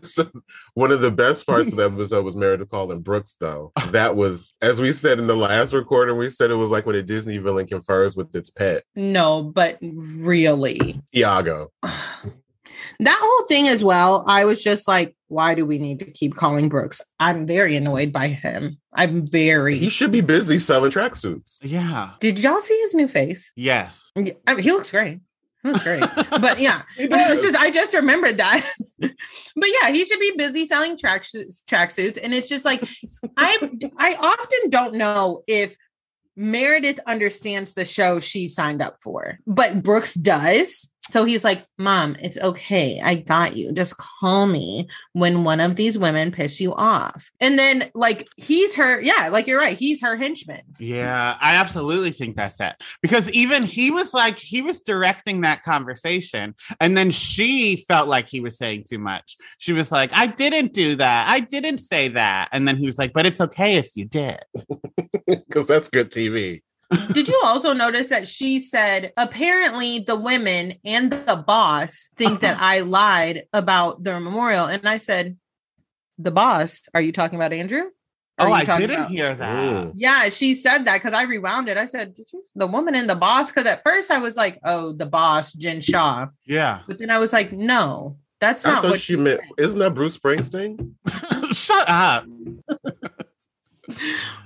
so 0.03 0.29
one 0.75 0.91
of 0.91 1.01
the 1.01 1.13
best 1.13 1.47
parts 1.47 1.69
of 1.71 1.77
the 1.77 1.85
episode 1.85 2.25
was 2.25 2.35
Meredith 2.35 2.69
calling 2.69 3.01
Brooks, 3.01 3.37
though. 3.39 3.71
That 3.91 4.17
was, 4.17 4.53
as 4.61 4.81
we 4.81 4.93
said 4.93 5.21
in 5.21 5.29
the 5.29 5.37
last 5.37 5.73
recording, 5.73 6.17
we 6.17 6.29
said 6.29 6.51
it 6.51 6.57
was 6.57 6.71
like 6.71 6.87
when 6.87 6.97
a 6.97 7.03
Disney 7.03 7.39
villain 7.39 7.69
confers 7.69 8.17
with 8.17 8.35
its 8.35 8.51
pet, 8.51 8.83
No, 8.97 9.45
but 9.45 9.79
really. 9.81 11.01
Iago. 11.15 11.71
That 13.01 13.19
whole 13.21 13.47
thing 13.47 13.69
as 13.69 13.85
well, 13.85 14.25
I 14.27 14.45
was 14.45 14.63
just 14.63 14.89
like, 14.89 15.15
why 15.29 15.55
do 15.55 15.65
we 15.65 15.79
need 15.79 15.99
to 16.01 16.11
keep 16.11 16.35
calling 16.35 16.69
Brooks? 16.69 17.01
I'm 17.21 17.47
very 17.47 17.77
annoyed 17.77 18.13
by 18.13 18.29
him. 18.29 18.79
I'm 18.93 19.27
very. 19.27 19.77
He 19.77 19.91
should 19.91 20.11
be 20.11 20.21
busy 20.21 20.59
selling 20.59 20.91
tracksuits. 20.91 21.59
Yeah. 21.63 22.13
Did 22.21 22.41
y'all 22.41 22.61
see 22.61 22.79
his 22.81 22.95
new 22.95 23.09
face? 23.09 23.53
Yes. 23.55 24.11
I 24.17 24.21
mean, 24.21 24.35
he 24.59 24.73
looks 24.73 24.91
great. 24.91 25.21
He 25.63 25.69
looks 25.69 25.83
great. 25.83 26.01
but 26.31 26.59
yeah, 26.61 26.83
He 26.97 27.11
I 27.11 27.35
just 27.37 27.57
I 27.57 27.71
just 27.71 27.95
remembered 27.95 28.39
that. 28.39 28.69
but 29.01 29.13
yeah, 29.83 29.91
he 29.91 30.05
should 30.05 30.21
be 30.21 30.33
busy 30.37 30.67
selling 30.67 30.97
track 30.97 31.25
tracksuits, 31.69 32.19
and 32.23 32.33
it's 32.33 32.49
just 32.49 32.65
like 32.65 32.83
I 33.37 33.71
I 33.99 34.15
often 34.15 34.71
don't 34.71 34.95
know 34.95 35.43
if 35.47 35.77
Meredith 36.37 37.01
understands 37.07 37.75
the 37.75 37.85
show 37.85 38.21
she 38.21 38.47
signed 38.47 38.81
up 38.81 38.99
for, 39.03 39.41
but 39.47 39.83
Brooks 39.83 40.15
does. 40.15 40.93
So 41.11 41.25
he's 41.25 41.45
like, 41.45 41.65
Mom, 41.79 42.17
it's 42.21 42.39
okay. 42.39 43.01
I 43.03 43.17
got 43.17 43.57
you. 43.57 43.73
Just 43.73 43.97
call 43.97 44.47
me 44.47 44.89
when 45.13 45.45
one 45.45 45.61
of 45.61 45.77
these 45.77 45.97
women 45.97 46.31
piss 46.31 46.61
you 46.61 46.75
off. 46.75 47.31
And 47.41 47.59
then, 47.59 47.91
like, 47.95 48.29
he's 48.37 48.75
her, 48.77 49.01
yeah, 49.01 49.29
like 49.31 49.47
you're 49.47 49.59
right. 49.59 49.77
He's 49.77 50.01
her 50.03 50.17
henchman. 50.17 50.63
Yeah, 50.79 51.37
I 51.41 51.57
absolutely 51.57 52.13
think 52.13 52.37
that's 52.37 52.61
it. 52.61 52.75
Because 53.03 53.31
even 53.33 53.65
he 53.65 53.91
was 53.91 54.13
like, 54.13 54.39
he 54.39 54.63
was 54.63 54.81
directing 54.81 55.43
that 55.43 55.63
conversation. 55.63 56.55
And 56.81 56.97
then 56.97 57.11
she 57.11 57.85
felt 57.89 58.09
like 58.09 58.29
he 58.29 58.41
was 58.41 58.59
saying 58.59 58.85
too 58.89 58.99
much. 58.99 59.37
She 59.59 59.73
was 59.73 59.91
like, 59.91 60.13
I 60.13 60.27
didn't 60.27 60.73
do 60.73 60.97
that. 60.97 61.29
I 61.29 61.41
didn't 61.41 61.79
say 61.79 62.09
that. 62.09 62.49
And 62.53 62.67
then 62.67 62.77
he 62.77 62.85
was 62.85 62.99
like, 62.99 63.13
but 63.13 63.27
it's 63.27 63.41
okay 63.41 63.77
if 63.77 63.91
you 63.95 64.05
did. 64.05 64.39
Because 65.27 65.67
that's 65.67 65.91
good 65.91 66.11
TV. 66.11 66.63
Did 67.13 67.29
you 67.29 67.39
also 67.45 67.75
notice 67.75 68.09
that 68.09 68.27
she 68.27 68.61
said 68.61 69.13
apparently 69.17 69.99
the 70.01 70.17
women 70.17 70.75
and 70.85 71.13
the 71.13 71.45
boss 71.47 72.11
think 72.17 72.41
that 72.41 72.57
I 72.61 72.81
lied 72.81 73.45
about 73.53 74.03
their 74.05 74.19
memorial? 74.21 74.65
And 74.67 74.89
I 74.89 74.97
said, 74.99 75.37
The 76.19 76.31
boss, 76.31 76.89
are 76.95 77.01
you 77.03 77.13
talking 77.13 77.37
about 77.37 77.53
Andrew? 77.53 77.83
Or 78.41 78.47
Oh, 78.49 78.53
I 78.53 78.65
didn't 78.65 78.91
about- 78.93 79.11
hear 79.11 79.35
that. 79.35 79.93
Yeah, 79.97 80.29
she 80.29 80.55
said 80.55 80.85
that 80.87 80.95
because 80.95 81.13
I 81.13 81.25
rewound 81.25 81.69
it. 81.69 81.77
I 81.77 81.87
said, 81.87 82.15
Did 82.15 82.29
you 82.33 82.43
the 82.55 82.67
woman 82.67 82.95
and 82.95 83.11
the 83.11 83.17
boss? 83.17 83.51
Because 83.51 83.67
at 83.67 83.83
first 83.85 84.11
I 84.11 84.19
was 84.19 84.37
like, 84.37 84.59
Oh, 84.65 84.93
the 84.93 85.07
boss, 85.07 85.53
Jen 85.53 85.81
Shah. 85.81 86.29
Yeah. 86.47 86.81
But 86.87 86.99
then 86.99 87.11
I 87.11 87.19
was 87.19 87.33
like, 87.33 87.53
No, 87.53 88.17
that's 88.41 88.65
I 88.65 88.75
not 88.75 88.85
what 88.85 89.01
she 89.01 89.17
meant. 89.17 89.41
Isn't 89.59 89.79
that 89.81 89.95
Bruce 89.95 90.17
Springsteen? 90.17 90.93
Shut 91.53 91.85
up. 91.89 92.25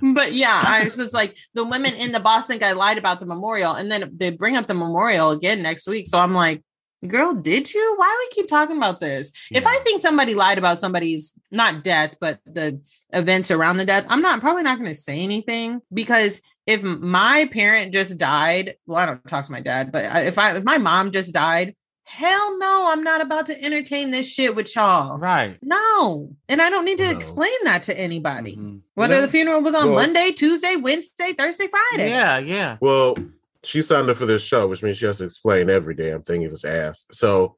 but 0.03 0.33
yeah, 0.33 0.63
I 0.65 0.91
was 0.97 1.13
like, 1.13 1.37
the 1.55 1.65
women 1.65 1.95
in 1.95 2.13
the 2.13 2.21
boss 2.21 2.47
think 2.47 2.63
I 2.63 2.73
lied 2.73 2.99
about 2.99 3.21
the 3.21 3.27
memorial, 3.27 3.75
and 3.75 3.91
then 3.91 4.11
they 4.17 4.31
bring 4.31 4.57
up 4.57 4.67
the 4.67 4.75
memorial 4.75 5.31
again 5.31 5.63
next 5.63 5.87
week. 5.87 6.07
So 6.07 6.19
I'm 6.19 6.35
like, 6.35 6.63
girl, 7.07 7.35
did 7.35 7.73
you? 7.73 7.95
Why 7.97 8.09
do 8.09 8.17
we 8.19 8.43
keep 8.43 8.49
talking 8.49 8.77
about 8.77 9.01
this? 9.01 9.33
If 9.51 9.67
I 9.67 9.77
think 9.79 10.01
somebody 10.01 10.35
lied 10.35 10.59
about 10.59 10.79
somebody's 10.79 11.35
not 11.51 11.83
death, 11.83 12.17
but 12.21 12.39
the 12.47 12.81
events 13.13 13.51
around 13.51 13.77
the 13.77 13.85
death, 13.85 14.07
I'm 14.09 14.23
not 14.23 14.41
probably 14.41 14.63
not 14.63 14.79
going 14.79 14.89
to 14.89 14.95
say 14.95 15.21
anything 15.21 15.81
because 15.93 16.41
if 16.67 16.83
my 16.83 17.49
parent 17.53 17.93
just 17.93 18.19
died, 18.19 18.77
well, 18.87 18.99
I 18.99 19.07
don't 19.07 19.27
talk 19.27 19.45
to 19.47 19.53
my 19.53 19.61
dad, 19.61 19.91
but 19.91 20.05
if 20.27 20.39
I 20.39 20.57
if 20.57 20.65
my 20.65 20.79
mom 20.79 21.11
just 21.11 21.35
died, 21.35 21.75
hell 22.05 22.59
no, 22.59 22.89
I'm 22.91 23.03
not 23.03 23.21
about 23.21 23.47
to 23.47 23.65
entertain 23.65 24.11
this 24.11 24.31
shit 24.31 24.55
with 24.55 24.75
y'all. 24.75 25.19
Right. 25.19 25.57
No, 25.63 26.35
and 26.49 26.61
I 26.61 26.69
don't 26.71 26.85
need 26.85 26.99
to 26.99 27.05
No. 27.05 27.11
explain 27.11 27.53
that 27.65 27.85
to 27.85 27.99
anybody. 27.99 28.57
Mhm. 28.57 28.81
Whether 28.95 29.17
No. 29.17 29.21
the 29.23 29.29
funeral 29.29 29.63
was 29.63 29.75
on 29.75 29.87
Well- 29.91 29.95
Monday, 30.01 30.33
Tuesday, 30.33 30.77
Wednesday, 30.77 31.33
Thursday, 31.33 31.69
Friday. 31.69 32.09
Yeah, 32.11 32.39
yeah. 32.39 32.77
Well, 32.81 33.17
she 33.63 33.83
signed 33.83 34.11
up 34.11 34.17
for 34.17 34.27
this 34.27 34.43
show, 34.43 34.67
which 34.67 34.83
means 34.83 34.99
she 34.99 35.07
has 35.07 35.19
to 35.19 35.25
explain 35.25 35.71
every 35.71 35.95
damn 35.95 36.23
thing 36.23 36.43
if 36.43 36.51
it's 36.53 36.65
asked. 36.65 37.15
So 37.15 37.57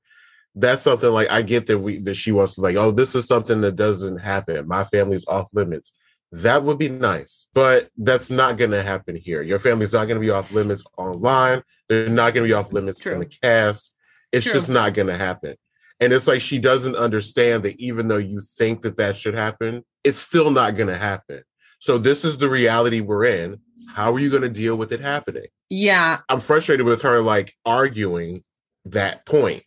that's 0.54 0.82
something 0.82 1.10
like 1.10 1.30
I 1.30 1.42
get 1.42 1.66
that 1.66 1.78
we 1.78 1.98
that 2.00 2.14
she 2.14 2.30
wants 2.30 2.54
to 2.54 2.60
like, 2.60 2.76
oh, 2.76 2.90
this 2.92 3.14
is 3.14 3.26
something 3.26 3.60
that 3.62 3.76
doesn't 3.76 4.18
happen. 4.18 4.68
My 4.68 4.84
family's 4.84 5.26
off 5.26 5.52
limits. 5.54 5.90
That 6.32 6.64
would 6.64 6.78
be 6.78 6.88
nice, 6.88 7.46
but 7.54 7.88
that's 7.96 8.28
not 8.28 8.58
going 8.58 8.72
to 8.72 8.82
happen 8.82 9.14
here. 9.14 9.40
Your 9.40 9.58
family's 9.60 9.92
not 9.92 10.06
going 10.06 10.20
to 10.20 10.24
be 10.24 10.30
off 10.30 10.50
limits 10.52 10.84
online. 10.98 11.62
They're 11.88 12.08
not 12.08 12.34
going 12.34 12.44
to 12.44 12.48
be 12.48 12.54
off 12.54 12.72
limits 12.72 13.04
in 13.06 13.20
the 13.20 13.26
cast. 13.26 13.92
It's 14.34 14.44
True. 14.44 14.54
just 14.54 14.68
not 14.68 14.94
going 14.94 15.08
to 15.08 15.16
happen. 15.16 15.56
And 16.00 16.12
it's 16.12 16.26
like 16.26 16.40
she 16.40 16.58
doesn't 16.58 16.96
understand 16.96 17.62
that 17.62 17.78
even 17.78 18.08
though 18.08 18.18
you 18.18 18.40
think 18.40 18.82
that 18.82 18.96
that 18.96 19.16
should 19.16 19.34
happen, 19.34 19.84
it's 20.02 20.18
still 20.18 20.50
not 20.50 20.76
going 20.76 20.88
to 20.88 20.98
happen. 20.98 21.42
So 21.78 21.98
this 21.98 22.24
is 22.24 22.38
the 22.38 22.48
reality 22.48 23.00
we're 23.00 23.24
in. 23.24 23.60
How 23.88 24.12
are 24.12 24.18
you 24.18 24.30
going 24.30 24.42
to 24.42 24.48
deal 24.48 24.76
with 24.76 24.90
it 24.90 25.00
happening? 25.00 25.46
Yeah. 25.68 26.18
I'm 26.28 26.40
frustrated 26.40 26.86
with 26.86 27.02
her 27.02 27.20
like 27.20 27.54
arguing 27.64 28.42
that 28.86 29.24
point. 29.24 29.62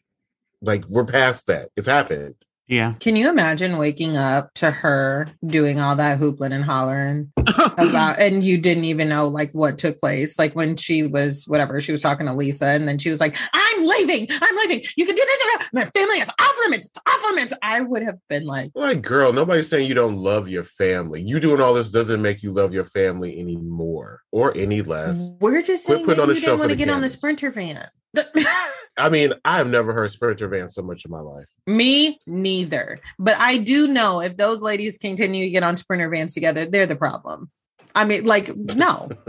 Like 0.62 0.86
we're 0.86 1.06
past 1.06 1.48
that. 1.48 1.70
It's 1.78 1.88
happened. 1.88 2.36
Yeah. 2.68 2.96
Can 3.00 3.16
you 3.16 3.30
imagine 3.30 3.78
waking 3.78 4.18
up 4.18 4.54
to 4.56 4.72
her 4.72 5.28
doing 5.46 5.80
all 5.80 5.96
that 5.96 6.20
hoopling 6.20 6.52
and 6.52 6.64
hollering 6.66 7.32
about, 7.38 8.20
and 8.20 8.44
you 8.44 8.58
didn't 8.58 8.84
even 8.86 9.08
know 9.08 9.28
like 9.28 9.52
what 9.52 9.78
took 9.78 10.00
place? 10.02 10.38
Like 10.38 10.54
when 10.54 10.76
she 10.76 11.04
was 11.08 11.46
whatever, 11.48 11.80
she 11.80 11.94
was 11.94 12.02
talking 12.02 12.26
to 12.26 12.34
Lisa, 12.34 12.66
and 12.68 12.88
then 12.88 12.98
she 12.98 13.10
was 13.10 13.22
like, 13.22 13.38
I'm 13.54 13.86
leaving. 13.86 14.28
I'm 14.30 14.56
leaving. 14.58 14.84
You 14.98 15.06
can 15.06 15.16
do 15.16 15.24
this. 15.26 15.70
My 15.72 15.86
family 15.86 16.18
is 16.18 16.30
off 16.30 16.56
limits. 16.66 16.88
It's 16.88 16.98
off 17.08 17.22
limits. 17.32 17.54
I 17.64 17.82
would 17.82 18.04
have 18.04 18.18
been 18.28 18.46
like, 18.46 18.72
Like, 18.76 19.02
girl, 19.02 19.32
nobody's 19.32 19.70
saying 19.70 19.88
you 19.88 19.94
don't 19.94 20.18
love 20.18 20.50
your 20.50 20.64
family. 20.64 21.22
You 21.22 21.40
doing 21.40 21.62
all 21.62 21.74
this 21.74 21.90
doesn't 21.90 22.22
make 22.22 22.44
you 22.44 22.52
love 22.52 22.74
your 22.74 22.86
family 22.86 23.40
anymore 23.40 24.22
or 24.32 24.56
any 24.58 24.82
less. 24.82 25.30
we're 25.40 25.62
just 25.62 25.86
Quit 25.86 26.00
saying 26.00 26.08
that 26.08 26.20
on 26.20 26.28
you 26.28 26.34
a 26.34 26.36
show 26.36 26.42
didn't 26.42 26.56
for 26.56 26.60
want 26.60 26.72
to 26.72 26.76
the 26.78 26.86
get 26.86 26.94
on 26.94 27.02
the 27.02 27.10
sprinter 27.10 27.50
van. 27.50 27.88
I 28.98 29.10
mean, 29.10 29.34
I 29.46 29.58
have 29.58 29.68
never 29.70 29.94
heard 29.94 30.10
Sprinter 30.12 30.48
Van 30.48 30.70
so 30.70 30.82
much 30.82 31.06
in 31.06 31.12
my 31.12 31.20
life. 31.20 31.46
Me 31.68 32.20
neither. 32.26 33.00
But 33.20 33.36
I 33.38 33.58
do 33.58 33.88
know 33.88 34.22
if 34.22 34.38
those 34.38 34.62
ladies 34.62 34.98
continue 34.98 35.46
to 35.46 35.52
get 35.52 35.64
on 35.64 35.78
sprinter 35.78 36.10
vans 36.10 36.34
together, 36.34 36.66
they're 36.66 36.88
the 36.88 36.96
problem. 36.96 37.52
I 37.94 38.06
mean, 38.06 38.26
like, 38.26 38.56
no. 38.56 39.10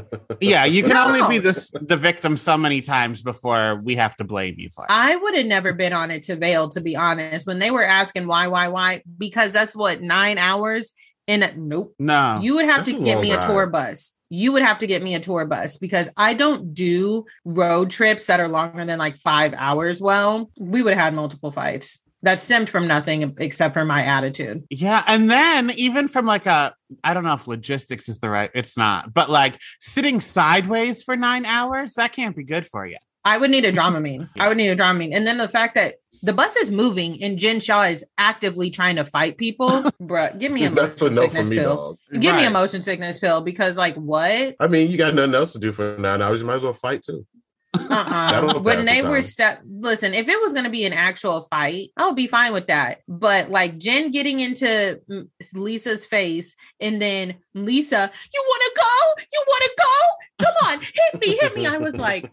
Yeah, 0.41 0.67
you 0.67 0.83
can 0.83 0.93
No. 0.93 1.07
only 1.07 1.27
be 1.29 1.39
this 1.39 1.73
the 1.81 1.97
victim 1.97 2.37
so 2.37 2.57
many 2.57 2.81
times 2.81 3.23
before 3.23 3.81
we 3.83 3.97
have 3.97 4.15
to 4.19 4.25
blame 4.25 4.55
you 4.59 4.69
for 4.71 4.85
it. 4.85 4.89
I 4.91 5.17
would 5.17 5.35
have 5.37 5.47
never 5.47 5.73
been 5.73 5.93
on 5.93 6.11
it 6.13 6.23
to 6.25 6.37
Vail, 6.37 6.69
to 6.71 6.81
be 6.81 6.95
honest. 6.95 7.47
When 7.47 7.59
they 7.59 7.71
were 7.73 7.85
asking 7.85 8.27
why, 8.29 8.47
why, 8.47 8.69
why, 8.69 9.03
because 9.19 9.53
that's 9.53 9.75
what 9.75 10.01
nine 10.01 10.39
hours 10.39 10.93
in 11.27 11.43
a 11.43 11.53
nope. 11.57 11.95
no. 11.99 12.39
You 12.41 12.57
would 12.57 12.67
have 12.67 12.85
That's 12.85 12.97
to 12.99 13.05
get 13.05 13.15
long 13.17 13.23
me 13.23 13.33
a 13.33 13.41
tour 13.41 13.67
bus. 13.67 14.13
You 14.31 14.53
would 14.53 14.63
have 14.63 14.79
to 14.81 14.87
get 14.87 15.03
me 15.03 15.15
a 15.15 15.21
tour 15.21 15.47
bus 15.47 15.77
because 15.77 16.11
I 16.17 16.35
don't 16.35 16.75
do 16.75 17.25
road 17.45 17.91
trips 17.91 18.27
that 18.27 18.41
are 18.41 18.49
longer 18.49 18.85
than 18.85 18.99
like 18.99 19.17
five 19.17 19.55
hours. 19.55 20.01
Well, 20.01 20.51
we 20.59 20.83
would 20.83 20.95
have 20.95 21.03
had 21.03 21.15
multiple 21.15 21.51
fights 21.51 22.01
that 22.23 22.41
stemmed 22.41 22.69
from 22.69 22.87
nothing 22.87 23.35
except 23.39 23.75
for 23.75 23.85
my 23.85 24.03
attitude. 24.03 24.65
Yeah, 24.71 25.05
and 25.07 25.31
then 25.31 25.71
even 25.71 26.09
from 26.09 26.27
like 26.27 26.47
a 26.47 26.75
I 27.05 27.15
don't 27.15 27.25
know 27.25 27.35
if 27.35 27.47
logistics 27.47 28.09
is 28.09 28.19
the 28.19 28.31
right 28.31 28.51
it's 28.55 28.77
not, 28.77 29.15
but 29.15 29.31
like 29.31 29.59
sitting 29.81 30.21
sideways 30.21 31.03
for 31.03 31.17
9 31.17 31.45
hours, 31.45 31.95
that 31.95 32.13
can't 32.13 32.37
be 32.37 32.45
good 32.45 32.67
for 32.67 32.87
you. 32.87 32.97
I 33.25 33.39
would 33.39 33.51
need 33.51 33.65
a 33.65 33.73
Dramamine. 33.73 34.29
I 34.39 34.49
would 34.49 34.57
need 34.57 34.71
a 34.71 34.77
Dramamine. 34.77 35.15
And 35.15 35.27
then 35.27 35.39
the 35.39 35.49
fact 35.49 35.75
that 35.75 35.97
the 36.23 36.33
bus 36.33 36.57
is 36.57 36.71
moving 36.71 37.23
and 37.23 37.39
Jen 37.39 37.61
Shah 37.61 37.83
is 37.83 38.05
actively 38.17 38.71
trying 38.71 38.97
to 38.97 39.05
fight 39.05 39.37
people, 39.37 39.69
bruh, 40.03 40.39
give 40.39 40.53
me 40.53 40.65
a 40.65 40.71
motion 40.71 40.97
for 40.97 41.15
sickness 41.15 41.51
me, 41.51 41.57
pill. 41.57 41.97
dog. 42.11 42.21
Give 42.21 42.35
me 42.37 42.45
a 42.45 42.51
motion 42.51 42.83
sickness 42.83 43.19
pill 43.19 43.43
because, 43.43 43.77
like, 43.77 43.95
what? 43.95 44.57
I 44.61 44.67
mean, 44.67 44.91
you 44.91 44.99
got 44.99 45.15
nothing 45.15 45.35
else 45.35 45.53
to 45.53 45.59
do 45.59 45.73
for 45.73 45.97
nine 45.99 46.23
hours. 46.23 46.41
You 46.41 46.47
might 46.47 46.57
as 46.57 46.63
well 46.63 46.75
fight 46.75 47.03
too. 47.03 47.27
Uh-uh. 47.75 48.61
When 48.61 48.85
they 48.87 49.03
the 49.03 49.09
were 49.09 49.17
time. 49.17 49.23
step, 49.23 49.63
listen, 49.69 50.15
if 50.15 50.29
it 50.29 50.41
was 50.41 50.53
going 50.53 50.65
to 50.65 50.71
be 50.71 50.85
an 50.85 50.93
actual 50.93 51.43
fight, 51.43 51.89
I 51.97 52.07
would 52.07 52.17
be 52.17 52.27
fine 52.27 52.53
with 52.53 52.67
that. 52.69 53.01
But 53.07 53.51
like 53.51 53.79
Jen 53.79 54.11
getting 54.11 54.41
into 54.41 55.01
Lisa's 55.55 56.07
face, 56.07 56.57
and 56.81 57.01
then 57.01 57.35
Lisa, 57.55 58.11
you 58.35 58.45
want 58.47 58.63
to 58.63 58.81
go? 58.81 59.23
You 59.33 59.45
want 59.47 59.63
to 59.65 59.73
go? 59.79 60.45
Come 60.45 60.55
on, 60.69 60.81
hit 60.81 61.21
me, 61.21 61.37
hit 61.41 61.57
me. 61.57 61.67
I 61.67 61.79
was 61.79 61.99
like, 61.99 62.31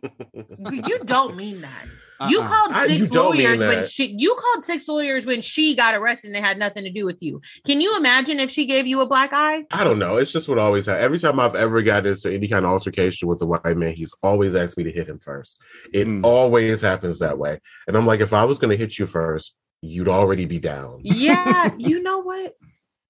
you 0.87 0.99
don't 1.03 1.35
mean 1.35 1.61
that. 1.61 1.85
You 2.29 2.39
Uh-uh. 2.41 2.47
called 2.47 2.71
I- 2.73 2.87
six 2.87 3.11
you 3.11 3.19
lawyers 3.21 3.59
when 3.59 3.83
she 3.83 4.15
you 4.17 4.35
called 4.35 4.63
six 4.63 4.87
lawyers 4.87 5.25
when 5.25 5.41
she 5.41 5.75
got 5.75 5.95
arrested 5.95 6.27
and 6.29 6.37
it 6.37 6.43
had 6.43 6.57
nothing 6.57 6.83
to 6.85 6.89
do 6.89 7.05
with 7.05 7.21
you. 7.21 7.41
Can 7.65 7.81
you 7.81 7.97
imagine 7.97 8.39
if 8.39 8.49
she 8.49 8.65
gave 8.65 8.87
you 8.87 9.01
a 9.01 9.05
black 9.05 9.31
eye? 9.33 9.65
I 9.71 9.83
don't 9.83 9.99
know. 9.99 10.17
It's 10.17 10.31
just 10.31 10.47
what 10.47 10.57
always 10.57 10.85
happens. 10.85 11.03
Every 11.03 11.19
time 11.19 11.39
I've 11.39 11.55
ever 11.55 11.81
gotten 11.81 12.13
into 12.13 12.31
any 12.33 12.47
kind 12.47 12.65
of 12.65 12.71
altercation 12.71 13.27
with 13.27 13.41
a 13.41 13.45
white 13.45 13.65
man, 13.77 13.93
he's 13.95 14.13
always 14.23 14.55
asked 14.55 14.77
me 14.77 14.83
to 14.85 14.91
hit 14.91 15.07
him 15.09 15.19
first. 15.19 15.59
It 15.93 16.07
Mm. 16.07 16.23
always 16.23 16.81
happens 16.81 17.19
that 17.19 17.37
way. 17.37 17.59
And 17.87 17.97
I'm 17.97 18.05
like, 18.05 18.21
if 18.21 18.31
I 18.33 18.45
was 18.45 18.59
going 18.59 18.71
to 18.71 18.77
hit 18.77 18.97
you 18.97 19.07
first, 19.07 19.53
you'd 19.81 20.07
already 20.09 20.45
be 20.45 20.59
down. 20.59 20.99
Yeah, 21.03 21.71
you 21.77 22.01
know 22.01 22.19
what? 22.19 22.53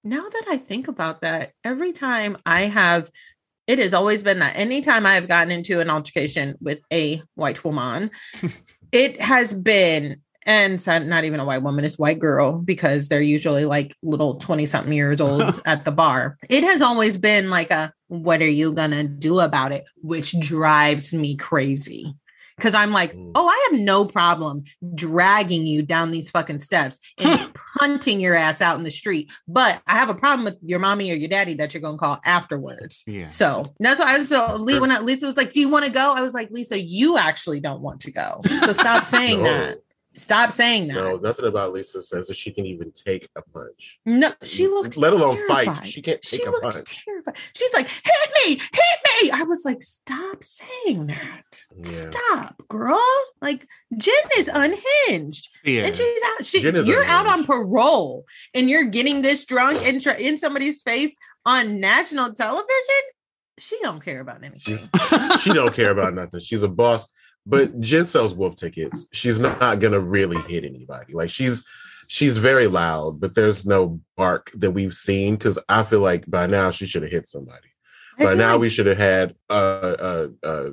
Now 0.04 0.28
that 0.28 0.44
I 0.48 0.56
think 0.56 0.88
about 0.88 1.22
that, 1.22 1.52
every 1.64 1.92
time 1.92 2.36
I 2.44 2.62
have, 2.62 3.10
it 3.66 3.80
has 3.80 3.94
always 3.94 4.22
been 4.22 4.38
that 4.38 4.56
anytime 4.56 5.04
I 5.06 5.14
have 5.16 5.26
gotten 5.26 5.50
into 5.50 5.80
an 5.80 5.90
altercation 5.90 6.54
with 6.60 6.78
a 6.92 7.22
white 7.34 7.64
woman, 7.64 8.10
it 8.92 9.20
has 9.20 9.52
been, 9.52 10.20
and 10.44 10.84
not 10.86 11.24
even 11.24 11.40
a 11.40 11.44
white 11.44 11.62
woman, 11.62 11.84
it's 11.84 11.98
white 11.98 12.18
girl 12.18 12.62
because 12.62 13.08
they're 13.08 13.20
usually 13.20 13.64
like 13.64 13.94
little 14.02 14.36
20 14.36 14.66
something 14.66 14.92
years 14.92 15.20
old 15.20 15.60
at 15.66 15.84
the 15.84 15.92
bar. 15.92 16.38
It 16.48 16.64
has 16.64 16.82
always 16.82 17.16
been 17.16 17.50
like 17.50 17.70
a, 17.70 17.92
what 18.08 18.40
are 18.40 18.48
you 18.48 18.72
going 18.72 18.92
to 18.92 19.04
do 19.04 19.40
about 19.40 19.72
it? 19.72 19.84
Which 20.02 20.38
drives 20.38 21.12
me 21.12 21.36
crazy. 21.36 22.14
Cause 22.58 22.74
I'm 22.74 22.90
like, 22.90 23.12
Mm. 23.14 23.32
oh, 23.34 23.46
I 23.46 23.68
have 23.70 23.80
no 23.80 24.04
problem 24.06 24.64
dragging 24.94 25.66
you 25.66 25.82
down 25.82 26.10
these 26.10 26.30
fucking 26.30 26.58
steps 26.58 26.98
and 27.18 27.52
punting 27.78 28.18
your 28.20 28.34
ass 28.34 28.62
out 28.62 28.78
in 28.78 28.84
the 28.84 28.90
street. 28.90 29.28
But 29.46 29.82
I 29.86 29.94
have 29.96 30.08
a 30.08 30.14
problem 30.14 30.44
with 30.44 30.56
your 30.62 30.78
mommy 30.78 31.10
or 31.10 31.14
your 31.16 31.28
daddy 31.28 31.54
that 31.54 31.74
you're 31.74 31.82
gonna 31.82 31.98
call 31.98 32.18
afterwards. 32.24 33.04
Yeah. 33.06 33.26
So 33.26 33.74
that's 33.78 34.00
why 34.00 34.14
I 34.14 34.18
was 34.18 34.28
so 34.30 34.54
Lee, 34.54 34.80
when 34.80 34.90
I, 34.90 35.00
Lisa 35.00 35.26
was 35.26 35.36
like, 35.36 35.52
Do 35.52 35.60
you 35.60 35.68
want 35.68 35.84
to 35.84 35.90
go? 35.92 36.12
I 36.16 36.22
was 36.22 36.32
like, 36.34 36.50
Lisa, 36.50 36.78
you 36.80 37.18
actually 37.18 37.60
don't 37.60 37.82
want 37.82 38.00
to 38.02 38.10
go. 38.10 38.40
So 38.60 38.72
stop 38.72 39.04
saying 39.16 39.42
No. 39.42 39.44
that. 39.50 39.78
Stop 40.16 40.50
saying 40.50 40.88
that. 40.88 40.94
No, 40.94 41.10
No, 41.12 41.16
nothing 41.18 41.44
about 41.44 41.72
Lisa 41.74 42.02
says 42.02 42.26
that 42.28 42.36
she 42.36 42.50
can 42.50 42.64
even 42.64 42.90
take 42.92 43.28
a 43.36 43.42
punch. 43.42 43.98
No, 44.06 44.32
she 44.42 44.66
looks 44.66 44.96
let 44.96 45.12
alone 45.12 45.36
terrified. 45.36 45.66
fight. 45.76 45.86
She 45.86 46.00
can't 46.00 46.24
She 46.24 46.38
take 46.38 46.46
a 46.46 46.50
looks 46.50 46.76
punch. 46.78 47.04
terrified. 47.04 47.36
She's 47.54 47.72
like, 47.74 47.86
hit 47.86 48.30
me, 48.46 48.54
hit 48.54 49.22
me. 49.22 49.30
I 49.30 49.42
was 49.44 49.64
like, 49.66 49.82
stop 49.82 50.42
saying 50.42 51.06
that. 51.08 51.62
Yeah. 51.76 51.82
Stop, 51.84 52.62
girl. 52.68 52.98
Like 53.42 53.68
Jen 53.96 54.14
is 54.38 54.48
unhinged. 54.52 55.48
Yeah. 55.64 55.82
And 55.84 55.94
she's 55.94 56.22
out. 56.38 56.46
She, 56.46 56.60
you're 56.60 57.04
out 57.04 57.26
on 57.26 57.44
parole, 57.44 58.24
and 58.54 58.70
you're 58.70 58.84
getting 58.84 59.20
this 59.22 59.44
drunk 59.44 59.86
in 59.86 60.00
tr- 60.00 60.10
in 60.10 60.38
somebody's 60.38 60.80
face 60.82 61.14
on 61.44 61.78
national 61.78 62.32
television. 62.32 62.66
She 63.58 63.76
don't 63.80 64.02
care 64.04 64.20
about 64.20 64.44
anything. 64.44 64.78
She 65.40 65.52
don't 65.52 65.72
care 65.74 65.90
about 65.90 66.12
nothing. 66.14 66.40
She's 66.40 66.62
a 66.62 66.68
boss. 66.68 67.08
But 67.46 67.80
Jen 67.80 68.04
sells 68.04 68.34
wolf 68.34 68.56
tickets. 68.56 69.06
She's 69.12 69.38
not 69.38 69.78
gonna 69.80 70.00
really 70.00 70.40
hit 70.42 70.64
anybody. 70.64 71.14
Like 71.14 71.30
she's 71.30 71.64
she's 72.08 72.38
very 72.38 72.66
loud, 72.66 73.20
but 73.20 73.34
there's 73.34 73.64
no 73.64 74.00
bark 74.16 74.50
that 74.54 74.72
we've 74.72 74.94
seen 74.94 75.36
because 75.36 75.58
I 75.68 75.82
feel 75.84 76.00
like 76.00 76.28
by 76.28 76.46
now 76.46 76.70
she 76.72 76.86
should 76.86 77.02
have 77.02 77.12
hit 77.12 77.28
somebody. 77.28 77.68
I 78.18 78.24
By 78.24 78.34
now 78.34 78.52
like- 78.52 78.60
we 78.62 78.68
should 78.68 78.86
have 78.86 78.98
had 78.98 79.34
a, 79.50 80.28
a, 80.42 80.48
a 80.48 80.72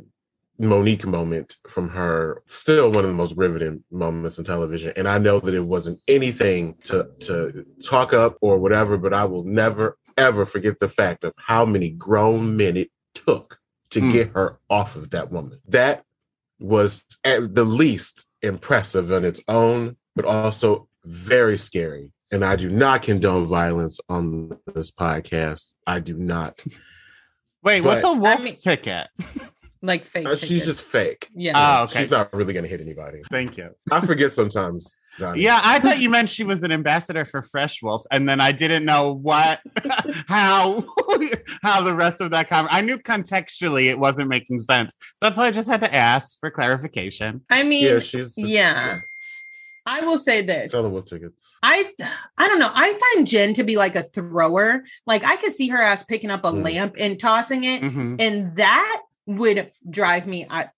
Monique 0.60 1.06
moment 1.06 1.58
from 1.68 1.90
her. 1.90 2.44
Still 2.48 2.92
one 2.92 3.04
of 3.04 3.10
the 3.10 3.16
most 3.16 3.36
riveting 3.36 3.84
moments 3.92 4.38
in 4.38 4.46
television. 4.46 4.94
And 4.96 5.08
I 5.08 5.18
know 5.18 5.40
that 5.40 5.54
it 5.54 5.60
wasn't 5.66 6.00
anything 6.08 6.76
to 6.86 7.10
to 7.22 7.66
talk 7.84 8.14
up 8.14 8.38
or 8.42 8.58
whatever, 8.60 8.98
but 8.98 9.14
I 9.14 9.26
will 9.26 9.44
never 9.44 9.98
ever 10.18 10.46
forget 10.46 10.80
the 10.80 10.88
fact 10.90 11.24
of 11.24 11.34
how 11.38 11.66
many 11.66 11.90
grown 11.90 12.56
men 12.56 12.78
it 12.78 12.90
took 13.16 13.58
to 13.90 14.00
Hmm. 14.00 14.12
get 14.12 14.30
her 14.34 14.60
off 14.70 14.96
of 14.96 15.10
that 15.10 15.32
woman. 15.32 15.60
That 15.68 16.06
was 16.60 17.04
at 17.24 17.56
the 17.56 17.64
least 17.64 18.26
impressive 18.42 19.12
on 19.12 19.26
its 19.26 19.42
own, 19.48 19.98
but 20.16 20.26
also 20.26 20.88
very 21.06 21.58
scary. 21.58 22.12
And 22.32 22.44
I 22.44 22.56
do 22.56 22.70
not 22.70 23.04
condone 23.04 23.46
violence 23.46 24.00
on 24.10 24.58
this 24.74 24.92
podcast. 24.92 25.72
I 25.86 26.00
do 26.00 26.18
not. 26.18 26.64
Wait, 27.64 27.82
what's 27.82 28.04
a 28.04 28.14
wolf 28.14 28.40
I 28.40 28.44
mean- 28.44 28.56
ticket? 28.58 29.08
like 29.82 30.06
fake. 30.06 30.26
Uh, 30.26 30.36
she's 30.36 30.66
just 30.66 30.82
fake. 30.82 31.28
yeah. 31.36 31.54
Oh, 31.56 31.84
okay. 31.84 32.00
She's 32.02 32.12
not 32.12 32.34
really 32.34 32.54
going 32.54 32.64
to 32.64 32.70
hit 32.70 32.82
anybody. 32.82 33.22
Thank 33.30 33.58
you. 33.58 33.70
I 33.92 34.02
forget 34.02 34.34
sometimes. 34.34 34.98
Donnie. 35.20 35.42
Yeah, 35.42 35.60
I 35.64 35.80
thought 35.80 36.00
you 36.00 36.10
meant 36.10 36.30
she 36.30 36.44
was 36.44 36.64
an 36.64 36.72
ambassador 36.72 37.24
for 37.26 37.42
Fresh 37.42 37.82
Wolf, 37.84 38.04
and 38.12 38.28
then 38.28 38.42
I 38.42 38.52
didn't 38.52 38.84
know 38.86 39.14
what, 39.14 39.62
how, 40.28 40.84
how 41.62 41.82
the 41.82 41.94
rest 41.94 42.20
of 42.22 42.32
that 42.32 42.50
comment. 42.50 42.74
I 42.74 42.82
knew 42.82 42.98
contextually 42.98 43.86
it 43.90 44.00
wasn't 44.00 44.30
making 44.30 44.60
sense, 44.62 44.96
so 45.16 45.26
that's 45.28 45.38
why 45.38 45.48
I 45.48 45.52
just 45.52 45.70
had 45.70 45.82
to 45.82 45.94
ask 45.94 46.40
for 46.40 46.50
clarification. 46.50 47.42
I 47.50 47.64
mean, 47.64 47.84
Yeah, 47.86 48.00
she's. 48.00 48.34
Just, 48.36 48.38
yeah. 48.38 49.00
I 49.86 50.00
will 50.02 50.18
say 50.18 50.42
this. 50.42 50.72
Tell 50.72 50.82
them 50.82 50.94
what 50.94 51.06
tickets. 51.08 51.46
I 51.62 51.92
I 52.38 52.48
don't 52.48 52.60
know. 52.60 52.72
I 52.74 52.98
find 53.16 53.28
Jen 53.28 53.54
to 53.56 53.64
be 53.66 53.76
like 53.76 53.98
a 53.98 54.04
thrower. 54.04 54.82
Like 55.06 55.26
I 55.26 55.36
could 55.36 55.52
see 55.52 55.68
her 55.68 55.82
ass 55.82 56.04
picking 56.04 56.32
up 56.32 56.46
a 56.46 56.52
Mm. 56.52 56.64
lamp 56.64 56.96
and 56.98 57.20
tossing 57.20 57.66
it, 57.66 57.82
Mhm. 57.82 58.16
and 58.22 58.56
that 58.56 59.02
would 59.26 59.72
drive 59.90 60.26
me. 60.26 60.46
I 60.50 60.70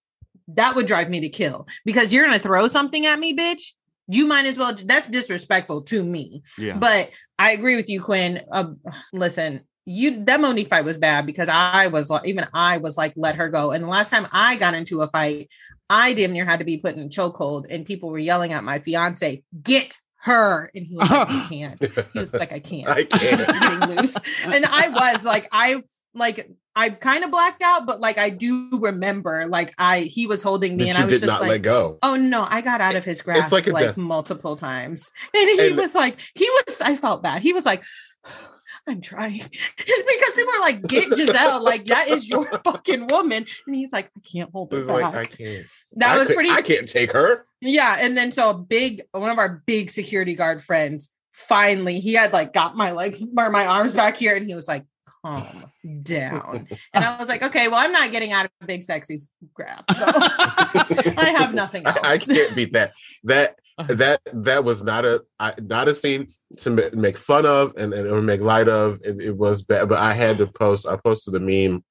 that 0.49 0.75
would 0.75 0.87
drive 0.87 1.09
me 1.11 1.19
to 1.21 1.29
kill 1.29 1.67
because 1.85 2.11
you're 2.11 2.25
gonna 2.25 2.39
throw 2.39 2.67
something 2.67 3.05
at 3.05 3.19
me, 3.19 3.35
bitch. 3.37 3.73
You 4.07 4.27
might 4.27 4.45
as 4.45 4.57
well. 4.57 4.73
That's 4.73 5.09
disrespectful 5.09 5.81
to 5.83 6.03
me. 6.03 6.43
Yeah. 6.57 6.77
But 6.77 7.09
I 7.39 7.51
agree 7.51 7.75
with 7.75 7.89
you, 7.89 8.01
Quinn. 8.01 8.41
Uh, 8.51 8.71
listen, 9.13 9.61
you 9.85 10.23
that 10.25 10.41
Monique 10.41 10.69
fight 10.69 10.85
was 10.85 10.97
bad 10.97 11.25
because 11.25 11.49
I 11.49 11.87
was 11.87 12.09
like, 12.09 12.27
even 12.27 12.47
I 12.53 12.77
was 12.77 12.97
like, 12.97 13.13
let 13.15 13.35
her 13.35 13.49
go. 13.49 13.71
And 13.71 13.83
the 13.83 13.87
last 13.87 14.09
time 14.09 14.27
I 14.31 14.57
got 14.57 14.73
into 14.73 15.01
a 15.01 15.07
fight, 15.07 15.49
I 15.89 16.13
damn 16.13 16.33
near 16.33 16.45
had 16.45 16.59
to 16.59 16.65
be 16.65 16.77
put 16.77 16.95
in 16.95 17.03
a 17.03 17.09
chokehold, 17.09 17.65
and 17.69 17.85
people 17.85 18.09
were 18.09 18.17
yelling 18.17 18.53
at 18.53 18.63
my 18.63 18.79
fiance, 18.79 19.43
"Get 19.61 19.97
her!" 20.17 20.69
And 20.73 20.85
he 20.85 20.95
was 20.95 21.09
like, 21.09 21.29
"I 21.29 21.47
can't." 21.47 21.85
He 22.13 22.19
was 22.19 22.33
like, 22.33 22.51
"I 22.51 22.59
can't. 22.59 22.89
I 22.89 23.03
can't. 23.03 23.89
Loose." 24.01 24.17
And 24.45 24.65
I 24.65 24.89
was 24.89 25.23
like, 25.23 25.47
I 25.51 25.83
like. 26.13 26.49
I 26.77 26.89
kind 26.89 27.23
of 27.23 27.31
blacked 27.31 27.61
out, 27.61 27.85
but 27.87 27.99
like 28.01 28.17
I 28.17 28.29
do 28.29 28.69
remember, 28.73 29.45
like 29.47 29.73
I 29.77 30.01
he 30.01 30.27
was 30.27 30.43
holding 30.43 30.75
me, 30.75 30.89
and 30.89 30.97
you 30.97 31.03
I 31.03 31.05
was 31.05 31.13
did 31.13 31.19
just 31.21 31.31
not 31.31 31.41
like, 31.41 31.49
let 31.49 31.61
go. 31.61 31.97
Oh 32.03 32.15
no, 32.15 32.45
I 32.49 32.61
got 32.61 32.81
out 32.81 32.95
of 32.95 33.05
his 33.05 33.21
grasp 33.21 33.51
like 33.51 33.67
like, 33.67 33.95
multiple 33.97 34.55
times. 34.55 35.11
And 35.35 35.49
he 35.49 35.67
And- 35.69 35.77
was 35.77 35.95
like, 35.95 36.19
he 36.35 36.49
was, 36.67 36.81
I 36.81 36.95
felt 36.97 37.23
bad. 37.23 37.41
He 37.41 37.53
was 37.53 37.65
like, 37.65 37.83
I'm 38.87 39.01
trying. 39.01 39.37
because 39.77 40.33
people 40.35 40.53
are 40.53 40.59
like, 40.61 40.85
get 40.87 41.15
Giselle, 41.15 41.63
like 41.63 41.85
that 41.87 42.07
is 42.09 42.27
your 42.27 42.45
fucking 42.63 43.07
woman. 43.07 43.45
And 43.65 43.75
he's 43.75 43.91
like, 43.91 44.11
I 44.15 44.19
can't 44.31 44.51
hold 44.51 44.73
it 44.73 44.85
back. 44.85 45.01
like 45.01 45.15
I 45.15 45.25
can't. 45.25 45.65
that 45.93 46.09
I 46.09 46.17
was 46.17 46.27
could- 46.27 46.35
pretty 46.35 46.49
I 46.51 46.61
can't 46.61 46.87
take 46.89 47.13
her. 47.13 47.45
yeah. 47.61 47.97
And 47.99 48.15
then 48.17 48.31
so 48.31 48.49
a 48.49 48.53
big 48.53 49.01
one 49.11 49.29
of 49.29 49.39
our 49.39 49.63
big 49.65 49.89
security 49.89 50.35
guard 50.35 50.63
friends 50.63 51.11
finally 51.31 51.99
he 51.99 52.13
had 52.13 52.31
like 52.31 52.53
got 52.53 52.77
my 52.77 52.91
legs 52.91 53.21
or 53.37 53.49
my 53.49 53.65
arms 53.65 53.91
back 53.93 54.15
here 54.17 54.35
and 54.35 54.45
he 54.45 54.55
was 54.55 54.67
like, 54.67 54.85
calm 55.25 55.71
down. 56.03 56.67
And 56.93 57.03
I 57.03 57.17
was 57.17 57.27
like, 57.27 57.43
okay, 57.43 57.67
well, 57.67 57.79
I'm 57.79 57.91
not 57.91 58.11
getting 58.11 58.31
out 58.31 58.45
of 58.45 58.67
big 58.67 58.83
sexy 58.83 59.17
grab. 59.53 59.83
So 59.93 60.05
I 60.07 61.35
have 61.37 61.53
nothing 61.53 61.85
else. 61.85 61.99
I, 62.03 62.13
I 62.13 62.17
can't 62.17 62.55
beat 62.55 62.73
that. 62.73 62.93
That 63.23 63.59
uh-huh. 63.77 63.95
that 63.95 64.21
that 64.33 64.63
was 64.63 64.81
not 64.83 65.03
a 65.03 65.23
I, 65.39 65.53
not 65.61 65.87
a 65.87 65.95
scene 65.95 66.33
to 66.59 66.69
make 66.95 67.17
fun 67.17 67.45
of 67.45 67.73
and, 67.75 67.93
and 67.93 68.07
or 68.07 68.21
make 68.21 68.41
light 68.41 68.69
of. 68.69 68.99
It, 69.03 69.19
it 69.19 69.35
was 69.35 69.63
bad, 69.63 69.89
but 69.89 69.99
I 69.99 70.13
had 70.13 70.37
to 70.37 70.47
post. 70.47 70.87
I 70.87 70.95
posted 70.95 71.35
a 71.35 71.39
meme 71.39 71.83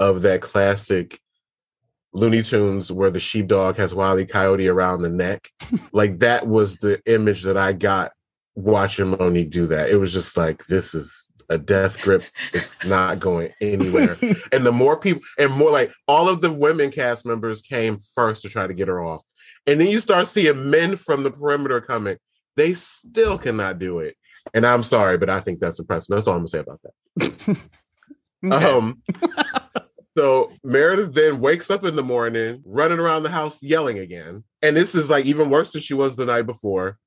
of 0.00 0.22
that 0.22 0.42
classic 0.42 1.20
Looney 2.12 2.42
Tunes 2.42 2.90
where 2.90 3.10
the 3.10 3.20
sheepdog 3.20 3.76
has 3.76 3.94
Wile 3.94 4.18
E. 4.18 4.24
Coyote 4.24 4.68
around 4.68 5.02
the 5.02 5.08
neck. 5.08 5.48
like 5.92 6.18
that 6.18 6.46
was 6.46 6.78
the 6.78 7.00
image 7.06 7.42
that 7.42 7.56
I 7.56 7.72
got 7.72 8.12
watching 8.56 9.08
Monique 9.08 9.50
do 9.50 9.68
that. 9.68 9.90
It 9.90 9.96
was 9.96 10.12
just 10.12 10.36
like 10.36 10.66
this 10.66 10.94
is 10.94 11.27
a 11.48 11.58
death 11.58 12.00
grip. 12.02 12.24
It's 12.52 12.84
not 12.84 13.20
going 13.20 13.52
anywhere. 13.60 14.16
and 14.52 14.64
the 14.64 14.72
more 14.72 14.98
people 14.98 15.22
and 15.38 15.52
more 15.52 15.70
like 15.70 15.92
all 16.06 16.28
of 16.28 16.40
the 16.40 16.52
women 16.52 16.90
cast 16.90 17.24
members 17.24 17.62
came 17.62 17.98
first 18.14 18.42
to 18.42 18.48
try 18.48 18.66
to 18.66 18.74
get 18.74 18.88
her 18.88 19.02
off. 19.02 19.22
And 19.66 19.80
then 19.80 19.88
you 19.88 20.00
start 20.00 20.26
seeing 20.26 20.70
men 20.70 20.96
from 20.96 21.22
the 21.22 21.30
perimeter 21.30 21.80
coming. 21.80 22.16
They 22.56 22.74
still 22.74 23.38
cannot 23.38 23.78
do 23.78 24.00
it. 24.00 24.16
And 24.54 24.66
I'm 24.66 24.82
sorry, 24.82 25.18
but 25.18 25.30
I 25.30 25.40
think 25.40 25.60
that's 25.60 25.78
impressive. 25.78 26.08
That's 26.08 26.26
all 26.26 26.34
I'm 26.34 26.40
gonna 26.40 26.48
say 26.48 26.58
about 26.60 26.80
that. 26.82 27.56
Okay. 28.44 28.54
Um 28.54 29.02
so 30.16 30.52
Meredith 30.62 31.12
then 31.12 31.40
wakes 31.40 31.72
up 31.72 31.84
in 31.84 31.96
the 31.96 32.04
morning, 32.04 32.62
running 32.64 33.00
around 33.00 33.24
the 33.24 33.30
house 33.30 33.60
yelling 33.60 33.98
again. 33.98 34.44
And 34.62 34.76
this 34.76 34.94
is 34.94 35.10
like 35.10 35.26
even 35.26 35.50
worse 35.50 35.72
than 35.72 35.82
she 35.82 35.94
was 35.94 36.14
the 36.14 36.24
night 36.24 36.42
before. 36.42 36.98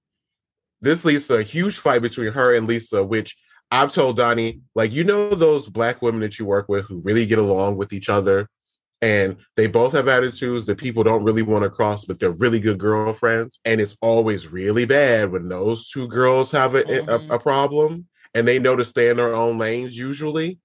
This 0.81 1.05
leads 1.05 1.27
to 1.27 1.35
a 1.35 1.43
huge 1.43 1.77
fight 1.77 2.01
between 2.01 2.33
her 2.33 2.53
and 2.53 2.67
Lisa, 2.67 3.01
which 3.01 3.37
I've 3.71 3.93
told 3.93 4.17
Donnie, 4.17 4.61
like, 4.75 4.91
you 4.91 5.03
know, 5.03 5.29
those 5.33 5.69
black 5.69 6.01
women 6.01 6.21
that 6.21 6.37
you 6.37 6.45
work 6.45 6.67
with 6.67 6.85
who 6.85 7.01
really 7.01 7.25
get 7.25 7.39
along 7.39 7.77
with 7.77 7.93
each 7.93 8.09
other 8.09 8.49
and 9.01 9.37
they 9.55 9.65
both 9.67 9.93
have 9.93 10.07
attitudes 10.07 10.65
that 10.67 10.77
people 10.77 11.03
don't 11.03 11.23
really 11.23 11.41
want 11.41 11.63
to 11.63 11.69
cross, 11.69 12.05
but 12.05 12.19
they're 12.19 12.29
really 12.31 12.59
good 12.59 12.77
girlfriends. 12.77 13.59
And 13.65 13.81
it's 13.81 13.95
always 14.01 14.47
really 14.47 14.85
bad 14.85 15.31
when 15.31 15.47
those 15.47 15.89
two 15.89 16.07
girls 16.07 16.51
have 16.51 16.75
a, 16.75 16.83
Mhm. 16.83 17.29
a, 17.31 17.35
a 17.35 17.39
problem 17.39 18.07
and 18.35 18.47
they 18.47 18.59
know 18.59 18.75
to 18.75 18.85
stay 18.85 19.09
in 19.09 19.17
their 19.17 19.33
own 19.33 19.57
lanes 19.57 19.97
usually. 19.97 20.59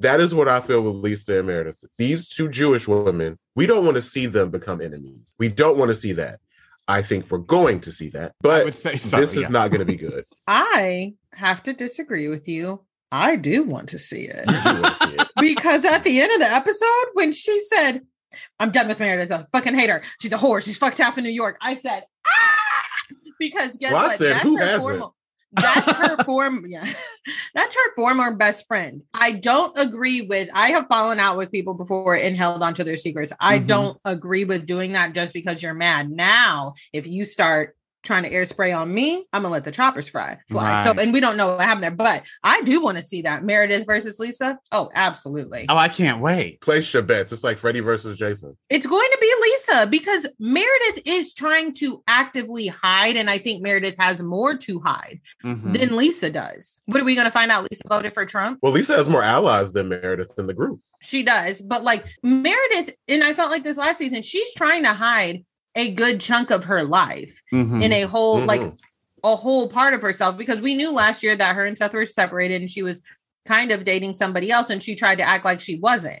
That 0.00 0.20
is 0.20 0.34
what 0.34 0.48
I 0.48 0.60
feel 0.60 0.80
with 0.80 0.96
Lisa 0.96 1.38
and 1.38 1.46
Meredith. 1.48 1.84
These 1.98 2.28
two 2.28 2.48
Jewish 2.48 2.88
women, 2.88 3.38
we 3.54 3.66
don't 3.66 3.84
want 3.84 3.96
to 3.96 4.02
see 4.02 4.26
them 4.26 4.50
become 4.50 4.80
enemies. 4.80 5.34
We 5.38 5.48
don't 5.48 5.76
want 5.76 5.90
to 5.90 5.94
see 5.94 6.12
that. 6.12 6.40
I 6.86 7.02
think 7.02 7.30
we're 7.30 7.38
going 7.38 7.80
to 7.80 7.92
see 7.92 8.08
that, 8.10 8.32
but 8.40 8.74
say 8.74 8.96
so. 8.96 9.20
this 9.20 9.36
is 9.36 9.42
yeah. 9.42 9.48
not 9.48 9.70
going 9.70 9.80
to 9.80 9.84
be 9.84 9.96
good. 10.08 10.24
I 10.46 11.14
have 11.38 11.62
to 11.64 11.72
disagree 11.72 12.28
with 12.28 12.46
you. 12.48 12.84
I 13.10 13.36
do 13.36 13.62
want 13.62 13.88
to 13.90 13.98
see 13.98 14.22
it. 14.22 14.44
I 14.46 14.72
do 14.74 14.82
want 14.82 14.96
to 14.98 15.08
see 15.08 15.14
it. 15.14 15.28
because 15.40 15.84
at 15.84 16.04
the 16.04 16.20
end 16.20 16.32
of 16.32 16.40
the 16.40 16.52
episode, 16.52 17.06
when 17.14 17.32
she 17.32 17.60
said, 17.60 18.02
I'm 18.60 18.70
done 18.70 18.88
with 18.88 19.00
Meredith, 19.00 19.32
I 19.32 19.44
fucking 19.52 19.74
hate 19.74 19.88
her. 19.88 20.02
She's 20.20 20.32
a 20.32 20.36
whore. 20.36 20.62
She's 20.62 20.76
fucked 20.76 20.98
half 20.98 21.16
in 21.16 21.24
New 21.24 21.30
York. 21.30 21.56
I 21.62 21.74
said, 21.76 22.02
ah! 22.26 22.88
Because 23.38 23.76
guess 23.78 23.92
Well, 23.92 24.08
what? 24.08 24.18
said, 24.18 24.32
That's 24.34 24.42
who 24.42 24.58
her 24.58 24.78
formal. 24.80 25.14
That's 25.52 25.90
her 25.92 26.16
form. 26.24 26.64
Yeah. 26.66 26.84
That's 27.54 27.74
her 27.74 27.94
former 27.96 28.36
best 28.36 28.66
friend. 28.68 29.02
I 29.14 29.32
don't 29.32 29.74
agree 29.78 30.20
with, 30.22 30.50
I 30.52 30.70
have 30.72 30.86
fallen 30.90 31.18
out 31.18 31.38
with 31.38 31.50
people 31.50 31.72
before 31.72 32.14
and 32.16 32.36
held 32.36 32.62
onto 32.62 32.84
their 32.84 32.96
secrets. 32.96 33.32
I 33.40 33.60
Mhm. 33.60 33.66
don't 33.66 33.98
agree 34.04 34.44
with 34.44 34.66
doing 34.66 34.92
that 34.92 35.14
just 35.14 35.32
because 35.32 35.62
you're 35.62 35.72
mad. 35.72 36.10
Now, 36.10 36.74
if 36.92 37.06
you 37.06 37.24
start 37.24 37.74
trying 38.02 38.22
to 38.22 38.32
air 38.32 38.46
spray 38.46 38.72
on 38.72 38.92
me, 38.92 39.24
I'm 39.32 39.42
gonna 39.42 39.52
let 39.52 39.64
the 39.64 39.70
choppers 39.72 40.08
fly. 40.08 40.38
Fly. 40.50 40.84
So, 40.84 40.92
and 41.00 41.12
we 41.12 41.20
don't 41.20 41.36
know 41.36 41.56
what 41.56 41.64
happened 41.64 41.82
there, 41.84 41.90
but 41.90 42.24
I 42.42 42.60
do 42.62 42.82
want 42.82 42.96
to 42.96 43.02
see 43.02 43.22
that 43.22 43.42
Meredith 43.42 43.86
versus 43.86 44.18
Lisa. 44.18 44.58
Oh, 44.72 44.88
absolutely. 44.94 45.66
Oh, 45.68 45.76
I 45.76 45.88
can't 45.88 46.20
wait. 46.20 46.60
Place 46.60 46.92
your 46.94 47.02
bets. 47.02 47.32
It's 47.32 47.44
like 47.44 47.58
Freddie 47.58 47.80
versus 47.80 48.16
Jason. 48.16 48.56
It's 48.70 48.86
going 48.86 49.08
to 49.10 49.18
be 49.20 49.32
Lisa 49.40 49.86
because 49.88 50.26
Meredith 50.38 51.02
is 51.06 51.34
trying 51.34 51.74
to 51.74 52.02
actively 52.08 52.68
hide, 52.68 53.16
and 53.16 53.28
I 53.28 53.38
think 53.38 53.62
Meredith 53.62 53.96
has 53.98 54.22
more 54.22 54.56
to 54.56 54.80
hide 54.80 55.20
Mhm. 55.44 55.78
than 55.78 55.96
Lisa 55.96 56.30
does. 56.30 56.82
What 56.86 57.00
are 57.00 57.04
we 57.04 57.14
going 57.14 57.26
to 57.26 57.30
find 57.30 57.50
out? 57.50 57.66
Lisa 57.70 57.82
voted 57.88 58.14
for 58.14 58.24
Trump. 58.24 58.58
Well, 58.62 58.72
Lisa 58.72 58.96
has 58.96 59.08
more 59.08 59.22
allies 59.24 59.72
than 59.72 59.88
Meredith 59.88 60.32
in 60.38 60.46
the 60.46 60.54
group. 60.54 60.80
She 61.00 61.22
does, 61.22 61.62
but 61.62 61.82
like 61.84 62.04
Meredith, 62.22 62.94
and 63.08 63.22
I 63.22 63.32
felt 63.32 63.50
like 63.50 63.62
this 63.64 63.76
last 63.76 63.98
season, 63.98 64.22
she's 64.22 64.52
trying 64.54 64.82
to 64.82 64.92
hide 64.92 65.44
a 65.78 65.92
good 65.92 66.20
chunk 66.20 66.50
of 66.50 66.64
her 66.64 66.82
life 66.82 67.40
Mhm. 67.52 67.82
in 67.82 67.92
a 67.92 68.02
whole, 68.02 68.44
like 68.44 68.60
Mhm. 68.60 68.78
a 69.24 69.36
whole 69.36 69.68
part 69.68 69.94
of 69.94 70.02
herself 70.02 70.36
because 70.36 70.60
we 70.60 70.74
knew 70.74 70.90
last 70.92 71.22
year 71.22 71.36
that 71.36 71.54
her 71.56 71.64
and 71.64 71.78
Seth 71.78 71.92
were 71.92 72.04
separated 72.04 72.60
and 72.60 72.70
she 72.70 72.82
was 72.82 73.00
kind 73.46 73.70
of 73.72 73.84
dating 73.84 74.12
somebody 74.14 74.50
else 74.50 74.70
and 74.70 74.82
she 74.82 74.94
tried 74.94 75.18
to 75.18 75.24
act 75.26 75.44
like 75.44 75.60
she 75.60 75.78
wasn't. 75.78 76.20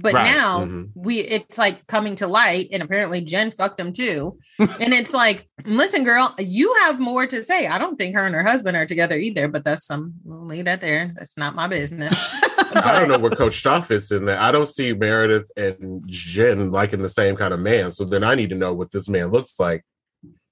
But 0.00 0.14
Right. 0.14 0.24
now 0.24 0.60
Mhm. 0.64 0.90
we 0.94 1.18
it's 1.18 1.58
like 1.58 1.86
coming 1.88 2.14
to 2.16 2.26
light 2.28 2.68
and 2.72 2.82
apparently 2.82 3.20
Jen 3.20 3.50
fucked 3.50 3.80
him 3.80 3.92
too. 3.92 4.38
and 4.58 4.94
it's 4.94 5.12
like, 5.12 5.48
listen, 5.64 6.04
girl, 6.04 6.34
you 6.38 6.72
have 6.82 7.00
more 7.00 7.26
to 7.26 7.42
say. 7.42 7.66
I 7.66 7.78
don't 7.78 7.96
think 7.96 8.14
her 8.14 8.24
and 8.24 8.34
her 8.34 8.42
husband 8.44 8.76
are 8.76 8.86
together 8.86 9.16
either, 9.16 9.48
but 9.48 9.64
that's 9.64 9.84
some 9.84 10.14
we'll 10.24 10.46
leave 10.46 10.66
that 10.66 10.80
there. 10.80 11.12
That's 11.16 11.36
not 11.36 11.54
my 11.54 11.66
business. 11.68 12.14
I 12.74 12.98
don't 12.98 13.08
know 13.08 13.18
where 13.18 13.30
Coach 13.30 13.54
Shah 13.54 13.80
fits 13.80 14.10
in 14.12 14.26
there. 14.26 14.38
I 14.40 14.52
don't 14.52 14.68
see 14.68 14.92
Meredith 14.92 15.50
and 15.56 16.02
Jen 16.06 16.70
liking 16.70 17.02
the 17.02 17.08
same 17.08 17.34
kind 17.34 17.52
of 17.54 17.60
man. 17.60 17.90
So 17.92 18.04
then 18.04 18.22
I 18.22 18.34
need 18.34 18.50
to 18.50 18.56
know 18.56 18.74
what 18.74 18.90
this 18.92 19.08
man 19.08 19.30
looks 19.32 19.58
like 19.58 19.84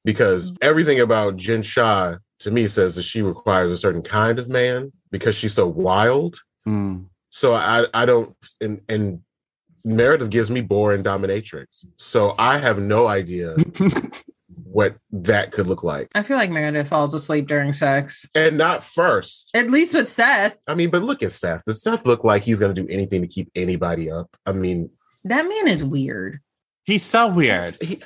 because 0.05 0.53
everything 0.61 1.01
about 1.01 1.37
Jen 1.37 1.63
Shah 1.63 2.17
to 2.41 2.51
me 2.51 2.69
says 2.69 2.95
that 2.97 3.03
she 3.03 3.23
requires 3.23 3.71
a 3.71 3.77
certain 3.77 4.03
kind 4.03 4.39
of 4.39 4.49
man 4.49 4.93
because 5.11 5.37
she's 5.37 5.55
so 5.55 5.67
wild. 5.67 6.39
Mm. 6.67 7.07
So 7.31 7.55
I 7.55 7.87
I 7.93 8.07
don't 8.07 8.35
and 8.61 8.81
and 8.89 9.21
Meredith 9.87 10.31
gives 10.31 10.51
me 10.51 10.61
boring 10.61 11.03
dominatrix. 11.05 11.85
So 11.97 12.35
I 12.39 12.59
have 12.59 12.79
no 12.81 13.07
idea 13.07 13.55
what 14.65 14.97
that 15.13 15.53
could 15.53 15.67
look 15.67 15.85
like. 15.85 16.09
I 16.17 16.23
feel 16.23 16.37
like 16.37 16.51
Meredith 16.51 16.89
falls 16.89 17.15
asleep 17.15 17.47
during 17.47 17.73
sex. 17.73 18.29
And 18.35 18.59
not 18.59 18.83
first. 18.83 19.49
At 19.55 19.71
least 19.71 19.95
with 19.95 20.09
Seth. 20.11 20.59
I 20.67 20.75
mean, 20.75 20.91
but 20.91 21.03
look 21.05 21.23
at 21.23 21.31
Seth. 21.33 21.63
Does 21.65 21.83
Seth 21.83 22.05
look 22.05 22.25
like 22.25 22.43
he's 22.43 22.59
going 22.59 22.75
to 22.75 22.83
do 22.83 22.89
anything 22.93 23.23
to 23.23 23.29
keep 23.29 23.49
anybody 23.55 24.11
up? 24.11 24.37
I 24.45 24.53
mean, 24.53 24.91
That 25.25 25.49
man 25.49 25.69
is 25.69 25.85
weird. 25.85 26.41
He's 26.85 27.05
so 27.05 27.29
weird. 27.29 27.77
he- 27.81 28.03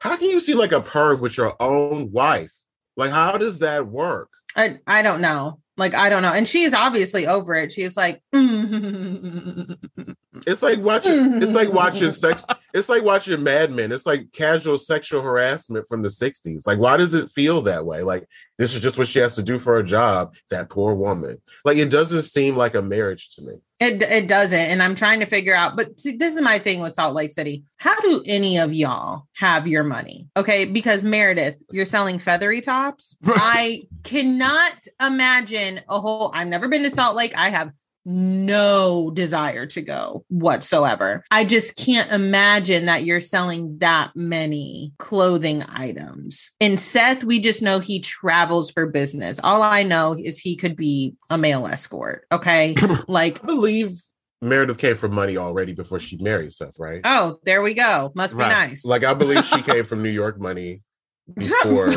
how 0.00 0.16
can 0.16 0.28
you 0.30 0.40
see 0.40 0.54
like 0.54 0.72
a 0.72 0.80
perv 0.80 1.20
with 1.20 1.36
your 1.38 1.54
own 1.60 2.12
wife? 2.12 2.52
Like, 2.96 3.10
how 3.10 3.38
does 3.38 3.60
that 3.60 3.86
work? 3.86 4.28
I 4.54 4.80
I 4.86 5.00
don't 5.00 5.22
know. 5.22 5.60
Like 5.78 5.94
I 5.94 6.10
don't 6.10 6.20
know. 6.22 6.32
And 6.32 6.46
she 6.46 6.64
is 6.64 6.74
obviously 6.74 7.26
over 7.26 7.54
it. 7.54 7.72
She's 7.72 7.96
like, 7.96 8.20
mm-hmm. 8.34 10.12
It's 10.46 10.62
like 10.62 10.80
watching. 10.80 11.42
It's 11.42 11.52
like 11.52 11.72
watching 11.72 12.08
mm-hmm. 12.08 12.12
sex. 12.12 12.44
It's 12.74 12.88
like 12.88 13.02
watching 13.02 13.42
Mad 13.42 13.70
Men. 13.70 13.92
It's 13.92 14.06
like 14.06 14.32
casual 14.32 14.78
sexual 14.78 15.22
harassment 15.22 15.86
from 15.88 16.02
the 16.02 16.08
'60s. 16.08 16.66
Like, 16.66 16.78
why 16.78 16.96
does 16.96 17.14
it 17.14 17.30
feel 17.30 17.62
that 17.62 17.84
way? 17.84 18.02
Like, 18.02 18.26
this 18.58 18.74
is 18.74 18.80
just 18.80 18.98
what 18.98 19.08
she 19.08 19.18
has 19.18 19.34
to 19.36 19.42
do 19.42 19.58
for 19.58 19.78
a 19.78 19.84
job. 19.84 20.34
That 20.50 20.70
poor 20.70 20.94
woman. 20.94 21.40
Like, 21.64 21.78
it 21.78 21.90
doesn't 21.90 22.22
seem 22.22 22.56
like 22.56 22.74
a 22.74 22.82
marriage 22.82 23.30
to 23.36 23.42
me. 23.42 23.54
It 23.80 24.00
it 24.02 24.28
doesn't, 24.28 24.58
and 24.58 24.82
I'm 24.82 24.94
trying 24.94 25.20
to 25.20 25.26
figure 25.26 25.54
out. 25.54 25.76
But 25.76 25.98
see, 25.98 26.16
this 26.16 26.36
is 26.36 26.40
my 26.40 26.58
thing 26.60 26.80
with 26.80 26.94
Salt 26.94 27.14
Lake 27.14 27.32
City. 27.32 27.64
How 27.78 27.98
do 28.00 28.22
any 28.26 28.58
of 28.58 28.72
y'all 28.72 29.26
have 29.34 29.66
your 29.66 29.82
money? 29.82 30.28
Okay, 30.36 30.66
because 30.66 31.02
Meredith, 31.02 31.56
you're 31.70 31.84
selling 31.84 32.20
feathery 32.20 32.60
tops. 32.60 33.16
I 33.24 33.82
cannot 34.04 34.84
imagine 35.04 35.80
a 35.88 36.00
whole. 36.00 36.30
I've 36.32 36.46
never 36.46 36.68
been 36.68 36.84
to 36.84 36.90
Salt 36.90 37.16
Lake. 37.16 37.36
I 37.36 37.50
have 37.50 37.72
no 38.04 39.10
desire 39.12 39.66
to 39.66 39.80
go 39.82 40.24
whatsoever. 40.28 41.22
I 41.30 41.44
just 41.44 41.76
can't 41.76 42.10
imagine 42.10 42.86
that 42.86 43.04
you're 43.04 43.20
selling 43.20 43.78
that 43.78 44.12
many 44.14 44.92
clothing 44.98 45.62
items. 45.68 46.50
And 46.60 46.78
Seth, 46.80 47.24
we 47.24 47.40
just 47.40 47.62
know 47.62 47.78
he 47.78 48.00
travels 48.00 48.70
for 48.70 48.86
business. 48.86 49.38
All 49.42 49.62
I 49.62 49.82
know 49.82 50.16
is 50.18 50.38
he 50.38 50.56
could 50.56 50.76
be 50.76 51.14
a 51.30 51.38
male 51.38 51.66
escort. 51.66 52.26
Okay. 52.32 52.74
like, 53.08 53.42
I 53.42 53.46
believe 53.46 53.92
Meredith 54.40 54.78
came 54.78 54.96
from 54.96 55.14
money 55.14 55.36
already 55.36 55.72
before 55.72 56.00
she 56.00 56.16
married 56.16 56.52
Seth, 56.52 56.78
right? 56.78 57.00
oh, 57.04 57.38
there 57.44 57.62
we 57.62 57.74
go. 57.74 58.10
Must 58.16 58.34
be 58.34 58.40
Right. 58.42 58.48
nice. 58.70 58.84
Like, 58.84 59.04
I 59.04 59.14
believe 59.14 59.44
she 59.44 59.62
came 59.62 59.84
from 59.84 60.02
New 60.02 60.10
York 60.10 60.40
money 60.40 60.80
before. 61.36 61.90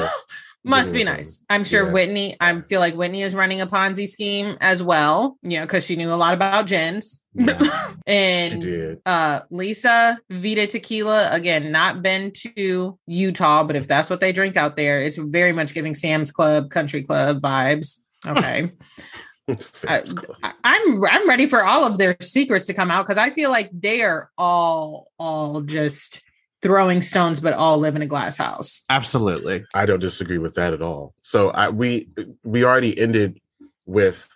Must 0.65 0.91
be 0.91 1.03
nice. 1.03 1.43
I'm 1.49 1.63
sure 1.63 1.85
Yeah. 1.85 1.91
Whitney, 1.93 2.35
I 2.41 2.59
feel 2.61 2.79
like 2.79 2.95
Whitney 2.95 3.21
is 3.21 3.35
running 3.35 3.61
a 3.61 3.67
Ponzi 3.67 4.07
scheme 4.07 4.57
as 4.61 4.81
well, 4.81 5.37
you 5.43 5.57
know, 5.59 5.65
because 5.65 5.85
she 5.85 5.95
knew 5.95 6.11
a 6.11 6.15
lot 6.15 6.33
about 6.33 6.65
gins. 6.65 7.21
Yeah, 7.35 7.57
she 7.59 7.95
and 8.07 8.61
did. 8.61 9.01
uh 9.05 9.41
Lisa 9.51 10.17
Vida 10.29 10.65
Tequila 10.67 11.29
again 11.31 11.71
not 11.71 12.01
been 12.01 12.31
to 12.31 12.97
Utah 13.07 13.63
but 13.65 13.75
if 13.75 13.87
that's 13.89 14.09
what 14.09 14.21
they 14.21 14.31
drink 14.31 14.55
out 14.55 14.77
there 14.77 15.01
it's 15.01 15.17
very 15.17 15.51
much 15.51 15.73
giving 15.73 15.95
Sam's 15.95 16.31
Club 16.31 16.69
Country 16.69 17.01
Club 17.03 17.41
vibes 17.41 17.99
okay 18.25 18.71
I, 19.87 20.03
I'm 20.63 21.03
I'm 21.05 21.27
ready 21.27 21.45
for 21.45 21.63
all 21.63 21.83
of 21.85 21.97
their 21.97 22.15
secrets 22.21 22.67
to 22.67 22.73
come 22.73 22.89
out 22.89 23.05
cuz 23.05 23.17
I 23.17 23.31
feel 23.31 23.49
like 23.49 23.69
they 23.73 24.01
are 24.01 24.31
all 24.37 25.11
all 25.19 25.59
just 25.61 26.21
throwing 26.61 27.01
stones 27.01 27.39
but 27.39 27.53
all 27.53 27.77
live 27.77 27.95
in 27.95 28.01
a 28.01 28.07
glass 28.07 28.37
house 28.37 28.83
Absolutely. 28.89 29.65
I 29.73 29.85
don't 29.85 29.99
disagree 29.99 30.37
with 30.37 30.55
that 30.55 30.73
at 30.73 30.81
all. 30.81 31.13
So 31.21 31.49
I 31.49 31.69
we 31.69 32.09
we 32.43 32.63
already 32.63 32.97
ended 32.97 33.39
with 33.85 34.27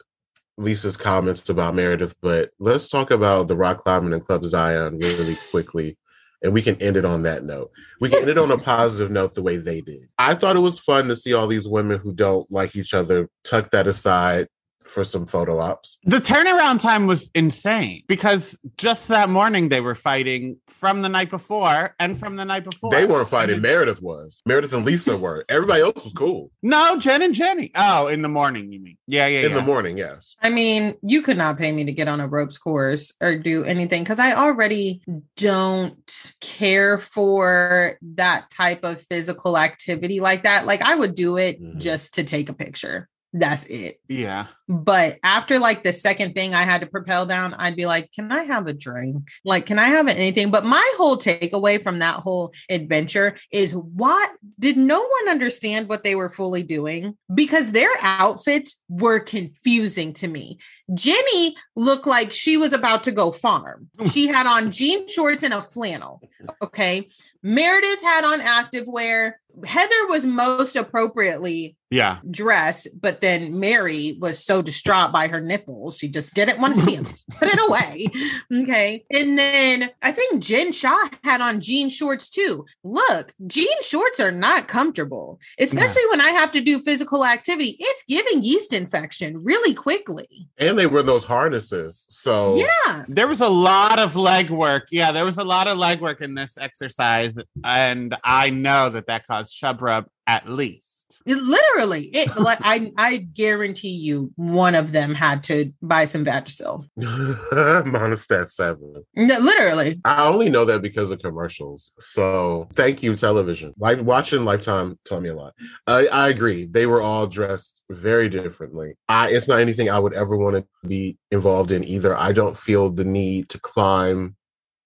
Lisa's 0.58 0.98
comments 0.98 1.48
about 1.50 1.76
Meredith, 1.76 2.16
but 2.22 2.52
let's 2.60 2.88
talk 2.88 3.12
about 3.12 3.48
the 3.48 3.56
rock 3.56 3.84
climbing 3.84 4.14
and 4.14 4.26
Club 4.26 4.46
Zion 4.46 4.98
really 4.98 5.38
quickly. 5.52 5.98
And 6.42 6.54
we 6.54 6.62
can 6.62 6.82
end 6.82 6.96
it 6.96 7.04
on 7.04 7.24
that 7.24 7.44
note. 7.44 7.70
We 8.00 8.10
can 8.10 8.20
end 8.20 8.30
it 8.30 8.38
on 8.38 8.52
a 8.52 8.58
positive 8.58 9.12
note 9.12 9.34
the 9.34 9.42
way 9.42 9.58
they 9.58 9.82
did. 9.82 10.08
I 10.18 10.36
thought 10.36 10.56
it 10.56 10.60
was 10.60 10.80
fun 10.80 11.10
to 11.10 11.16
see 11.16 11.34
all 11.34 11.48
these 11.48 11.68
women 11.68 12.00
who 12.00 12.14
don't 12.14 12.50
like 12.50 12.78
each 12.78 12.94
other 12.94 13.30
tuck 13.44 13.72
that 13.72 13.88
aside 13.88 14.48
for 14.90 15.04
some 15.04 15.26
photo 15.26 15.60
ops. 15.60 15.98
The 16.04 16.18
turnaround 16.18 16.80
time 16.82 17.08
was 17.08 17.30
insane 17.36 18.04
because 18.08 18.58
just 18.78 19.08
that 19.10 19.30
morning 19.30 19.70
they 19.70 19.82
were 19.82 19.96
fighting 19.96 20.60
from 20.68 21.02
the 21.04 21.10
night 21.10 21.30
before 21.30 21.96
and 22.00 22.18
from 22.18 22.36
the 22.36 22.46
night 22.46 22.64
before. 22.64 22.90
They 22.92 23.06
weren't 23.06 23.28
fighting. 23.30 23.54
And 23.56 23.62
Meredith 23.62 24.02
was. 24.02 24.42
Meredith 24.46 24.74
and 24.74 24.86
Lisa 24.86 25.16
were. 25.26 25.46
Everybody 25.48 25.82
else 25.82 26.04
was 26.04 26.14
cool. 26.14 26.52
No, 26.64 26.98
Jen 27.00 27.22
and 27.22 27.34
Jenny. 27.36 27.72
Oh, 27.76 28.08
in 28.08 28.22
the 28.22 28.30
morning, 28.30 28.72
you 28.72 28.80
mean? 28.80 28.98
Yeah, 29.08 29.28
yeah, 29.28 29.42
In 29.42 29.52
yeah. 29.52 29.56
the 29.58 29.62
morning, 29.64 29.98
yes. 29.98 30.36
I 30.42 30.50
mean, 30.50 30.96
you 31.04 31.22
could 31.22 31.38
not 31.38 31.58
pay 31.58 31.72
me 31.72 31.86
to 31.86 31.92
get 31.92 32.08
on 32.08 32.20
a 32.20 32.28
ropes 32.28 32.58
course 32.58 33.14
or 33.22 33.38
do 33.38 33.64
anything 33.64 34.04
because 34.04 34.20
I 34.20 34.34
already 34.34 35.02
don't 35.38 36.34
care 36.42 36.98
for 36.98 37.98
that 38.16 38.50
type 38.50 38.84
of 38.84 39.02
physical 39.02 39.58
activity 39.58 40.20
like 40.20 40.44
that. 40.44 40.66
Like, 40.66 40.82
I 40.82 40.96
would 40.96 41.16
do 41.16 41.38
it 41.38 41.62
Mhm. 41.62 41.78
just 41.80 42.16
to 42.16 42.24
take 42.24 42.50
a 42.50 42.54
picture. 42.54 43.08
That's 43.34 43.66
it. 43.66 44.00
yeah. 44.08 44.48
But 44.68 45.18
after 45.24 45.58
like 45.58 45.82
the 45.82 45.94
second 45.94 46.36
thing 46.36 46.54
I 46.54 46.62
had 46.62 46.82
to 46.82 46.88
propel 46.88 47.26
down, 47.26 47.56
I'd 47.56 47.76
be 47.76 47.88
like, 47.88 48.12
can 48.12 48.32
I 48.32 48.44
have 48.44 48.68
a 48.68 48.74
drink? 48.74 49.30
Like, 49.44 49.66
can 49.66 49.80
I 49.80 49.88
have 49.88 50.08
anything? 50.08 50.52
But 50.52 50.64
my 50.66 50.94
whole 50.98 51.18
takeaway 51.18 51.82
from 51.82 52.00
that 52.00 52.16
whole 52.16 52.54
adventure 52.70 53.36
is 53.52 53.76
what 53.76 54.32
did 54.60 54.78
no 54.78 55.00
one 55.00 55.30
understand 55.30 55.90
what 55.90 56.04
they 56.04 56.14
were 56.14 56.30
fully 56.30 56.62
doing? 56.62 57.18
Because 57.34 57.72
their 57.72 57.90
outfits 58.02 58.78
were 58.90 59.20
confusing 59.20 60.14
to 60.14 60.28
me. 60.28 60.60
Jenny 60.94 61.56
looked 61.76 62.06
like 62.08 62.32
she 62.32 62.58
was 62.58 62.74
about 62.74 63.04
to 63.06 63.12
go 63.12 63.32
farm. 63.32 63.90
She 64.10 64.28
had 64.28 64.48
on 64.48 64.72
jean 64.72 65.08
shorts 65.08 65.44
and 65.44 65.54
a 65.54 65.62
flannel. 65.62 66.22
Okay. 66.62 67.08
Meredith 67.42 68.02
had 68.02 68.24
on 68.26 68.40
activewear. 68.40 69.34
Heather 69.66 70.08
was 70.08 70.26
most 70.26 70.76
appropriately 70.76 71.76
Yeah. 71.92 72.20
dress, 72.30 72.88
but 73.00 73.22
then 73.22 73.60
Mary 73.60 74.18
was 74.20 74.44
so 74.44 74.62
distraught 74.62 75.12
by 75.12 75.28
her 75.28 75.42
nipples, 75.42 75.98
she 75.98 76.08
just 76.08 76.34
didn't 76.34 76.60
want 76.62 76.76
to 76.76 76.82
see 76.82 76.96
them. 76.96 77.06
Put 77.40 77.50
it 77.54 77.60
away. 77.68 78.08
Okay. 78.52 79.04
And 79.12 79.38
then 79.38 79.90
I 80.02 80.12
think 80.12 80.42
Jen 80.44 80.72
Shah 80.72 81.10
had 81.24 81.40
on 81.42 81.62
jean 81.62 81.90
shorts 81.90 82.30
too. 82.30 82.66
Look, 82.84 83.34
jean 83.48 83.82
shorts 83.84 84.20
are 84.20 84.32
not 84.32 84.68
comfortable, 84.68 85.40
especially 85.60 86.02
when 86.10 86.20
I 86.22 86.30
have 86.30 86.52
to 86.54 86.62
do 86.62 86.80
physical 86.80 87.26
activity. 87.26 87.76
It's 87.80 88.04
giving 88.08 88.42
yeast 88.44 88.74
infection 88.74 89.44
really 89.44 89.74
quickly. 89.74 90.28
And 90.58 90.78
they 90.78 90.88
were 90.88 91.04
those 91.04 91.26
harnesses. 91.26 92.06
So 92.10 92.56
Yeah. 92.58 93.06
There 93.08 93.28
was 93.28 93.42
a 93.42 93.50
lot 93.50 94.00
of 94.00 94.16
leg 94.16 94.50
work. 94.50 94.88
Yeah, 94.92 95.12
there 95.12 95.26
was 95.26 95.38
a 95.38 95.44
lot 95.44 95.68
of 95.68 95.78
leg 95.78 96.02
work 96.02 96.22
in 96.22 96.36
this 96.36 96.58
exercise. 96.58 97.38
And 97.64 98.16
I 98.24 98.50
know 98.50 98.90
that 98.90 99.08
that 99.08 99.28
caused 99.28 99.56
chub 99.56 99.82
rub 99.82 100.06
at 100.28 100.50
least. 100.50 100.99
It 101.26 101.38
literally, 101.38 102.06
it 102.14 102.36
like 102.40 102.60
I 102.62 102.92
I 102.98 103.18
guarantee 103.18 103.90
you 103.90 104.32
one 104.36 104.76
of 104.76 104.92
them 104.92 105.14
had 105.14 105.44
to 105.44 105.72
buy 105.82 106.06
some 106.06 106.26
Vagisil. 106.26 106.86
Monistat 107.00 108.50
7. 108.50 109.04
No, 109.16 109.40
literally. 109.40 110.00
I 110.06 110.26
only 110.28 110.50
know 110.50 110.66
that 110.66 110.82
because 110.82 111.12
of 111.12 111.20
commercials. 111.20 111.92
So 112.00 112.68
thank 112.74 113.04
you, 113.04 113.16
television. 113.16 113.74
Like 113.78 114.02
watching 114.02 114.46
Lifetime 114.46 114.98
taught 115.06 115.22
me 115.22 115.30
a 115.30 115.36
lot. 115.36 115.54
I, 115.88 116.08
I 116.08 116.30
agree. 116.30 116.66
They 116.66 116.86
were 116.86 117.02
all 117.02 117.28
dressed 117.28 117.82
very 117.90 118.30
differently. 118.30 118.94
I 119.08 119.30
it's 119.30 119.48
not 119.48 119.60
anything 119.60 119.90
I 119.90 120.00
would 120.00 120.14
ever 120.14 120.38
want 120.38 120.58
to 120.58 120.88
be 120.88 121.18
involved 121.32 121.72
in 121.72 121.84
either. 121.84 122.16
I 122.16 122.32
don't 122.32 122.58
feel 122.58 122.90
the 122.90 123.06
need 123.06 123.50
to 123.50 123.60
climb 123.60 124.36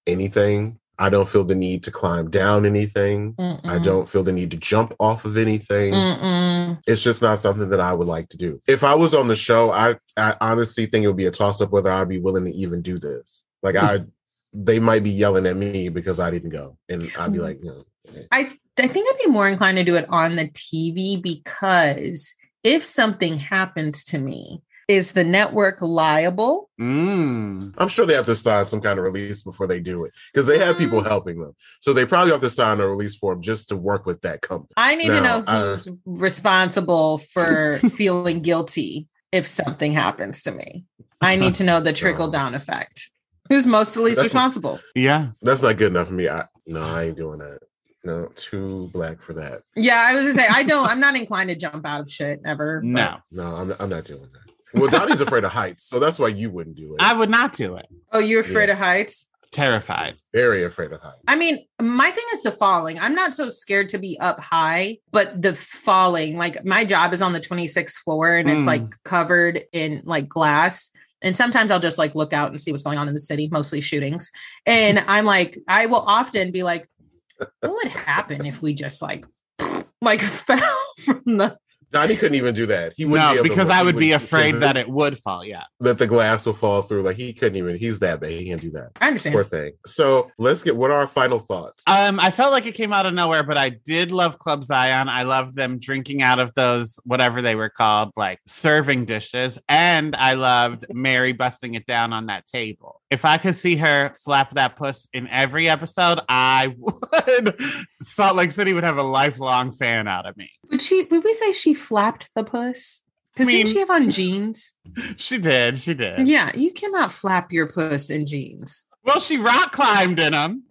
anything. 0.07 0.79
I 0.99 1.09
don't 1.09 1.27
feel 1.27 1.43
the 1.43 1.55
need 1.55 1.83
to 1.83 1.91
climb 1.91 2.29
down 2.29 2.65
anything. 2.65 3.35
I 3.39 3.41
Mm-mm. 3.41 3.83
don't 3.83 4.07
feel 4.07 4.23
the 4.23 4.31
need 4.31 4.51
to 4.51 4.57
jump 4.57 4.93
off 4.99 5.25
of 5.25 5.37
anything. 5.37 5.93
Mm-mm. 5.93 6.79
It's 6.85 7.01
just 7.01 7.21
not 7.21 7.39
something 7.39 7.69
that 7.69 7.79
I 7.79 7.93
would 7.93 8.07
like 8.07 8.29
to 8.29 8.37
do. 8.37 8.61
If 8.67 8.83
I 8.83 8.93
was 8.93 9.15
on 9.15 9.27
the 9.27 9.35
show, 9.35 9.71
I, 9.71 9.95
I 10.15 10.35
honestly 10.39 10.85
think 10.85 11.03
it 11.03 11.07
would 11.07 11.17
be 11.17 11.25
a 11.25 11.31
toss 11.31 11.61
up 11.61 11.71
whether 11.71 11.91
I'd 11.91 12.09
be 12.09 12.19
willing 12.19 12.45
to 12.45 12.51
even 12.51 12.81
do 12.81 12.97
this. 12.97 13.43
Like 13.63 13.75
I, 13.75 13.99
mm. 13.99 14.07
they 14.53 14.79
might 14.79 15.03
be 15.03 15.11
yelling 15.11 15.47
at 15.47 15.57
me 15.57 15.89
because 15.89 16.19
I 16.19 16.29
didn't 16.29 16.51
go, 16.51 16.77
and 16.89 17.01
I'd 17.17 17.33
be 17.33 17.39
mm. 17.39 17.43
like, 17.43 17.63
you 17.63 17.71
know, 17.71 17.85
I 18.31 18.51
I 18.77 18.87
think 18.87 19.07
I'd 19.09 19.23
be 19.23 19.31
more 19.31 19.47
inclined 19.47 19.77
to 19.77 19.83
do 19.83 19.95
it 19.95 20.05
on 20.09 20.35
the 20.35 20.47
TV 20.49 21.21
because 21.21 22.35
if 22.63 22.83
something 22.83 23.37
happens 23.37 24.03
to 24.05 24.19
me, 24.19 24.61
is 24.95 25.11
the 25.13 25.23
network 25.23 25.81
liable? 25.81 26.69
Mm. 26.79 27.73
I'm 27.77 27.87
sure 27.87 28.05
they 28.05 28.13
have 28.13 28.25
to 28.27 28.35
sign 28.35 28.65
some 28.65 28.81
kind 28.81 28.97
of 28.99 29.05
release 29.05 29.43
before 29.43 29.67
they 29.67 29.79
do 29.79 30.05
it 30.05 30.13
because 30.33 30.47
they 30.47 30.59
have 30.59 30.77
people 30.77 31.01
helping 31.03 31.39
them. 31.39 31.55
So 31.81 31.93
they 31.93 32.05
probably 32.05 32.31
have 32.31 32.41
to 32.41 32.49
sign 32.49 32.79
a 32.79 32.87
release 32.87 33.15
form 33.15 33.41
just 33.41 33.69
to 33.69 33.75
work 33.75 34.05
with 34.05 34.21
that 34.21 34.41
company. 34.41 34.73
I 34.77 34.95
need 34.95 35.07
to 35.07 35.21
No, 35.21 35.39
know 35.39 35.43
uh, 35.47 35.61
who's 35.75 35.87
responsible 36.05 37.19
for 37.19 37.79
feeling 37.93 38.41
guilty 38.41 39.07
if 39.31 39.47
something 39.47 39.91
happens 39.93 40.41
to 40.43 40.51
me. 40.51 40.85
I 41.21 41.35
need 41.37 41.55
to 41.55 41.63
know 41.63 41.79
the 41.79 41.93
trickle 41.93 42.27
down 42.31 42.53
effect. 42.55 43.09
Who's 43.49 43.65
mostly 43.65 44.11
That's- 44.11 44.23
responsible? 44.25 44.79
Yeah. 44.95 45.29
That's 45.41 45.61
not 45.61 45.77
good 45.77 45.91
enough 45.91 46.07
for 46.07 46.13
me. 46.13 46.27
I 46.29 46.45
no, 46.65 46.81
I 46.83 47.03
ain't 47.03 47.17
doing 47.17 47.39
that. 47.39 47.59
No, 48.05 48.29
too 48.35 48.89
black 48.91 49.21
for 49.21 49.31
that. 49.33 49.61
Yeah, 49.77 50.01
I 50.05 50.13
was 50.15 50.23
gonna 50.25 50.35
say 50.35 50.47
I 50.51 50.63
don't. 50.63 50.87
I'm 50.89 50.99
not 50.99 51.15
inclined 51.17 51.49
to 51.49 51.55
jump 51.55 51.85
out 51.85 52.01
of 52.01 52.11
shit 52.11 52.41
ever. 52.45 52.81
No, 52.83 53.17
No, 53.31 53.55
I'm, 53.55 53.73
I'm 53.79 53.89
not 53.89 54.03
doing 54.03 54.27
that. 54.33 54.42
Well, 54.73 54.89
Donnie's 54.89 55.21
afraid 55.21 55.43
of 55.43 55.51
heights, 55.51 55.83
so 55.87 55.99
that's 55.99 56.19
why 56.19 56.29
you 56.29 56.49
wouldn't 56.49 56.75
do 56.75 56.95
it. 56.95 57.01
I 57.01 57.13
would 57.13 57.29
not 57.29 57.53
do 57.53 57.75
it. 57.75 57.85
Oh, 58.11 58.19
you're 58.19 58.41
afraid 58.41 58.69
Yeah. 58.69 58.73
of 58.73 58.79
heights? 58.79 59.27
Terrified. 59.51 60.15
Very 60.33 60.63
afraid 60.63 60.91
of 60.91 60.99
heights. 61.01 61.19
I 61.27 61.35
mean, 61.35 61.59
my 61.79 62.09
thing 62.09 62.23
is 62.33 62.41
the 62.41 62.51
falling. 62.51 62.97
I'm 62.99 63.13
not 63.13 63.35
so 63.35 63.49
scared 63.51 63.89
to 63.89 63.99
be 63.99 64.17
up 64.19 64.39
high, 64.39 64.97
but 65.11 65.39
the 65.39 65.53
falling, 65.53 66.37
like 66.37 66.65
my 66.65 66.83
job 66.85 67.13
is 67.13 67.21
on 67.21 67.33
the 67.33 67.39
26th 67.39 67.97
floor 68.03 68.35
and 68.35 68.49
it's 68.49 68.63
Mm. 68.65 68.67
like 68.67 68.83
covered 69.05 69.61
in 69.71 70.01
like 70.05 70.27
glass. 70.27 70.89
And 71.21 71.37
sometimes 71.37 71.69
I'll 71.69 71.79
just 71.79 71.99
like 71.99 72.15
look 72.15 72.33
out 72.33 72.49
and 72.49 72.59
see 72.59 72.71
what's 72.71 72.83
going 72.83 72.97
on 72.97 73.07
in 73.07 73.13
the 73.13 73.19
city, 73.19 73.47
mostly 73.51 73.79
shootings. 73.79 74.31
And 74.65 74.97
I'm 75.07 75.25
like, 75.25 75.57
I 75.67 75.85
will 75.85 76.01
often 76.05 76.51
be 76.51 76.63
like, 76.63 76.89
what 77.37 77.73
would 77.73 77.87
happen 77.89 78.47
if 78.47 78.59
we 78.61 78.73
just 78.73 79.03
like, 79.03 79.23
like 80.01 80.21
fell 80.21 80.83
from 81.05 81.21
the 81.25 81.57
Donnie 81.93 82.15
couldn't 82.17 82.35
even 82.35 82.53
do 82.55 82.65
that. 82.65 82.93
He 82.97 83.05
wouldn't 83.05 83.29
be 83.29 83.35
No, 83.35 83.39
able 83.39 83.43
to- 83.43 83.49
because 83.49 83.69
I 83.69 83.83
would 83.83 83.95
be 83.97 84.11
afraid 84.11 84.55
that 84.55 84.75
it 84.77 84.89
would 84.89 85.17
fall. 85.17 85.45
Yeah. 85.45 85.63
that 85.79 85.97
the 85.99 86.07
glass 86.07 86.45
will 86.45 86.53
fall 86.53 86.81
through. 86.81 87.03
Like 87.03 87.17
he 87.17 87.31
couldn't 87.33 87.55
even. 87.57 87.77
He's 87.77 87.99
that 87.99 88.19
big. 88.19 88.31
He 88.39 88.45
can't 88.49 88.59
do 88.61 88.71
that. 88.71 88.89
I 88.99 89.07
understand. 89.07 89.33
Poor 89.33 89.43
thing. 89.43 89.73
So 89.85 90.31
let's 90.37 90.63
get. 90.63 90.75
What 90.75 90.91
are 90.91 90.97
our 90.97 91.07
final 91.07 91.39
thoughts? 91.39 91.83
Um, 91.87 92.19
I 92.19 92.31
felt 92.31 92.51
like 92.51 92.65
it 92.65 92.73
came 92.73 92.91
out 92.91 93.05
of 93.05 93.13
nowhere, 93.13 93.43
but 93.43 93.57
I 93.57 93.69
did 93.69 94.11
love 94.11 94.39
Club 94.39 94.63
Zion. 94.63 95.07
I 95.07 95.23
love 95.23 95.53
them 95.55 95.77
drinking 95.79 96.21
out 96.21 96.39
of 96.39 96.53
those 96.55 96.99
whatever 97.05 97.41
they 97.41 97.55
were 97.55 97.69
called, 97.69 98.11
like 98.15 98.39
serving 98.47 99.05
dishes, 99.05 99.59
and 99.69 100.15
I 100.15 100.33
loved 100.33 100.85
Mary 100.91 101.31
busting 101.33 101.75
it 101.75 101.85
down 101.85 102.11
on 102.13 102.25
that 102.25 102.47
table. 102.47 103.01
If 103.13 103.25
I 103.25 103.37
could 103.37 103.55
see 103.55 103.75
her 103.77 104.11
flap 104.23 104.55
that 104.55 104.75
puss 104.75 105.07
in 105.13 105.27
every 105.29 105.69
episode, 105.69 106.19
I 106.27 106.75
would. 106.79 107.55
Salt 108.01 108.35
Lake 108.35 108.51
City 108.51 108.73
would 108.73 108.83
have 108.83 108.97
a 108.97 109.03
lifelong 109.03 109.71
fan 109.71 110.07
out 110.07 110.25
of 110.25 110.35
me. 110.35 110.49
Would 110.71 110.81
she 110.81 111.03
would 111.03 111.23
we 111.23 111.33
say 111.35 111.51
she 111.53 111.75
flapped 111.75 112.31
the 112.33 112.43
puss? 112.43 113.03
Because 113.35 113.47
I 113.47 113.51
mean- 113.51 113.57
didn't 113.65 113.73
she 113.73 113.79
have 113.79 113.89
on 113.91 114.09
jeans? 114.09 114.73
She 115.17 115.37
did. 115.37 115.77
She 115.77 115.93
did. 115.93 116.27
Yeah, 116.27 116.51
you 116.55 116.71
cannot 116.73 117.13
flap 117.13 117.51
your 117.53 117.67
puss 117.67 118.09
in 118.09 118.25
jeans. 118.25 118.85
Well, 119.03 119.19
she 119.19 119.37
rock 119.37 119.71
climbed 119.73 120.19
in 120.19 120.31
them. 120.33 120.63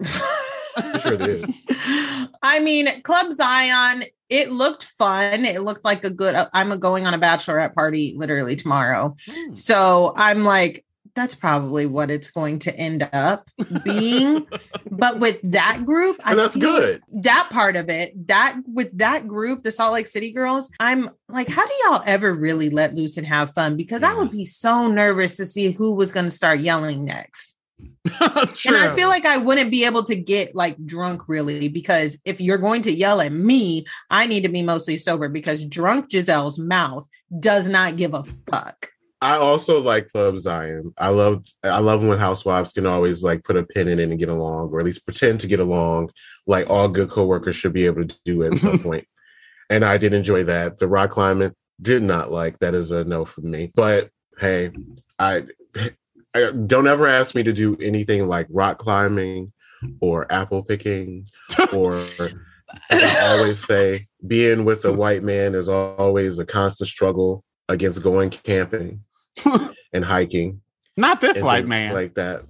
sure 1.02 1.16
did. 1.16 1.44
I 2.42 2.60
mean, 2.60 3.02
Club 3.02 3.32
Zion, 3.32 4.04
it 4.28 4.50
looked 4.50 4.84
fun. 4.84 5.44
It 5.44 5.62
looked 5.62 5.84
like 5.84 6.04
a 6.04 6.10
good. 6.10 6.34
I'm 6.52 6.78
going 6.80 7.06
on 7.06 7.14
a 7.14 7.18
bachelorette 7.18 7.74
party 7.74 8.14
literally 8.16 8.56
tomorrow. 8.56 9.14
Hmm. 9.30 9.54
So 9.54 10.12
I'm 10.16 10.42
like, 10.44 10.84
that's 11.14 11.34
probably 11.34 11.86
what 11.86 12.10
it's 12.10 12.30
going 12.30 12.58
to 12.60 12.74
end 12.76 13.08
up 13.12 13.48
being. 13.84 14.46
but 14.90 15.20
with 15.20 15.40
that 15.42 15.84
group, 15.84 16.20
And 16.24 16.38
that's 16.38 16.54
feel 16.54 16.62
good. 16.62 17.02
That 17.12 17.48
part 17.50 17.76
of 17.76 17.88
it, 17.88 18.26
that 18.28 18.58
with 18.66 18.96
that 18.98 19.28
group, 19.28 19.62
the 19.62 19.70
Salt 19.70 19.92
Lake 19.92 20.06
City 20.06 20.32
girls, 20.32 20.70
I'm 20.80 21.10
like, 21.28 21.48
how 21.48 21.66
do 21.66 21.72
y'all 21.84 22.02
ever 22.06 22.34
really 22.34 22.70
let 22.70 22.94
loose 22.94 23.16
and 23.16 23.26
have 23.26 23.54
fun? 23.54 23.76
Because 23.76 24.02
I 24.02 24.14
would 24.14 24.30
be 24.30 24.44
so 24.44 24.88
nervous 24.88 25.36
to 25.36 25.46
see 25.46 25.72
who 25.72 25.94
was 25.94 26.12
going 26.12 26.26
to 26.26 26.30
start 26.30 26.60
yelling 26.60 27.04
next. 27.04 27.56
And 28.20 28.76
I 28.76 28.94
feel 28.94 29.08
like 29.08 29.26
I 29.26 29.38
wouldn't 29.38 29.70
be 29.70 29.84
able 29.84 30.04
to 30.04 30.14
get 30.14 30.54
like 30.54 30.76
drunk 30.84 31.22
really 31.28 31.68
because 31.68 32.20
if 32.24 32.40
you're 32.40 32.58
going 32.58 32.82
to 32.82 32.92
yell 32.92 33.20
at 33.20 33.32
me, 33.32 33.84
I 34.10 34.26
need 34.26 34.42
to 34.42 34.48
be 34.48 34.62
mostly 34.62 34.96
sober 34.98 35.28
because 35.28 35.64
drunk 35.64 36.10
Giselle's 36.10 36.58
mouth 36.58 37.06
does 37.38 37.68
not 37.68 37.96
give 37.96 38.14
a 38.14 38.24
fuck. 38.24 38.91
I 39.22 39.36
also 39.36 39.80
like 39.80 40.10
Club 40.10 40.36
Zion. 40.36 40.92
I 40.98 41.08
love. 41.08 41.44
I 41.62 41.78
love 41.78 42.04
when 42.04 42.18
housewives 42.18 42.72
can 42.72 42.86
always 42.86 43.22
like 43.22 43.44
put 43.44 43.56
a 43.56 43.62
pin 43.62 43.88
in 43.88 43.98
it 43.98 44.10
and 44.10 44.18
get 44.18 44.28
along, 44.28 44.70
or 44.70 44.80
at 44.80 44.84
least 44.84 45.06
pretend 45.06 45.40
to 45.40 45.46
get 45.46 45.60
along, 45.60 46.10
like 46.46 46.68
all 46.68 46.88
good 46.88 47.10
coworkers 47.10 47.56
should 47.56 47.72
be 47.72 47.86
able 47.86 48.06
to 48.06 48.16
do 48.24 48.42
at 48.42 48.58
some 48.58 48.78
point. 48.82 49.06
And 49.70 49.84
I 49.84 49.96
did 49.96 50.12
enjoy 50.12 50.44
that. 50.44 50.78
The 50.78 50.88
rock 50.88 51.12
climbing 51.12 51.54
did 51.80 52.02
not 52.02 52.30
like. 52.30 52.58
That 52.58 52.74
is 52.74 52.90
a 52.90 53.04
no 53.04 53.24
for 53.24 53.40
me. 53.40 53.70
But 53.74 54.10
Hey, 54.38 54.70
I, 55.18 55.44
I 56.34 56.50
don't 56.50 56.86
ever 56.86 57.06
ask 57.06 57.34
me 57.34 57.42
to 57.44 57.52
do 57.52 57.76
anything 57.80 58.26
like 58.26 58.46
rock 58.50 58.78
climbing 58.78 59.52
or 60.00 60.30
apple 60.32 60.62
picking 60.62 61.26
or 61.72 61.94
I 62.90 63.36
always 63.36 63.64
say 63.64 64.00
being 64.26 64.64
with 64.64 64.84
a 64.84 64.92
white 64.92 65.22
man 65.22 65.54
is 65.54 65.68
always 65.68 66.38
a 66.38 66.46
constant 66.46 66.88
struggle 66.88 67.44
against 67.68 68.02
going 68.02 68.30
camping 68.30 69.04
and 69.92 70.04
hiking. 70.04 70.60
Not 70.96 71.20
this 71.20 71.42
white 71.42 71.66
man. 71.66 71.94
like 71.94 72.14
that. 72.14 72.42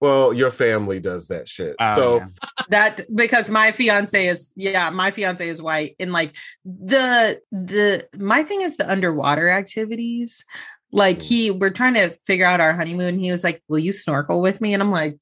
Well, 0.00 0.32
your 0.32 0.52
family 0.52 1.00
does 1.00 1.28
that 1.28 1.48
shit. 1.48 1.74
Oh, 1.80 1.96
so 1.96 2.16
yeah. 2.18 2.26
that 2.68 3.00
because 3.12 3.50
my 3.50 3.72
fiance 3.72 4.28
is 4.28 4.52
yeah 4.54 4.90
my 4.90 5.10
fiance 5.10 5.48
is 5.48 5.60
white 5.60 5.96
and 5.98 6.12
like 6.12 6.36
the 6.64 7.40
the 7.50 8.06
my 8.18 8.44
thing 8.44 8.60
is 8.60 8.76
the 8.76 8.88
underwater 8.88 9.48
activities 9.48 10.44
like 10.92 11.18
Mm. 11.18 11.22
he 11.22 11.50
we're 11.50 11.70
trying 11.70 11.94
to 11.94 12.10
figure 12.26 12.46
out 12.46 12.60
our 12.60 12.72
honeymoon 12.74 13.18
he 13.18 13.30
was 13.32 13.42
like 13.42 13.60
will 13.68 13.78
you 13.80 13.92
snorkel 13.92 14.40
with 14.40 14.60
me 14.60 14.72
and 14.72 14.82
i'm 14.82 14.90
like 14.90 15.18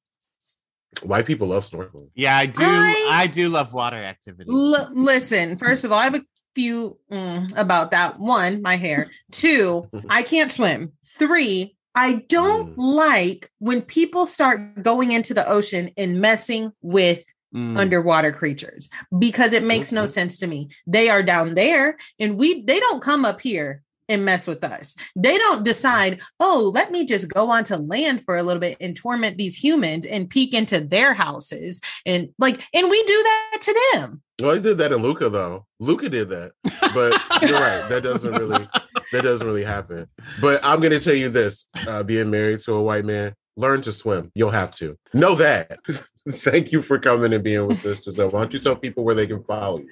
white 1.02 1.26
people 1.26 1.48
love 1.48 1.64
snorkeling. 1.64 2.08
yeah, 2.14 2.36
I 2.36 2.46
do. 2.46 2.62
I- 2.62 3.08
I, 3.10 3.26
do 3.26 3.48
love 3.48 3.72
water 3.74 3.96
activities. 3.96 4.52
L- 4.52 4.90
listen 4.92 5.56
first 5.56 5.84
of 5.84 5.90
all 5.92 5.98
i 5.98 6.04
have 6.04 6.14
a 6.14 6.22
few 6.56 6.98
mm, 7.12 7.56
about 7.56 7.90
that 7.92 8.18
one 8.18 8.62
my 8.62 8.76
hair 8.76 9.10
two 9.30 9.88
i 10.08 10.22
can't 10.22 10.50
swim 10.50 10.92
three 11.06 11.76
i 11.94 12.24
don't 12.28 12.70
Mm. 12.70 12.74
like 12.76 13.50
when 13.58 13.82
people 13.82 14.24
start 14.26 14.82
going 14.82 15.12
into 15.12 15.32
the 15.34 15.46
ocean 15.46 15.90
and 15.96 16.20
messing 16.20 16.72
with 16.82 17.22
Mm. 17.54 17.78
underwater 17.78 18.32
creatures 18.32 18.90
because 19.18 19.52
it 19.52 19.62
makes 19.62 19.92
no 19.92 20.04
sense 20.04 20.38
to 20.40 20.46
me. 20.48 20.68
They 20.86 21.08
are 21.08 21.22
down 21.22 21.54
there 21.54 21.96
and 22.18 22.36
we 22.36 22.60
they 22.62 22.80
don't 22.80 23.00
come 23.00 23.24
up 23.24 23.40
here 23.40 23.82
and 24.08 24.24
mess 24.24 24.46
with 24.46 24.64
us. 24.64 24.94
They 25.14 25.38
don't 25.38 25.64
decide, 25.64 26.20
"Oh, 26.40 26.70
let 26.74 26.90
me 26.90 27.04
just 27.04 27.28
go 27.28 27.50
onto 27.50 27.76
land 27.76 28.22
for 28.24 28.36
a 28.36 28.42
little 28.42 28.60
bit 28.60 28.76
and 28.80 28.96
torment 28.96 29.38
these 29.38 29.56
humans 29.56 30.06
and 30.06 30.30
peek 30.30 30.54
into 30.54 30.80
their 30.80 31.14
houses." 31.14 31.80
And 32.04 32.28
like 32.38 32.62
and 32.74 32.90
we 32.90 33.02
do 33.04 33.22
that 33.22 33.58
to 33.62 33.90
them. 33.92 34.22
Well, 34.40 34.54
I 34.54 34.58
did 34.58 34.78
that 34.78 34.92
in 34.92 35.02
Luca 35.02 35.30
though. 35.30 35.66
Luca 35.80 36.08
did 36.08 36.28
that, 36.28 36.52
but 36.94 37.12
you're 37.42 37.58
right. 37.58 37.88
That 37.88 38.02
doesn't 38.02 38.34
really 38.34 38.68
that 39.12 39.22
doesn't 39.22 39.46
really 39.46 39.64
happen. 39.64 40.08
But 40.40 40.60
I'm 40.62 40.80
gonna 40.80 41.00
tell 41.00 41.14
you 41.14 41.30
this: 41.30 41.66
uh, 41.86 42.02
being 42.02 42.30
married 42.30 42.60
to 42.60 42.74
a 42.74 42.82
white 42.82 43.04
man, 43.04 43.34
learn 43.56 43.82
to 43.82 43.92
swim. 43.92 44.30
You'll 44.34 44.50
have 44.50 44.70
to 44.72 44.98
know 45.14 45.34
that. 45.36 45.78
Thank 46.28 46.72
you 46.72 46.82
for 46.82 46.98
coming 46.98 47.32
and 47.32 47.42
being 47.42 47.66
with 47.66 47.84
us, 47.86 48.04
Giselle. 48.04 48.30
Why 48.30 48.40
don't 48.40 48.52
you 48.52 48.58
tell 48.58 48.76
people 48.76 49.04
where 49.04 49.14
they 49.14 49.26
can 49.26 49.42
follow 49.44 49.78
you? 49.78 49.88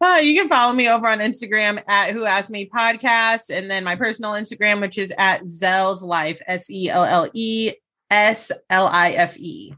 Uh, 0.00 0.20
you 0.22 0.34
can 0.34 0.48
follow 0.48 0.72
me 0.72 0.88
over 0.88 1.08
on 1.08 1.18
Instagram 1.18 1.82
at 1.88 2.10
Who 2.10 2.24
Asked 2.24 2.50
Me 2.50 2.68
Podcast, 2.68 3.50
and 3.50 3.70
then 3.70 3.84
my 3.84 3.96
personal 3.96 4.32
Instagram, 4.32 4.80
which 4.80 4.98
is 4.98 5.12
at 5.18 5.44
Zell's 5.44 6.02
Life, 6.02 6.40
S 6.46 6.70
E 6.70 6.88
L 6.88 7.04
L 7.04 7.28
E 7.34 7.72
S 8.10 8.52
L 8.70 8.88
I 8.92 9.10
F 9.12 9.36
E. 9.38 9.74